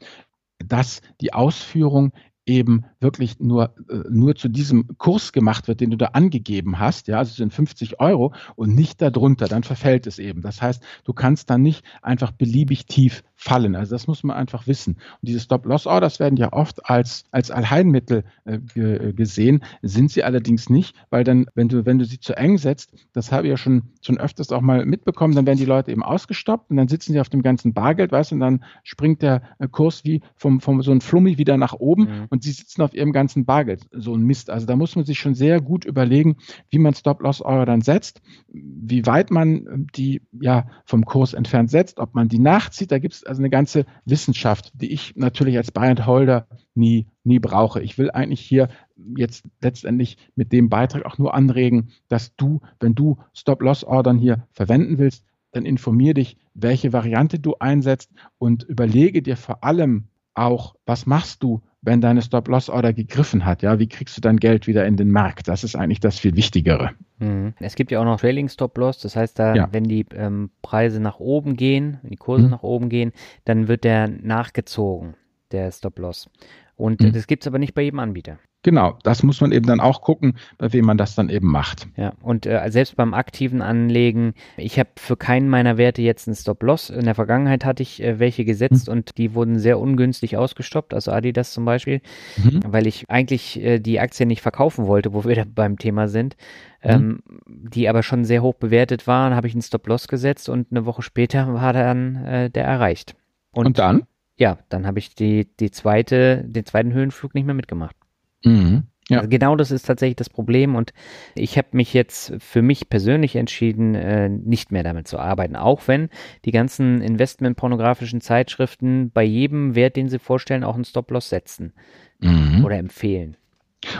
dass 0.64 1.02
die 1.20 1.32
Ausführung 1.32 2.12
eben 2.50 2.84
wirklich 2.98 3.38
nur, 3.38 3.74
äh, 3.88 4.02
nur 4.10 4.34
zu 4.34 4.48
diesem 4.48 4.98
Kurs 4.98 5.32
gemacht 5.32 5.68
wird, 5.68 5.80
den 5.80 5.90
du 5.90 5.96
da 5.96 6.06
angegeben 6.06 6.78
hast, 6.78 7.06
ja, 7.06 7.18
also 7.18 7.32
sind 7.32 7.54
50 7.54 8.00
Euro 8.00 8.34
und 8.56 8.74
nicht 8.74 9.00
darunter, 9.00 9.46
dann 9.46 9.62
verfällt 9.62 10.06
es 10.06 10.18
eben. 10.18 10.42
Das 10.42 10.60
heißt, 10.60 10.82
du 11.04 11.12
kannst 11.12 11.48
dann 11.48 11.62
nicht 11.62 11.84
einfach 12.02 12.32
beliebig 12.32 12.86
tief 12.86 13.22
fallen. 13.40 13.74
Also 13.74 13.94
das 13.94 14.06
muss 14.06 14.22
man 14.22 14.36
einfach 14.36 14.66
wissen. 14.66 14.96
Und 14.96 15.22
diese 15.22 15.40
Stop-Loss-Orders 15.40 16.20
werden 16.20 16.36
ja 16.36 16.52
oft 16.52 16.90
als, 16.90 17.24
als 17.30 17.50
Allheilmittel 17.50 18.24
äh, 18.44 18.58
äh, 18.78 19.12
gesehen, 19.14 19.64
sind 19.80 20.10
sie 20.10 20.24
allerdings 20.24 20.68
nicht, 20.68 20.94
weil 21.08 21.24
dann, 21.24 21.46
wenn 21.54 21.68
du, 21.68 21.86
wenn 21.86 21.98
du 21.98 22.04
sie 22.04 22.20
zu 22.20 22.36
eng 22.36 22.58
setzt, 22.58 22.92
das 23.14 23.32
habe 23.32 23.46
ich 23.46 23.50
ja 23.50 23.56
schon, 23.56 23.84
schon 24.02 24.18
öfters 24.18 24.52
auch 24.52 24.60
mal 24.60 24.84
mitbekommen, 24.84 25.34
dann 25.34 25.46
werden 25.46 25.58
die 25.58 25.64
Leute 25.64 25.90
eben 25.90 26.02
ausgestoppt 26.02 26.70
und 26.70 26.76
dann 26.76 26.88
sitzen 26.88 27.12
sie 27.12 27.20
auf 27.20 27.30
dem 27.30 27.42
ganzen 27.42 27.72
Bargeld, 27.72 28.12
weißt 28.12 28.32
du, 28.32 28.34
und 28.34 28.40
dann 28.40 28.64
springt 28.82 29.22
der 29.22 29.42
äh, 29.58 29.68
Kurs 29.68 30.04
wie 30.04 30.20
vom, 30.34 30.60
vom 30.60 30.82
so 30.82 30.92
ein 30.92 31.00
Flummi 31.00 31.38
wieder 31.38 31.56
nach 31.56 31.72
oben 31.72 32.02
mhm. 32.02 32.26
und 32.28 32.39
sie 32.40 32.52
sitzen 32.52 32.82
auf 32.82 32.94
ihrem 32.94 33.12
ganzen 33.12 33.44
Bargeld. 33.44 33.86
So 33.92 34.14
ein 34.14 34.22
Mist. 34.22 34.50
Also 34.50 34.66
da 34.66 34.76
muss 34.76 34.96
man 34.96 35.04
sich 35.04 35.18
schon 35.18 35.34
sehr 35.34 35.60
gut 35.60 35.84
überlegen, 35.84 36.36
wie 36.70 36.78
man 36.78 36.94
Stop-Loss-Order 36.94 37.66
dann 37.66 37.80
setzt, 37.80 38.20
wie 38.48 39.06
weit 39.06 39.30
man 39.30 39.86
die 39.94 40.22
ja 40.40 40.68
vom 40.84 41.04
Kurs 41.04 41.34
entfernt 41.34 41.70
setzt, 41.70 41.98
ob 41.98 42.14
man 42.14 42.28
die 42.28 42.38
nachzieht. 42.38 42.92
Da 42.92 42.98
gibt 42.98 43.14
es 43.14 43.24
also 43.24 43.40
eine 43.40 43.50
ganze 43.50 43.86
Wissenschaft, 44.04 44.72
die 44.74 44.92
ich 44.92 45.14
natürlich 45.16 45.56
als 45.56 45.70
Buy 45.70 45.88
and 45.88 46.06
Holder 46.06 46.46
nie, 46.74 47.06
nie 47.24 47.38
brauche. 47.38 47.82
Ich 47.82 47.98
will 47.98 48.10
eigentlich 48.10 48.40
hier 48.40 48.68
jetzt 49.16 49.44
letztendlich 49.60 50.16
mit 50.34 50.52
dem 50.52 50.68
Beitrag 50.68 51.04
auch 51.04 51.18
nur 51.18 51.34
anregen, 51.34 51.90
dass 52.08 52.34
du, 52.36 52.60
wenn 52.80 52.94
du 52.94 53.18
Stop-Loss-Ordern 53.34 54.18
hier 54.18 54.46
verwenden 54.52 54.98
willst, 54.98 55.24
dann 55.52 55.66
informier 55.66 56.14
dich, 56.14 56.36
welche 56.54 56.92
Variante 56.92 57.38
du 57.38 57.56
einsetzt 57.58 58.10
und 58.38 58.62
überlege 58.62 59.22
dir 59.22 59.36
vor 59.36 59.64
allem 59.64 60.04
auch, 60.34 60.74
was 60.86 61.06
machst 61.06 61.42
du, 61.42 61.62
wenn 61.82 62.00
deine 62.00 62.22
Stop-Loss-Order 62.22 62.92
gegriffen 62.92 63.44
hat? 63.44 63.62
Ja, 63.62 63.78
wie 63.78 63.88
kriegst 63.88 64.16
du 64.16 64.20
dein 64.20 64.38
Geld 64.38 64.66
wieder 64.66 64.86
in 64.86 64.96
den 64.96 65.10
Markt? 65.10 65.48
Das 65.48 65.64
ist 65.64 65.76
eigentlich 65.76 66.00
das 66.00 66.18
viel 66.18 66.36
Wichtigere. 66.36 66.90
Mhm. 67.18 67.54
Es 67.60 67.74
gibt 67.74 67.90
ja 67.90 68.00
auch 68.00 68.04
noch 68.04 68.20
Trailing 68.20 68.48
Stop-Loss, 68.48 68.98
das 68.98 69.16
heißt, 69.16 69.38
da, 69.38 69.54
ja. 69.54 69.68
wenn 69.72 69.84
die 69.84 70.06
ähm, 70.14 70.50
Preise 70.62 71.00
nach 71.00 71.18
oben 71.18 71.56
gehen, 71.56 71.98
wenn 72.02 72.10
die 72.10 72.16
Kurse 72.16 72.44
mhm. 72.44 72.50
nach 72.50 72.62
oben 72.62 72.88
gehen, 72.88 73.12
dann 73.44 73.68
wird 73.68 73.84
der 73.84 74.08
nachgezogen, 74.08 75.14
der 75.52 75.70
Stop-Loss. 75.70 76.28
Und 76.76 77.00
mhm. 77.00 77.12
das 77.12 77.26
gibt 77.26 77.42
es 77.42 77.46
aber 77.46 77.58
nicht 77.58 77.74
bei 77.74 77.82
jedem 77.82 78.00
Anbieter. 78.00 78.38
Genau, 78.62 78.98
das 79.04 79.22
muss 79.22 79.40
man 79.40 79.52
eben 79.52 79.66
dann 79.66 79.80
auch 79.80 80.02
gucken, 80.02 80.36
bei 80.58 80.70
wem 80.74 80.84
man 80.84 80.98
das 80.98 81.14
dann 81.14 81.30
eben 81.30 81.48
macht. 81.48 81.88
Ja, 81.96 82.12
und 82.20 82.44
äh, 82.44 82.68
selbst 82.68 82.94
beim 82.94 83.14
aktiven 83.14 83.62
Anlegen, 83.62 84.34
ich 84.58 84.78
habe 84.78 84.90
für 84.96 85.16
keinen 85.16 85.48
meiner 85.48 85.78
Werte 85.78 86.02
jetzt 86.02 86.28
einen 86.28 86.34
Stop-Loss. 86.34 86.90
In 86.90 87.06
der 87.06 87.14
Vergangenheit 87.14 87.64
hatte 87.64 87.82
ich 87.82 88.02
äh, 88.02 88.18
welche 88.18 88.44
gesetzt 88.44 88.88
mhm. 88.88 88.92
und 88.92 89.16
die 89.16 89.34
wurden 89.34 89.58
sehr 89.58 89.78
ungünstig 89.78 90.36
ausgestoppt, 90.36 90.92
also 90.92 91.10
Adidas 91.10 91.52
zum 91.52 91.64
Beispiel, 91.64 92.02
mhm. 92.36 92.60
weil 92.66 92.86
ich 92.86 93.08
eigentlich 93.08 93.62
äh, 93.62 93.78
die 93.78 93.98
Aktie 93.98 94.26
nicht 94.26 94.42
verkaufen 94.42 94.86
wollte, 94.86 95.14
wo 95.14 95.24
wir 95.24 95.36
da 95.36 95.44
beim 95.46 95.78
Thema 95.78 96.08
sind, 96.08 96.36
mhm. 96.84 96.90
ähm, 96.90 97.20
die 97.46 97.88
aber 97.88 98.02
schon 98.02 98.26
sehr 98.26 98.42
hoch 98.42 98.54
bewertet 98.54 99.06
waren, 99.06 99.34
habe 99.34 99.46
ich 99.46 99.54
einen 99.54 99.62
Stop-Loss 99.62 100.06
gesetzt 100.06 100.50
und 100.50 100.66
eine 100.70 100.84
Woche 100.84 101.00
später 101.00 101.54
war 101.54 101.72
dann 101.72 102.16
äh, 102.26 102.50
der 102.50 102.64
erreicht. 102.64 103.14
Und, 103.52 103.66
und 103.66 103.78
dann? 103.78 104.02
Ja, 104.36 104.58
dann 104.68 104.86
habe 104.86 104.98
ich 104.98 105.14
die, 105.14 105.48
die 105.58 105.70
zweite, 105.70 106.44
den 106.46 106.66
zweiten 106.66 106.92
Höhenflug 106.92 107.34
nicht 107.34 107.46
mehr 107.46 107.54
mitgemacht. 107.54 107.96
Mhm. 108.44 108.84
Ja. 109.10 109.18
Also 109.18 109.28
genau 109.28 109.56
das 109.56 109.72
ist 109.72 109.86
tatsächlich 109.86 110.16
das 110.16 110.30
Problem 110.30 110.76
und 110.76 110.92
ich 111.34 111.58
habe 111.58 111.68
mich 111.72 111.92
jetzt 111.92 112.32
für 112.38 112.62
mich 112.62 112.88
persönlich 112.88 113.34
entschieden, 113.34 113.96
äh, 113.96 114.28
nicht 114.28 114.70
mehr 114.70 114.84
damit 114.84 115.08
zu 115.08 115.18
arbeiten, 115.18 115.56
auch 115.56 115.88
wenn 115.88 116.10
die 116.44 116.52
ganzen 116.52 117.02
investmentpornografischen 117.02 118.20
Zeitschriften 118.20 119.10
bei 119.10 119.24
jedem 119.24 119.74
Wert, 119.74 119.96
den 119.96 120.08
sie 120.08 120.20
vorstellen, 120.20 120.62
auch 120.62 120.76
einen 120.76 120.84
Stop-Loss 120.84 121.28
setzen 121.28 121.72
mhm. 122.20 122.64
oder 122.64 122.78
empfehlen. 122.78 123.36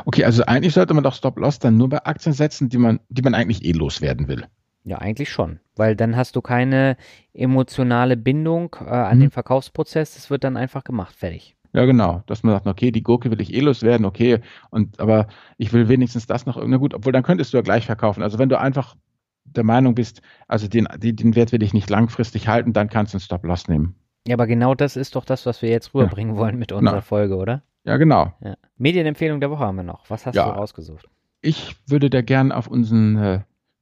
Okay, 0.05 0.25
also 0.25 0.45
eigentlich 0.45 0.75
sollte 0.75 0.95
man 0.95 1.03
doch 1.03 1.15
Stop-Loss 1.15 1.59
dann 1.59 1.77
nur 1.77 1.89
bei 1.89 2.05
Aktien 2.05 2.33
setzen, 2.33 2.69
die 2.69 2.79
man, 2.79 3.01
die 3.09 3.23
man 3.23 3.35
eigentlich 3.35 3.65
eh 3.65 3.73
loswerden 3.73 4.29
will. 4.29 4.47
Ja, 4.85 4.99
eigentlich 4.99 5.31
schon, 5.31 5.59
weil 5.75 5.97
dann 5.97 6.17
hast 6.17 6.37
du 6.37 6.41
keine 6.41 6.97
emotionale 7.35 8.17
Bindung 8.17 8.77
äh, 8.81 8.91
an 8.91 9.19
mhm. 9.19 9.23
den 9.23 9.31
Verkaufsprozess, 9.31 10.15
das 10.15 10.31
wird 10.31 10.45
dann 10.45 10.57
einfach 10.57 10.85
gemacht, 10.85 11.17
fertig. 11.17 11.57
Ja, 11.73 11.85
genau. 11.85 12.23
Dass 12.27 12.43
man 12.43 12.55
sagt, 12.55 12.67
okay, 12.67 12.91
die 12.91 13.03
Gurke 13.03 13.31
will 13.31 13.41
ich 13.41 13.55
eh 13.55 13.61
loswerden, 13.61 14.05
okay, 14.05 14.41
und 14.71 14.99
aber 14.99 15.29
ich 15.57 15.73
will 15.73 15.89
wenigstens 15.89 16.27
das 16.27 16.47
noch, 16.47 16.61
na 16.65 16.77
gut, 16.77 16.95
obwohl 16.95 17.13
dann 17.13 17.23
könntest 17.23 17.53
du 17.53 17.59
ja 17.59 17.63
gleich 17.63 17.87
verkaufen. 17.87 18.23
Also 18.23 18.39
wenn 18.39 18.49
du 18.49 18.59
einfach 18.59 18.97
der 19.45 19.65
Meinung 19.65 19.95
bist, 19.95 20.23
also 20.49 20.69
den, 20.69 20.89
den 20.99 21.35
Wert 21.35 21.53
will 21.53 21.63
ich 21.63 21.73
nicht 21.73 21.91
langfristig 21.91 22.49
halten, 22.49 22.73
dann 22.73 22.89
kannst 22.89 23.13
du 23.13 23.17
einen 23.17 23.23
Stop-Loss 23.23 23.69
nehmen. 23.69 23.95
Ja, 24.27 24.35
aber 24.35 24.47
genau 24.47 24.75
das 24.75 24.97
ist 24.97 25.17
doch 25.17 25.25
das, 25.25 25.47
was 25.47 25.63
wir 25.63 25.71
jetzt 25.71 25.95
rüberbringen 25.95 26.35
ja. 26.35 26.41
wollen 26.41 26.59
mit 26.59 26.73
unserer 26.73 26.97
Na. 26.97 27.01
Folge, 27.01 27.37
oder? 27.37 27.63
Ja, 27.85 27.97
genau. 27.97 28.33
Ja. 28.43 28.57
Medienempfehlung 28.77 29.41
der 29.41 29.51
Woche 29.51 29.65
haben 29.65 29.77
wir 29.77 29.83
noch. 29.83 30.09
Was 30.11 30.27
hast 30.27 30.35
ja. 30.35 30.47
du 30.47 30.51
rausgesucht? 30.51 31.09
Ich 31.41 31.77
würde 31.87 32.11
da 32.11 32.21
gern 32.21 32.53
auf 32.53 32.67
unseren 32.67 33.17
äh, 33.17 33.41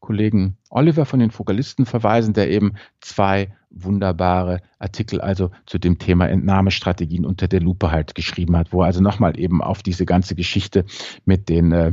Kollegen 0.08 0.56
Oliver 0.70 1.04
von 1.04 1.20
den 1.20 1.30
Fokalisten 1.30 1.84
verweisen, 1.84 2.32
der 2.32 2.48
eben 2.48 2.76
zwei 3.02 3.52
wunderbare 3.68 4.62
Artikel 4.78 5.20
also 5.20 5.50
zu 5.66 5.78
dem 5.78 5.98
Thema 5.98 6.30
Entnahmestrategien 6.30 7.26
unter 7.26 7.46
der 7.46 7.60
Lupe 7.60 7.90
halt 7.90 8.14
geschrieben 8.14 8.56
hat, 8.56 8.72
wo 8.72 8.80
er 8.80 8.86
also 8.86 9.02
nochmal 9.02 9.38
eben 9.38 9.60
auf 9.60 9.82
diese 9.82 10.06
ganze 10.06 10.34
Geschichte 10.34 10.86
mit 11.26 11.50
den 11.50 11.72
äh, 11.72 11.92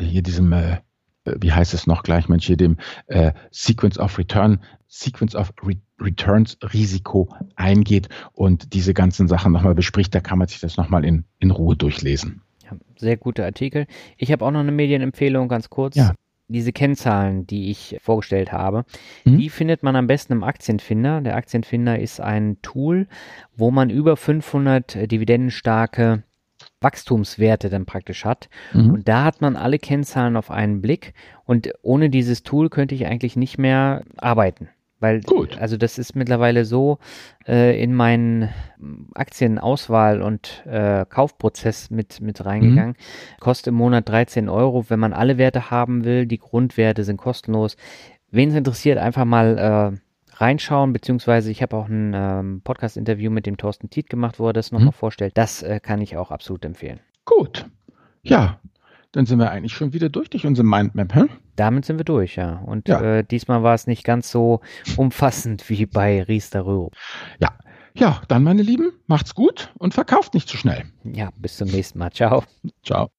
hier 0.00 0.22
diesem 0.22 0.54
äh, 0.54 0.78
wie 1.26 1.52
heißt 1.52 1.74
es 1.74 1.86
noch 1.86 2.02
gleich, 2.02 2.30
Mensch, 2.30 2.46
hier 2.46 2.56
dem 2.56 2.78
äh, 3.08 3.32
Sequence 3.50 3.98
of 3.98 4.16
Return, 4.16 4.60
Sequence 4.86 5.36
of 5.36 5.52
Re 5.62 5.74
Returns 6.00 6.56
Risiko 6.72 7.28
eingeht 7.56 8.08
und 8.32 8.72
diese 8.72 8.94
ganzen 8.94 9.28
Sachen 9.28 9.52
nochmal 9.52 9.74
bespricht. 9.74 10.14
Da 10.14 10.20
kann 10.20 10.38
man 10.38 10.48
sich 10.48 10.60
das 10.60 10.78
nochmal 10.78 11.04
in, 11.04 11.24
in 11.40 11.50
Ruhe 11.50 11.76
durchlesen. 11.76 12.40
Ja, 12.64 12.70
sehr 12.96 13.18
guter 13.18 13.44
Artikel. 13.44 13.86
Ich 14.16 14.32
habe 14.32 14.46
auch 14.46 14.50
noch 14.50 14.60
eine 14.60 14.72
Medienempfehlung, 14.72 15.48
ganz 15.48 15.68
kurz. 15.68 15.94
Ja. 15.94 16.14
Diese 16.48 16.72
Kennzahlen, 16.72 17.46
die 17.46 17.70
ich 17.70 17.98
vorgestellt 18.00 18.52
habe, 18.52 18.84
mhm. 19.24 19.38
die 19.38 19.50
findet 19.50 19.82
man 19.82 19.96
am 19.96 20.06
besten 20.06 20.32
im 20.32 20.42
Aktienfinder. 20.42 21.20
Der 21.20 21.36
Aktienfinder 21.36 21.98
ist 21.98 22.20
ein 22.20 22.60
Tool, 22.62 23.06
wo 23.54 23.70
man 23.70 23.90
über 23.90 24.16
500 24.16 25.10
dividendenstarke 25.10 26.24
Wachstumswerte 26.80 27.68
dann 27.68 27.86
praktisch 27.86 28.24
hat. 28.24 28.48
Mhm. 28.72 28.90
Und 28.90 29.08
da 29.08 29.24
hat 29.24 29.40
man 29.40 29.56
alle 29.56 29.78
Kennzahlen 29.78 30.36
auf 30.36 30.50
einen 30.50 30.80
Blick. 30.80 31.12
Und 31.44 31.72
ohne 31.82 32.10
dieses 32.10 32.42
Tool 32.42 32.70
könnte 32.70 32.94
ich 32.94 33.06
eigentlich 33.06 33.36
nicht 33.36 33.58
mehr 33.58 34.04
arbeiten. 34.16 34.68
Weil, 35.00 35.20
Gut. 35.20 35.56
also 35.58 35.76
das 35.76 35.96
ist 35.98 36.16
mittlerweile 36.16 36.64
so 36.64 36.98
äh, 37.46 37.80
in 37.80 37.94
meinen 37.94 38.48
Aktienauswahl 39.14 40.22
und 40.22 40.64
äh, 40.66 41.06
Kaufprozess 41.08 41.90
mit, 41.90 42.20
mit 42.20 42.44
reingegangen. 42.44 42.96
Mhm. 42.98 43.40
Kostet 43.40 43.68
im 43.68 43.74
Monat 43.74 44.08
13 44.08 44.48
Euro. 44.48 44.84
Wenn 44.88 44.98
man 44.98 45.12
alle 45.12 45.38
Werte 45.38 45.70
haben 45.70 46.04
will, 46.04 46.26
die 46.26 46.38
Grundwerte 46.38 47.04
sind 47.04 47.16
kostenlos. 47.16 47.76
Wen 48.30 48.50
es 48.50 48.56
interessiert, 48.56 48.98
einfach 48.98 49.24
mal 49.24 49.58
äh, 49.94 49.98
reinschauen, 50.38 50.92
beziehungsweise 50.92 51.50
ich 51.50 51.62
habe 51.62 51.76
auch 51.76 51.88
ein 51.88 52.12
ähm, 52.14 52.60
Podcast-Interview 52.62 53.30
mit 53.30 53.46
dem 53.46 53.56
Thorsten 53.56 53.90
Tiet 53.90 54.08
gemacht, 54.10 54.38
wo 54.38 54.48
er 54.48 54.52
das 54.52 54.72
nochmal 54.72 54.88
mhm. 54.88 54.92
vorstellt. 54.92 55.36
Das 55.36 55.62
äh, 55.62 55.80
kann 55.80 56.00
ich 56.00 56.16
auch 56.16 56.30
absolut 56.30 56.64
empfehlen. 56.64 57.00
Gut. 57.24 57.66
Ja, 58.22 58.60
dann 59.12 59.26
sind 59.26 59.38
wir 59.38 59.50
eigentlich 59.50 59.72
schon 59.72 59.92
wieder 59.92 60.08
durch 60.08 60.30
durch 60.30 60.46
unsere 60.46 60.66
Mindmap, 60.66 61.14
hä? 61.14 61.24
Damit 61.58 61.84
sind 61.84 61.98
wir 61.98 62.04
durch, 62.04 62.36
ja. 62.36 62.62
Und 62.66 62.88
ja. 62.88 63.00
Äh, 63.00 63.24
diesmal 63.24 63.64
war 63.64 63.74
es 63.74 63.88
nicht 63.88 64.04
ganz 64.04 64.30
so 64.30 64.60
umfassend 64.96 65.68
wie 65.68 65.86
bei 65.86 66.22
Riester. 66.22 66.64
Ja. 67.40 67.58
Ja, 67.94 68.22
dann 68.28 68.44
meine 68.44 68.62
Lieben, 68.62 68.92
macht's 69.08 69.34
gut 69.34 69.74
und 69.76 69.92
verkauft 69.92 70.34
nicht 70.34 70.48
zu 70.48 70.56
schnell. 70.56 70.84
Ja, 71.02 71.30
bis 71.36 71.56
zum 71.56 71.68
nächsten 71.68 71.98
Mal. 71.98 72.12
Ciao. 72.12 72.44
Ciao. 72.84 73.10